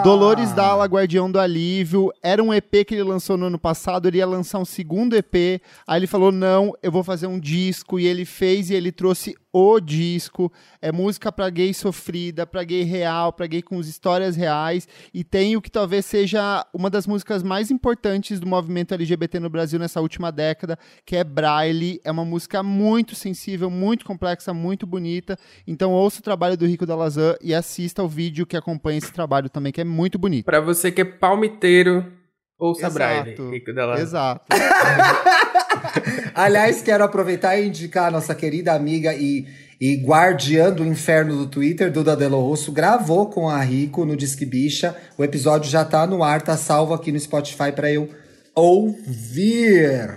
Dolores 0.04 0.52
Dalla, 0.52 0.84
Guardião 0.84 1.30
do 1.30 1.40
Alívio. 1.40 2.12
Era 2.22 2.42
um 2.42 2.52
EP 2.52 2.84
que 2.86 2.94
ele 2.94 3.02
lançou 3.02 3.38
no 3.38 3.46
ano 3.46 3.58
passado, 3.58 4.06
ele 4.06 4.18
ia 4.18 4.26
lançar 4.26 4.58
um 4.58 4.66
segundo 4.66 5.16
EP. 5.16 5.62
Aí 5.86 5.98
ele 5.98 6.06
falou: 6.06 6.30
não, 6.30 6.74
eu 6.82 6.92
vou 6.92 7.02
fazer 7.02 7.26
um 7.26 7.40
disco. 7.40 7.98
E 7.98 8.06
ele 8.06 8.26
fez 8.26 8.68
e 8.68 8.74
ele 8.74 8.92
trouxe 8.92 9.34
o 9.52 9.80
disco. 9.80 10.52
É 10.80 10.92
música 10.92 11.32
para 11.32 11.48
gay 11.50 11.72
sofrida, 11.72 12.46
para 12.46 12.62
gay 12.64 12.82
real, 12.82 13.32
para 13.32 13.46
gay 13.46 13.62
com 13.62 13.80
histórias 13.80 14.36
reais. 14.36 14.86
E 15.12 15.24
tem 15.24 15.56
o 15.56 15.62
que 15.62 15.70
talvez 15.70 16.04
seja 16.06 16.66
uma 16.72 16.90
das 16.90 17.06
músicas 17.06 17.42
mais 17.42 17.70
importantes 17.70 18.38
do 18.40 18.46
movimento 18.46 18.94
LGBT 18.94 19.40
no 19.40 19.50
Brasil 19.50 19.78
nessa 19.78 20.00
última 20.00 20.30
década, 20.30 20.78
que 21.04 21.16
é 21.16 21.24
Braille. 21.24 22.00
É 22.04 22.10
uma 22.10 22.24
música 22.24 22.62
muito 22.62 23.14
sensível, 23.14 23.70
muito 23.70 24.04
complexa, 24.04 24.52
muito 24.52 24.86
bonita. 24.86 25.36
Então 25.66 25.92
ouça 25.92 26.20
o 26.20 26.22
trabalho 26.22 26.56
do 26.56 26.66
Rico 26.66 26.86
da 26.86 26.94
Lazan 26.94 27.36
e 27.42 27.54
assista 27.54 28.02
o 28.02 28.08
vídeo 28.08 28.46
que 28.46 28.56
acompanha 28.56 28.98
esse 28.98 29.12
trabalho 29.12 29.48
também, 29.48 29.72
que 29.72 29.80
é 29.80 29.84
muito 29.84 30.18
bonito. 30.18 30.44
Para 30.44 30.60
você 30.60 30.90
que 30.90 31.00
é 31.00 31.04
palmiteiro, 31.04 32.17
ouça 32.58 32.86
Exato. 32.86 32.94
Braille, 32.94 33.50
Rico 33.50 33.72
da 33.72 33.86
Lazan. 33.86 34.02
Exato. 34.02 34.44
Aliás, 36.34 36.82
quero 36.82 37.04
aproveitar 37.04 37.56
e 37.58 37.68
indicar 37.68 38.06
a 38.06 38.10
nossa 38.10 38.34
querida 38.34 38.72
amiga 38.72 39.14
e, 39.14 39.46
e 39.80 39.96
guardiã 39.96 40.70
do 40.70 40.84
inferno 40.84 41.36
do 41.36 41.46
Twitter, 41.46 41.90
Duda 41.90 42.16
Delo 42.16 42.40
Rosso, 42.40 42.72
gravou 42.72 43.26
com 43.26 43.48
a 43.48 43.60
Rico 43.60 44.04
no 44.04 44.16
Disque 44.16 44.44
Bicha. 44.44 44.96
O 45.16 45.24
episódio 45.24 45.70
já 45.70 45.84
tá 45.84 46.06
no 46.06 46.22
ar, 46.22 46.42
tá 46.42 46.56
salvo 46.56 46.94
aqui 46.94 47.12
no 47.12 47.18
Spotify 47.18 47.72
para 47.74 47.90
eu 47.90 48.08
ouvir. 48.54 50.16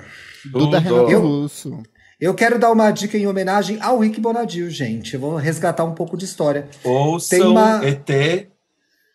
Duda 0.52 0.80
Renato 0.80 1.18
Russo. 1.18 1.84
Eu 2.20 2.36
quero 2.36 2.60
dar 2.60 2.72
uma 2.72 2.92
dica 2.92 3.18
em 3.18 3.26
homenagem 3.26 3.80
ao 3.82 3.98
Rick 3.98 4.22
Bonadil, 4.22 4.70
gente. 4.70 5.16
Eu 5.16 5.20
vou 5.20 5.36
resgatar 5.38 5.84
um 5.84 5.96
pouco 5.96 6.16
de 6.16 6.26
história. 6.26 6.68
Ouçam 6.84 7.40
Tem 7.40 7.48
uma... 7.48 7.82
ET... 7.84 8.48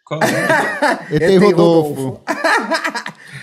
Qual 0.05 0.21
é? 0.23 1.15
ET 1.15 1.39
Rodolfo. 1.43 2.21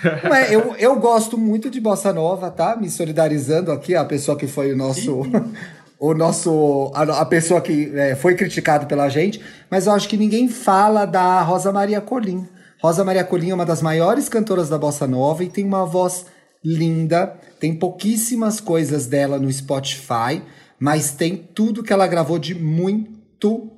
É, 0.05 0.53
eu, 0.55 0.75
eu 0.77 0.95
gosto 0.97 1.37
muito 1.37 1.69
de 1.69 1.79
bossa 1.79 2.11
nova, 2.11 2.51
tá? 2.51 2.75
Me 2.75 2.89
solidarizando 2.89 3.71
aqui, 3.71 3.95
a 3.95 4.05
pessoa 4.05 4.37
que 4.37 4.47
foi 4.47 4.73
o 4.73 4.77
nosso. 4.77 5.21
o 5.99 6.13
nosso. 6.13 6.91
A, 6.93 7.21
a 7.21 7.25
pessoa 7.25 7.61
que 7.61 7.91
é, 7.95 8.15
foi 8.15 8.35
criticado 8.35 8.85
pela 8.85 9.09
gente, 9.09 9.41
mas 9.69 9.87
eu 9.87 9.93
acho 9.93 10.07
que 10.07 10.17
ninguém 10.17 10.47
fala 10.49 11.05
da 11.05 11.41
Rosa 11.41 11.71
Maria 11.71 12.01
Colim. 12.01 12.47
Rosa 12.81 13.03
Maria 13.05 13.23
Colim 13.23 13.51
é 13.51 13.53
uma 13.53 13.65
das 13.65 13.81
maiores 13.81 14.27
cantoras 14.27 14.67
da 14.67 14.77
bossa 14.77 15.07
nova 15.07 15.43
e 15.43 15.49
tem 15.49 15.63
uma 15.63 15.85
voz 15.85 16.25
linda. 16.63 17.35
Tem 17.59 17.73
pouquíssimas 17.73 18.59
coisas 18.59 19.07
dela 19.07 19.39
no 19.39 19.51
Spotify, 19.51 20.41
mas 20.77 21.11
tem 21.11 21.37
tudo 21.37 21.81
que 21.81 21.93
ela 21.93 22.07
gravou 22.07 22.37
de 22.37 22.53
muito 22.53 23.71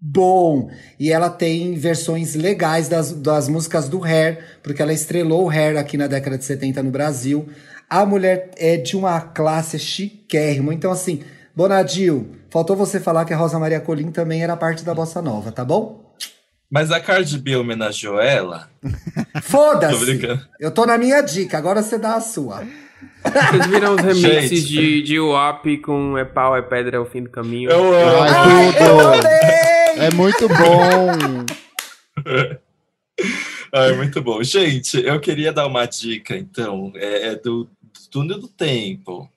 bom. 0.00 0.70
E 0.98 1.12
ela 1.12 1.28
tem 1.28 1.74
versões 1.74 2.34
legais 2.34 2.88
das, 2.88 3.12
das 3.12 3.48
músicas 3.48 3.88
do 3.88 4.04
Hair, 4.04 4.38
porque 4.62 4.80
ela 4.80 4.92
estrelou 4.92 5.46
o 5.46 5.50
Hair 5.50 5.76
aqui 5.76 5.96
na 5.96 6.06
década 6.06 6.38
de 6.38 6.44
70 6.44 6.82
no 6.82 6.90
Brasil. 6.90 7.48
A 7.88 8.04
mulher 8.04 8.50
é 8.56 8.76
de 8.76 8.96
uma 8.96 9.20
classe 9.20 9.78
chiquérrima. 9.78 10.74
Então, 10.74 10.92
assim, 10.92 11.22
Bonadil, 11.54 12.36
faltou 12.50 12.76
você 12.76 13.00
falar 13.00 13.24
que 13.24 13.32
a 13.32 13.36
Rosa 13.36 13.58
Maria 13.58 13.80
Colim 13.80 14.10
também 14.10 14.42
era 14.42 14.56
parte 14.56 14.84
da 14.84 14.94
Bossa 14.94 15.20
Nova, 15.20 15.50
tá 15.50 15.64
bom? 15.64 16.14
Mas 16.70 16.92
a 16.92 17.00
Cardi 17.00 17.38
B 17.38 17.56
homenageou 17.56 18.20
ela? 18.20 18.68
Foda-se! 19.42 20.20
Eu 20.60 20.70
tô 20.70 20.84
na 20.84 20.98
minha 20.98 21.22
dica, 21.22 21.56
agora 21.56 21.82
você 21.82 21.98
dá 21.98 22.14
a 22.14 22.20
sua. 22.20 22.62
Vocês 23.22 23.66
viram 23.66 23.94
os 23.94 24.02
remixes 24.02 24.68
de, 24.68 25.02
de 25.02 25.18
UAP 25.18 25.78
com 25.78 26.18
É 26.18 26.24
pau, 26.24 26.56
é 26.56 26.62
pedra, 26.62 26.96
é 26.96 27.00
o 27.00 27.06
fim 27.06 27.22
do 27.22 27.30
caminho? 27.30 27.70
Eu 27.70 27.94
amo! 27.94 28.22
Ai, 28.22 28.68
eu 28.68 29.77
É 30.00 30.14
muito 30.14 30.46
bom! 30.48 31.44
Ai, 33.72 33.92
muito 33.98 34.22
bom. 34.22 34.42
Gente, 34.42 34.96
eu 35.04 35.18
queria 35.20 35.52
dar 35.52 35.66
uma 35.66 35.86
dica, 35.86 36.36
então, 36.36 36.92
é, 36.94 37.28
é 37.28 37.34
do, 37.34 37.64
do 37.64 37.70
túnel 38.10 38.38
do 38.38 38.48
tempo. 38.48 39.28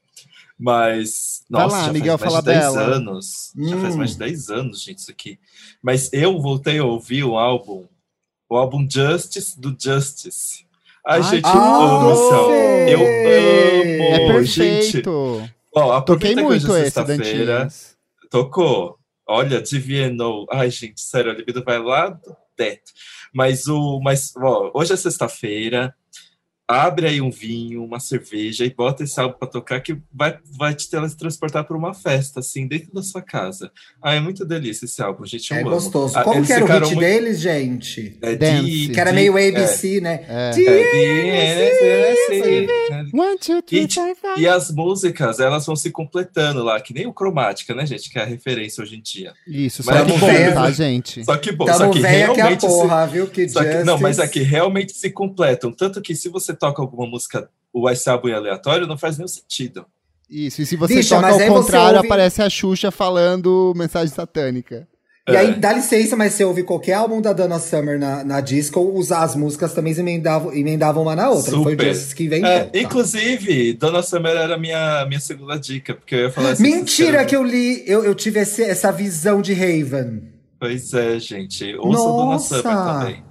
Mas, 0.57 1.43
nossa, 1.49 1.76
lá, 1.76 1.86
já 1.86 1.93
Miguel, 1.93 2.18
faz 2.20 2.34
mais 2.34 2.45
de 2.45 2.51
10 2.51 2.62
dela. 2.62 2.82
anos. 2.95 3.51
Hum. 3.57 3.70
Já 3.70 3.78
faz 3.78 3.95
mais 3.95 4.12
de 4.12 4.18
10 4.20 4.49
anos, 4.49 4.84
gente, 4.84 4.99
isso 4.99 5.09
aqui. 5.09 5.39
Mas 5.82 6.14
eu 6.14 6.39
voltei 6.39 6.78
a 6.78 6.86
ouvir 6.86 7.24
o 7.24 7.36
álbum, 7.36 7.86
o 8.47 8.55
álbum 8.55 8.88
Justice 8.88 9.59
do 9.59 9.76
Justice. 9.78 10.64
Ai, 11.03 11.24
gente, 11.24 11.43
eu 11.43 11.59
amo 11.59 12.12
esse 12.12 12.34
álbum. 12.34 12.53
Eu 12.88 12.99
amo. 12.99 14.03
É 14.03 14.28
perfeito. 14.28 15.38
Gente. 15.39 15.53
Ó, 15.74 16.01
Toquei 16.01 16.36
muito 16.36 16.68
esse, 16.76 16.91
sexta-feira. 16.91 17.68
Tocou. 18.30 19.00
Olha, 19.28 19.61
Divianou. 19.61 20.47
Ai, 20.51 20.69
gente, 20.69 21.01
sério, 21.01 21.32
a 21.32 21.36
libido 21.36 21.63
vai 21.63 21.80
lá 21.80 22.09
do 22.09 22.36
teto. 22.55 22.91
Mas 23.34 23.67
o. 23.67 23.99
Mas, 24.01 24.34
ó, 24.38 24.72
hoje 24.74 24.93
é 24.93 24.97
sexta-feira 24.97 25.95
abre 26.72 27.07
aí 27.07 27.22
um 27.22 27.30
vinho, 27.30 27.84
uma 27.84 27.99
cerveja 27.99 28.65
e 28.65 28.74
bota 28.74 29.03
esse 29.03 29.19
álbum 29.19 29.38
para 29.38 29.47
tocar 29.47 29.82
que 29.82 29.97
vai, 30.13 30.38
vai 30.57 30.74
te 30.74 30.89
teletransportar 30.89 31.65
para 31.65 31.78
uma 31.78 31.93
festa, 31.93 32.39
assim, 32.39 32.67
dentro 32.67 32.93
da 32.93 33.03
sua 33.03 33.22
casa. 33.22 33.72
Ah, 34.01 34.13
é 34.13 34.19
muito 34.19 34.45
delícia 34.45 34.86
esse 34.86 35.01
álbum, 35.01 35.26
gente. 35.26 35.53
é 35.53 35.63
gostoso. 35.63 36.17
Ah, 36.17 36.24
Como 36.24 36.45
que 36.45 36.53
era 36.53 36.63
o 36.63 36.67
hit 36.67 36.80
muito... 36.80 36.99
deles, 36.99 37.39
gente? 37.39 38.17
É 38.22 38.36
de, 38.36 38.89
que 38.89 38.99
era 38.99 39.11
meio 39.11 39.34
ABC, 39.34 39.97
é. 39.97 40.01
né? 40.01 40.26
É. 40.28 40.51
é 40.57 41.51
One, 43.13 43.38
two, 43.39 43.61
three, 43.61 43.88
e, 44.38 44.41
e 44.41 44.47
as 44.47 44.72
músicas, 44.72 45.39
elas 45.39 45.65
vão 45.65 45.76
se 45.76 45.91
completando 45.91 46.63
lá, 46.63 46.80
que 46.80 46.93
nem 46.93 47.07
o 47.07 47.13
Cromática, 47.13 47.74
né, 47.76 47.86
gente? 47.86 48.09
Que 48.09 48.19
é 48.19 48.24
a 48.24 48.26
referência 48.26 48.82
hoje 48.82 48.95
em 48.95 49.01
dia. 49.01 49.34
Isso, 49.47 49.84
só 49.84 50.05
que 50.05 50.17
bom, 50.17 50.53
tá, 50.53 50.72
gente? 50.72 51.26
Só 51.26 51.38
que 51.38 51.51
bom, 51.51 51.67
só 51.67 51.89
que 51.89 51.99
realmente... 51.99 52.59
Que 52.59 52.65
a 52.65 52.69
porra, 52.69 53.07
se... 53.07 53.13
viu? 53.13 53.28
Que, 53.28 53.47
que 53.47 53.84
Não, 53.84 53.99
mas 53.99 54.19
aqui 54.19 54.41
realmente 54.41 54.93
se 54.93 55.09
completam. 55.09 55.72
Tanto 55.72 56.01
que 56.01 56.15
se 56.15 56.30
você 56.30 56.53
toca 56.62 56.82
alguma 56.82 57.07
música, 57.07 57.49
o 57.74 57.89
esse 57.89 58.07
álbum 58.07 58.30
em 58.30 58.34
aleatório, 58.34 58.86
não 58.86 58.97
faz 58.97 59.18
nenhum 59.18 59.28
sentido. 59.28 59.86
Isso, 60.30 60.62
e 60.62 60.66
se 60.66 60.78
você 60.78 60.95
Bicha, 60.95 61.16
toca 61.16 61.28
ao 61.28 61.39
contrário, 61.39 61.97
ouve... 61.97 62.07
aparece 62.07 62.41
a 62.41 62.49
Xuxa 62.49 62.91
falando 62.91 63.74
mensagem 63.76 64.14
satânica. 64.14 64.88
E 65.28 65.36
aí, 65.36 65.49
é. 65.51 65.53
dá 65.53 65.74
licença, 65.74 66.16
mas 66.16 66.34
você 66.34 66.43
ouve 66.43 66.64
qualquer 66.64 66.93
álbum 66.93 67.22
da 67.22 67.32
Dana 67.32 67.59
Summer 67.59 67.99
na, 67.99 68.24
na 68.24 68.41
disco, 68.41 68.80
usar 68.80 69.24
as 69.24 69.36
músicas 69.36 69.74
também 69.74 69.93
emendavam, 69.93 70.53
emendavam 70.53 71.03
uma 71.03 71.16
na 71.16 71.30
outra. 71.30 71.51
Super. 71.51 71.76
Foi 71.76 71.76
o 71.76 71.93
Justice 71.93 72.16
que 72.16 72.24
inventou. 72.24 72.49
É, 72.49 72.64
tá? 72.64 72.80
Inclusive, 72.80 73.74
Dana 73.74 74.01
Summer 74.01 74.36
era 74.36 74.55
a 74.55 74.57
minha, 74.57 75.05
minha 75.05 75.20
segunda 75.20 75.59
dica, 75.59 75.93
porque 75.93 76.16
eu 76.16 76.20
ia 76.22 76.32
falar 76.32 76.51
assim. 76.51 76.64
Mentira 76.64 77.24
que 77.26 77.36
eu 77.36 77.43
li, 77.43 77.84
eu, 77.86 78.03
eu 78.03 78.16
tive 78.16 78.39
esse, 78.39 78.64
essa 78.64 78.91
visão 78.91 79.41
de 79.41 79.53
Raven. 79.53 80.24
Pois 80.59 80.93
é, 80.93 81.20
gente. 81.20 81.76
Ouça 81.76 82.03
Dana 82.03 82.39
Summer 82.39 82.64
também. 82.64 83.30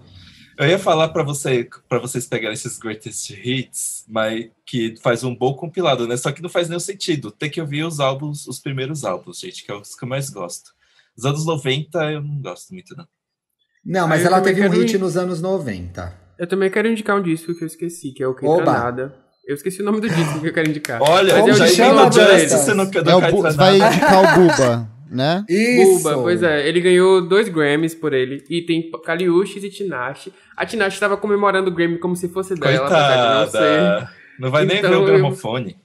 Eu 0.60 0.68
ia 0.68 0.78
falar 0.78 1.08
para 1.08 1.22
você, 1.22 1.66
para 1.88 1.98
vocês 1.98 2.26
pegarem 2.26 2.52
esses 2.52 2.78
greatest 2.78 3.30
hits, 3.30 4.04
mas 4.06 4.50
que 4.66 4.94
faz 5.02 5.24
um 5.24 5.34
bom 5.34 5.54
compilado, 5.54 6.06
né? 6.06 6.18
Só 6.18 6.30
que 6.30 6.42
não 6.42 6.50
faz 6.50 6.68
nenhum 6.68 6.78
sentido. 6.78 7.30
Tem 7.30 7.48
que 7.48 7.62
ouvir 7.62 7.82
os 7.82 7.98
álbuns, 7.98 8.46
os 8.46 8.60
primeiros 8.60 9.02
álbuns, 9.02 9.40
gente, 9.40 9.64
que 9.64 9.72
é 9.72 9.74
os 9.74 9.96
que 9.96 10.04
eu 10.04 10.08
mais 10.08 10.28
gosto. 10.28 10.72
Os 11.16 11.24
anos 11.24 11.46
90 11.46 12.12
eu 12.12 12.22
não 12.22 12.42
gosto 12.42 12.74
muito, 12.74 12.94
não. 12.94 13.08
Não, 13.82 14.06
mas 14.06 14.22
ela 14.22 14.38
teve 14.42 14.68
um 14.68 14.70
hit 14.70 14.98
nos 14.98 15.16
anos 15.16 15.40
90. 15.40 16.14
Eu 16.38 16.46
também 16.46 16.70
quero 16.70 16.88
indicar 16.88 17.16
um 17.16 17.22
disco 17.22 17.54
que 17.54 17.64
eu 17.64 17.66
esqueci, 17.66 18.12
que 18.12 18.22
é 18.22 18.28
o 18.28 18.34
Que 18.34 18.46
Nada. 18.46 19.14
Eu 19.46 19.54
esqueci 19.54 19.80
o 19.80 19.84
nome 19.86 20.02
do 20.02 20.10
disco 20.10 20.40
que 20.40 20.46
eu 20.46 20.52
quero 20.52 20.68
indicar. 20.68 21.00
Olha, 21.00 21.42
Mas 21.42 21.56
já 21.56 21.68
chama 21.68 22.12
Justice, 22.12 22.50
você 22.50 22.74
não 22.74 22.90
quer 22.90 23.08
é 23.08 23.14
o 23.14 23.20
Vai 23.54 23.76
indicar 23.78 24.38
o 24.38 24.40
Buba 24.40 24.90
né? 25.10 25.44
Isso. 25.48 26.04
Buba, 26.04 26.14
pois 26.22 26.42
é. 26.42 26.66
Ele 26.68 26.80
ganhou 26.80 27.20
dois 27.20 27.48
Grammys 27.48 27.94
por 27.94 28.12
ele. 28.12 28.44
E 28.48 28.62
tem 28.62 28.90
Kaliushis 29.04 29.64
e 29.64 29.70
Tinashe. 29.70 30.32
A 30.56 30.64
Tinashe 30.64 30.94
estava 30.94 31.16
comemorando 31.16 31.70
o 31.70 31.74
Grammy 31.74 31.98
como 31.98 32.14
se 32.14 32.28
fosse 32.28 32.54
dela. 32.54 32.88
Coitada. 32.88 33.40
Não, 33.40 33.50
ser. 33.50 34.08
não 34.38 34.50
vai 34.50 34.64
então, 34.64 34.74
nem 34.74 34.90
ver 34.90 34.96
o 34.96 35.04
gramofone. 35.04 35.72
Eu... 35.72 35.76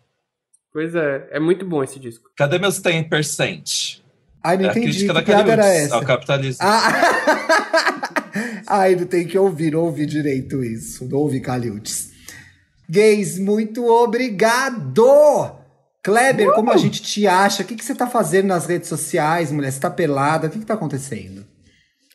Pois 0.72 0.94
é. 0.94 1.28
É 1.32 1.40
muito 1.40 1.66
bom 1.66 1.84
esse 1.84 2.00
disco. 2.00 2.30
Cadê 2.38 2.60
meus 2.60 2.80
100%? 2.80 4.02
Ai, 4.44 4.58
não 4.58 4.66
é 4.66 4.68
entendi. 4.70 4.88
A 4.88 4.92
crítica 4.92 5.08
que 5.08 5.14
da 5.14 5.24
piada 5.24 5.52
era 5.54 5.66
essa? 5.66 5.96
Ao 5.96 6.04
capitalismo. 6.04 6.60
Ah. 6.62 6.92
Ai, 8.68 8.96
não 8.96 9.06
tem 9.06 9.26
que 9.26 9.38
ouvir, 9.38 9.72
não 9.72 9.82
ouvi 9.82 10.06
direito 10.06 10.64
isso. 10.64 11.08
Não 11.10 11.20
ouvi 11.20 11.40
Caliutes. 11.40 12.12
Gays, 12.88 13.40
muito 13.40 13.86
obrigado! 13.88 15.65
Kleber, 16.06 16.54
como 16.54 16.72
a 16.72 16.78
gente 16.78 17.02
te 17.02 17.26
acha? 17.26 17.64
O 17.64 17.66
que, 17.66 17.74
que 17.74 17.84
você 17.84 17.96
tá 17.96 18.06
fazendo 18.06 18.46
nas 18.46 18.68
redes 18.68 18.88
sociais, 18.88 19.52
mulher? 19.52 19.72
Você 19.72 19.80
tá 19.80 19.90
pelada? 19.90 20.46
O 20.46 20.50
que, 20.52 20.60
que 20.60 20.66
tá 20.66 20.76
acontecendo? 20.76 21.44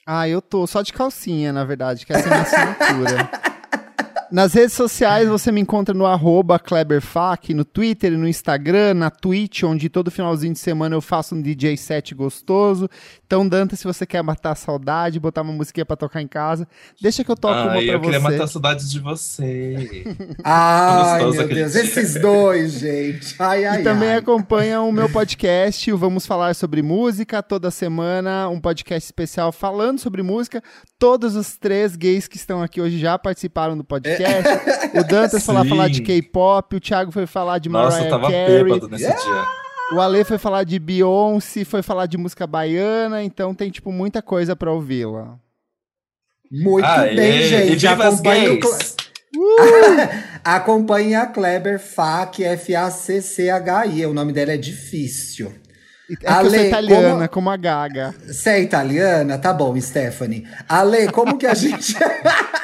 Ah, 0.07 0.29
eu 0.29 0.41
tô 0.41 0.65
só 0.65 0.81
de 0.81 0.93
calcinha, 0.93 1.53
na 1.53 1.65
verdade, 1.65 2.07
que 2.07 2.13
essa 2.13 2.29
é 2.29 2.33
a 2.33 2.37
minha 2.37 2.43
assinatura. 2.43 3.31
Nas 4.31 4.55
redes 4.55 4.75
sociais 4.75 5.29
você 5.29 5.51
me 5.51 5.61
encontra 5.61 5.93
no 5.93 6.07
arroba 6.07 6.57
KleberFac, 6.57 7.53
no 7.53 7.65
Twitter, 7.65 8.13
no 8.13 8.29
Instagram, 8.29 8.95
na 8.95 9.11
Twitch, 9.11 9.65
onde 9.65 9.89
todo 9.89 10.09
finalzinho 10.11 10.53
de 10.53 10.59
semana 10.61 10.95
eu 10.95 11.01
faço 11.01 11.35
um 11.35 11.43
DJ 11.43 11.77
set 11.77 12.15
gostoso. 12.15 12.89
Então, 13.27 13.47
Danta, 13.49 13.75
se 13.75 13.85
você 13.85 14.07
quer 14.07 14.23
matar 14.23 14.53
a 14.53 14.55
saudade, 14.55 15.19
botar 15.19 15.43
uma 15.43 15.53
musiquinha 15.53 15.85
pra 15.85 15.97
tocar 15.97 16.23
em 16.23 16.29
casa, 16.29 16.67
deixa 17.01 17.25
que 17.25 17.31
eu 17.31 17.37
toco 17.37 17.55
ah, 17.55 17.63
uma 17.63 17.71
pra 17.73 17.83
eu 17.83 17.87
você. 17.87 17.95
Eu 17.95 18.01
queria 18.01 18.21
matar 18.21 18.45
a 18.45 18.47
saudade 18.47 18.89
de 18.89 19.01
você. 19.01 20.05
ai, 20.45 21.23
meu 21.23 21.49
Deus, 21.49 21.73
dia. 21.73 21.83
esses 21.83 22.15
dois, 22.15 22.75
gente. 22.75 23.35
Ai, 23.39 23.65
ai, 23.65 23.81
e 23.81 23.85
também 23.85 24.11
ai. 24.11 24.19
acompanha 24.19 24.81
o 24.81 24.93
meu 24.93 25.09
podcast, 25.09 25.93
o 25.93 25.99
Vamos 25.99 26.25
Falar 26.25 26.55
Sobre 26.55 26.83
Música, 26.83 27.43
toda 27.43 27.71
semana, 27.71 28.49
um 28.49 28.61
podcast 28.61 29.05
especial 29.05 29.51
falando 29.51 29.99
sobre 29.99 30.23
música. 30.23 30.63
Todos 30.99 31.35
os 31.35 31.57
três 31.57 31.97
gays 31.97 32.29
que 32.29 32.37
estão 32.37 32.63
aqui 32.63 32.81
hoje 32.81 32.99
já 32.99 33.19
participaram 33.19 33.77
do 33.77 33.83
podcast. 33.83 34.20
É. 34.20 34.20
O 34.95 35.05
Dantas 35.05 35.45
foi 35.45 35.55
lá 35.55 35.65
falar 35.65 35.89
de 35.89 36.03
K-pop, 36.03 36.77
o 36.77 36.81
Thiago 36.81 37.13
foi 37.13 37.27
falar 37.27 37.59
de 37.59 37.69
Mariah 37.69 37.91
Nossa, 37.91 38.05
eu 38.07 38.11
tava 38.11 38.31
Carey. 38.31 38.65
bêbado 38.65 38.89
nesse 38.89 39.05
yeah. 39.05 39.23
dia. 39.23 39.45
O 39.93 40.01
Ale 40.01 40.25
foi 40.25 40.39
falar 40.39 40.65
de 40.65 40.79
Beyoncé, 40.79 41.65
foi 41.65 41.83
falar 41.83 42.07
de 42.07 42.17
música 42.17 42.47
baiana, 42.47 43.23
então 43.25 43.55
tem, 43.55 43.71
tipo, 43.71 43.91
muita 43.91 44.23
coisa 44.23 44.55
pra 44.55 44.73
ouvir 44.73 45.07
lá. 45.07 45.37
Muito 46.51 46.85
Aê, 46.85 47.15
bem, 47.15 47.43
gente. 47.43 47.87
Acompanhe 47.87 48.49
o... 48.49 48.61
Uh! 49.37 50.31
Acompanhe 50.43 51.15
a 51.15 51.27
Kleber 51.27 51.79
Fac, 51.79 52.43
F-A-C-C-H-I. 52.43 54.07
O 54.07 54.15
nome 54.15 54.33
dela 54.33 54.53
é 54.53 54.57
difícil. 54.57 55.53
É 56.25 56.29
Ale, 56.29 56.47
eu 56.47 56.55
sou 56.55 56.65
italiana, 56.65 57.13
como... 57.13 57.29
como... 57.29 57.51
a 57.51 57.57
Gaga. 57.57 58.15
Você 58.27 58.51
é 58.51 58.63
italiana? 58.63 59.39
Tá 59.39 59.53
bom, 59.53 59.81
Stephanie. 59.81 60.45
Ale, 60.69 61.13
como 61.13 61.39
que 61.39 61.47
a 61.47 61.55
gente. 61.55 61.95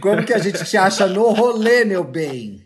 como 0.00 0.24
que 0.24 0.32
a 0.32 0.38
gente 0.38 0.64
te 0.64 0.76
acha 0.76 1.06
no 1.06 1.30
rolê, 1.30 1.84
meu 1.84 2.04
bem? 2.04 2.62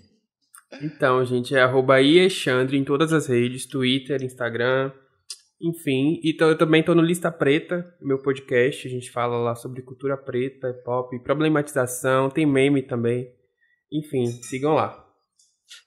Então, 0.83 1.25
gente, 1.25 1.55
é 1.55 1.61
arroba 1.61 2.01
Iexandre 2.01 2.77
em 2.77 2.85
todas 2.85 3.13
as 3.13 3.27
redes, 3.27 3.67
Twitter, 3.67 4.23
Instagram, 4.23 4.91
enfim. 5.61 6.21
E 6.23 6.35
tô, 6.35 6.47
eu 6.47 6.59
também 6.59 6.83
tô 6.83 6.95
no 6.95 7.03
Lista 7.03 7.31
Preta, 7.31 7.87
meu 8.01 8.19
podcast. 8.19 8.87
A 8.87 8.91
gente 8.91 9.11
fala 9.11 9.37
lá 9.39 9.55
sobre 9.55 9.83
cultura 9.83 10.17
preta, 10.17 10.75
pop, 10.85 11.17
problematização, 11.21 12.29
tem 12.29 12.45
meme 12.45 12.83
também. 12.83 13.29
Enfim, 13.93 14.27
sigam 14.27 14.75
lá. 14.75 15.03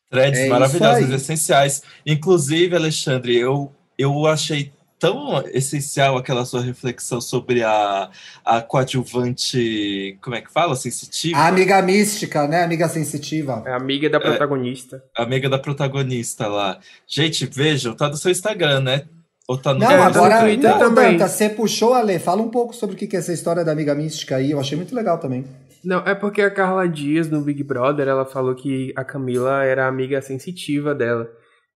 Threads 0.09 0.39
é 0.39 0.47
maravilhosos, 0.47 1.09
essenciais. 1.11 1.83
Inclusive, 2.05 2.75
Alexandre, 2.75 3.37
eu, 3.37 3.75
eu 3.97 4.25
achei 4.25 4.71
tão 4.99 5.43
essencial 5.53 6.17
aquela 6.17 6.45
sua 6.45 6.61
reflexão 6.61 7.21
sobre 7.21 7.63
a, 7.63 8.09
a 8.43 8.61
coadjuvante, 8.61 10.17
como 10.21 10.35
é 10.35 10.41
que 10.41 10.51
fala? 10.51 10.75
Sensitiva? 10.75 11.37
A 11.37 11.47
amiga 11.47 11.81
mística, 11.81 12.47
né? 12.47 12.63
Amiga 12.63 12.87
sensitiva. 12.89 13.63
É 13.65 13.73
amiga 13.73 14.09
da 14.09 14.19
protagonista. 14.19 15.03
É, 15.17 15.21
amiga 15.21 15.49
da 15.49 15.59
protagonista 15.59 16.47
lá. 16.47 16.79
Gente, 17.07 17.45
vejam, 17.45 17.95
tá 17.95 18.09
no 18.09 18.17
seu 18.17 18.31
Instagram, 18.31 18.81
né? 18.81 19.05
Ou 19.47 19.57
tá 19.57 19.73
no 19.73 19.79
Não, 19.79 20.03
agora 20.03 20.41
Twitter 20.41 20.69
não, 20.71 20.77
também. 20.77 21.13
Danta, 21.13 21.27
você 21.29 21.47
puxou, 21.47 21.93
Ale, 21.93 22.19
fala 22.19 22.41
um 22.41 22.49
pouco 22.49 22.75
sobre 22.75 22.95
o 22.95 22.97
que 22.97 23.15
é 23.15 23.19
essa 23.19 23.31
história 23.31 23.63
da 23.63 23.71
amiga 23.71 23.95
mística 23.95 24.35
aí, 24.35 24.51
eu 24.51 24.59
achei 24.59 24.75
muito 24.75 24.93
legal 24.93 25.17
também. 25.19 25.45
Não, 25.83 25.99
é 25.99 26.13
porque 26.13 26.41
a 26.41 26.51
Carla 26.51 26.85
Dias, 26.85 27.29
no 27.29 27.39
Big 27.39 27.63
Brother, 27.63 28.09
ela 28.09 28.25
falou 28.25 28.53
que 28.53 28.91
a 28.93 29.05
Camila 29.05 29.63
era 29.63 29.85
a 29.85 29.87
amiga 29.87 30.21
sensitiva 30.21 30.93
dela. 30.93 31.29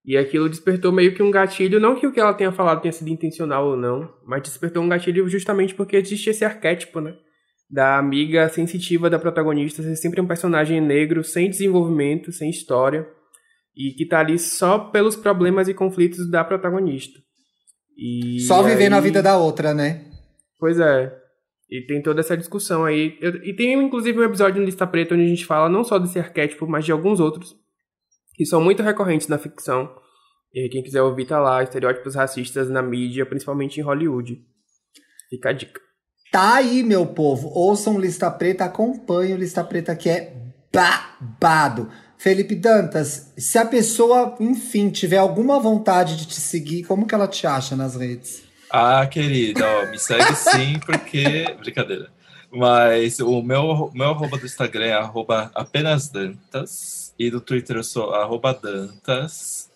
E 0.03 0.17
aquilo 0.17 0.49
despertou 0.49 0.91
meio 0.91 1.13
que 1.13 1.21
um 1.21 1.29
gatilho, 1.29 1.79
não 1.79 1.95
que 1.95 2.07
o 2.07 2.11
que 2.11 2.19
ela 2.19 2.33
tenha 2.33 2.51
falado 2.51 2.81
tenha 2.81 2.91
sido 2.91 3.09
intencional 3.09 3.67
ou 3.67 3.77
não, 3.77 4.11
mas 4.25 4.41
despertou 4.41 4.81
um 4.81 4.89
gatilho 4.89 5.29
justamente 5.29 5.75
porque 5.75 5.95
existe 5.95 6.29
esse 6.31 6.43
arquétipo, 6.43 6.99
né? 6.99 7.15
Da 7.69 7.99
amiga 7.99 8.49
sensitiva 8.49 9.09
da 9.09 9.19
protagonista 9.19 9.83
ser 9.83 9.95
sempre 9.95 10.19
um 10.19 10.27
personagem 10.27 10.81
negro, 10.81 11.23
sem 11.23 11.49
desenvolvimento, 11.49 12.31
sem 12.31 12.49
história, 12.49 13.07
e 13.77 13.91
que 13.91 14.05
tá 14.05 14.19
ali 14.19 14.39
só 14.39 14.79
pelos 14.79 15.15
problemas 15.15 15.67
e 15.67 15.73
conflitos 15.73 16.29
da 16.29 16.43
protagonista. 16.43 17.19
E 17.95 18.39
só 18.41 18.63
vivendo 18.63 18.93
aí... 18.93 18.97
a 18.99 19.01
vida 19.01 19.21
da 19.21 19.37
outra, 19.37 19.73
né? 19.73 20.05
Pois 20.59 20.79
é. 20.79 21.15
E 21.69 21.85
tem 21.85 22.01
toda 22.01 22.19
essa 22.19 22.35
discussão 22.35 22.83
aí. 22.83 23.17
E 23.43 23.53
tem 23.53 23.73
inclusive 23.73 24.19
um 24.19 24.23
episódio 24.23 24.59
no 24.59 24.65
Lista 24.65 24.85
Preta 24.85 25.13
onde 25.13 25.23
a 25.23 25.27
gente 25.27 25.45
fala 25.45 25.69
não 25.69 25.83
só 25.83 25.97
desse 25.99 26.19
arquétipo, 26.19 26.67
mas 26.67 26.83
de 26.83 26.91
alguns 26.91 27.19
outros 27.19 27.55
que 28.41 28.45
são 28.47 28.59
muito 28.59 28.81
recorrentes 28.81 29.27
na 29.27 29.37
ficção. 29.37 29.87
E 30.51 30.67
quem 30.67 30.81
quiser 30.81 31.03
ouvir 31.03 31.27
tá 31.27 31.39
lá, 31.39 31.61
estereótipos 31.61 32.15
racistas 32.15 32.71
na 32.71 32.81
mídia, 32.81 33.23
principalmente 33.23 33.79
em 33.79 33.83
Hollywood. 33.83 34.41
Fica 35.29 35.49
a 35.49 35.53
dica. 35.53 35.79
Tá 36.31 36.55
aí, 36.55 36.81
meu 36.81 37.05
povo. 37.05 37.49
Ouçam 37.49 37.99
Lista 37.99 38.31
Preta, 38.31 38.65
acompanhem 38.65 39.35
o 39.35 39.37
Lista 39.37 39.63
Preta 39.63 39.95
que 39.95 40.09
é 40.09 40.33
babado. 40.73 41.91
Felipe 42.17 42.55
Dantas, 42.55 43.31
se 43.37 43.59
a 43.59 43.65
pessoa, 43.65 44.35
enfim, 44.39 44.89
tiver 44.89 45.17
alguma 45.17 45.59
vontade 45.59 46.17
de 46.17 46.25
te 46.25 46.41
seguir, 46.41 46.83
como 46.85 47.05
que 47.05 47.13
ela 47.13 47.27
te 47.27 47.45
acha 47.45 47.75
nas 47.75 47.95
redes? 47.95 48.41
Ah, 48.71 49.05
querida, 49.05 49.63
ó, 49.67 49.85
me 49.85 49.99
segue 49.99 50.33
sim, 50.33 50.79
porque. 50.83 51.45
Brincadeira. 51.59 52.09
Mas 52.51 53.19
o 53.19 53.43
meu, 53.43 53.91
meu 53.93 54.09
arroba 54.09 54.35
do 54.35 54.47
Instagram 54.47 54.85
é 54.85 54.93
arroba 54.93 55.51
apenas 55.53 56.09
Dantas. 56.09 57.00
E 57.21 57.29
do 57.29 57.39
Twitter 57.39 57.75
eu 57.75 57.83
sou 57.83 58.15
arroba 58.15 58.51
Dantas. 58.51 59.69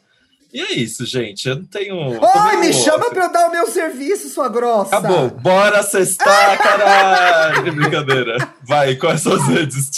E 0.51 0.59
é 0.59 0.73
isso, 0.73 1.05
gente. 1.05 1.47
Eu 1.47 1.57
não 1.57 1.65
tenho. 1.65 1.95
Oi, 1.95 2.57
me 2.57 2.73
chama 2.73 3.07
pra 3.11 3.25
eu 3.25 3.31
dar 3.31 3.49
o 3.49 3.51
meu 3.51 3.67
serviço, 3.67 4.29
sua 4.29 4.49
grossa. 4.49 4.97
Acabou. 4.97 5.29
Bora 5.29 5.83
cestar, 5.83 6.57
caralho. 6.57 7.71
Brincadeira. 7.71 8.49
Vai, 8.63 8.95
quais 8.95 9.21
são 9.21 9.33
as 9.33 9.47
redes? 9.47 9.91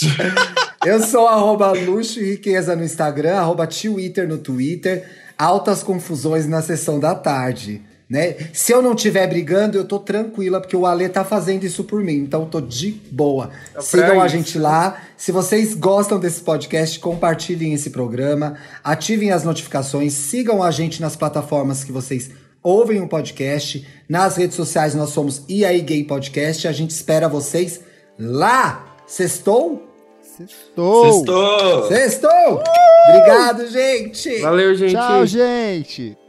Eu 0.84 1.00
sou 1.00 1.26
arroba 1.26 1.72
luxo 1.72 2.20
e 2.20 2.32
riqueza 2.32 2.76
no 2.76 2.84
Instagram, 2.84 3.38
arroba 3.38 3.66
Twitter 3.66 4.28
no 4.28 4.36
Twitter. 4.36 5.08
Altas 5.38 5.82
confusões 5.82 6.46
na 6.46 6.60
sessão 6.60 7.00
da 7.00 7.14
tarde 7.14 7.80
né? 8.08 8.36
Se 8.52 8.72
eu 8.72 8.80
não 8.80 8.94
estiver 8.94 9.26
brigando, 9.26 9.76
eu 9.76 9.84
tô 9.84 9.98
tranquila, 9.98 10.60
porque 10.60 10.76
o 10.76 10.86
Ale 10.86 11.08
tá 11.08 11.24
fazendo 11.24 11.64
isso 11.64 11.84
por 11.84 12.02
mim, 12.02 12.16
então 12.16 12.42
eu 12.42 12.46
tô 12.46 12.60
de 12.60 12.92
boa. 13.10 13.50
É 13.76 13.80
Sigam 13.80 14.14
isso. 14.14 14.20
a 14.20 14.28
gente 14.28 14.58
lá. 14.58 15.02
Se 15.16 15.30
vocês 15.30 15.74
gostam 15.74 16.18
desse 16.18 16.40
podcast, 16.40 16.98
compartilhem 17.00 17.74
esse 17.74 17.90
programa, 17.90 18.56
ativem 18.82 19.30
as 19.30 19.44
notificações, 19.44 20.14
sigam 20.14 20.62
a 20.62 20.70
gente 20.70 21.00
nas 21.00 21.16
plataformas 21.16 21.84
que 21.84 21.92
vocês 21.92 22.30
ouvem 22.62 23.00
o 23.00 23.08
podcast. 23.08 23.86
Nas 24.08 24.36
redes 24.36 24.56
sociais 24.56 24.94
nós 24.94 25.10
somos 25.10 25.42
IAI 25.48 25.80
Gay 25.82 26.04
Podcast. 26.04 26.66
A 26.66 26.72
gente 26.72 26.90
espera 26.90 27.28
vocês 27.28 27.80
lá. 28.18 28.96
Sextou? 29.06 29.86
Sextou! 30.22 31.12
Sextou! 31.12 31.88
Sextou! 31.88 32.54
Uh! 32.56 32.62
Obrigado, 33.08 33.66
gente! 33.68 34.38
Valeu, 34.40 34.74
gente! 34.74 34.92
Tchau, 34.92 35.26
gente! 35.26 36.27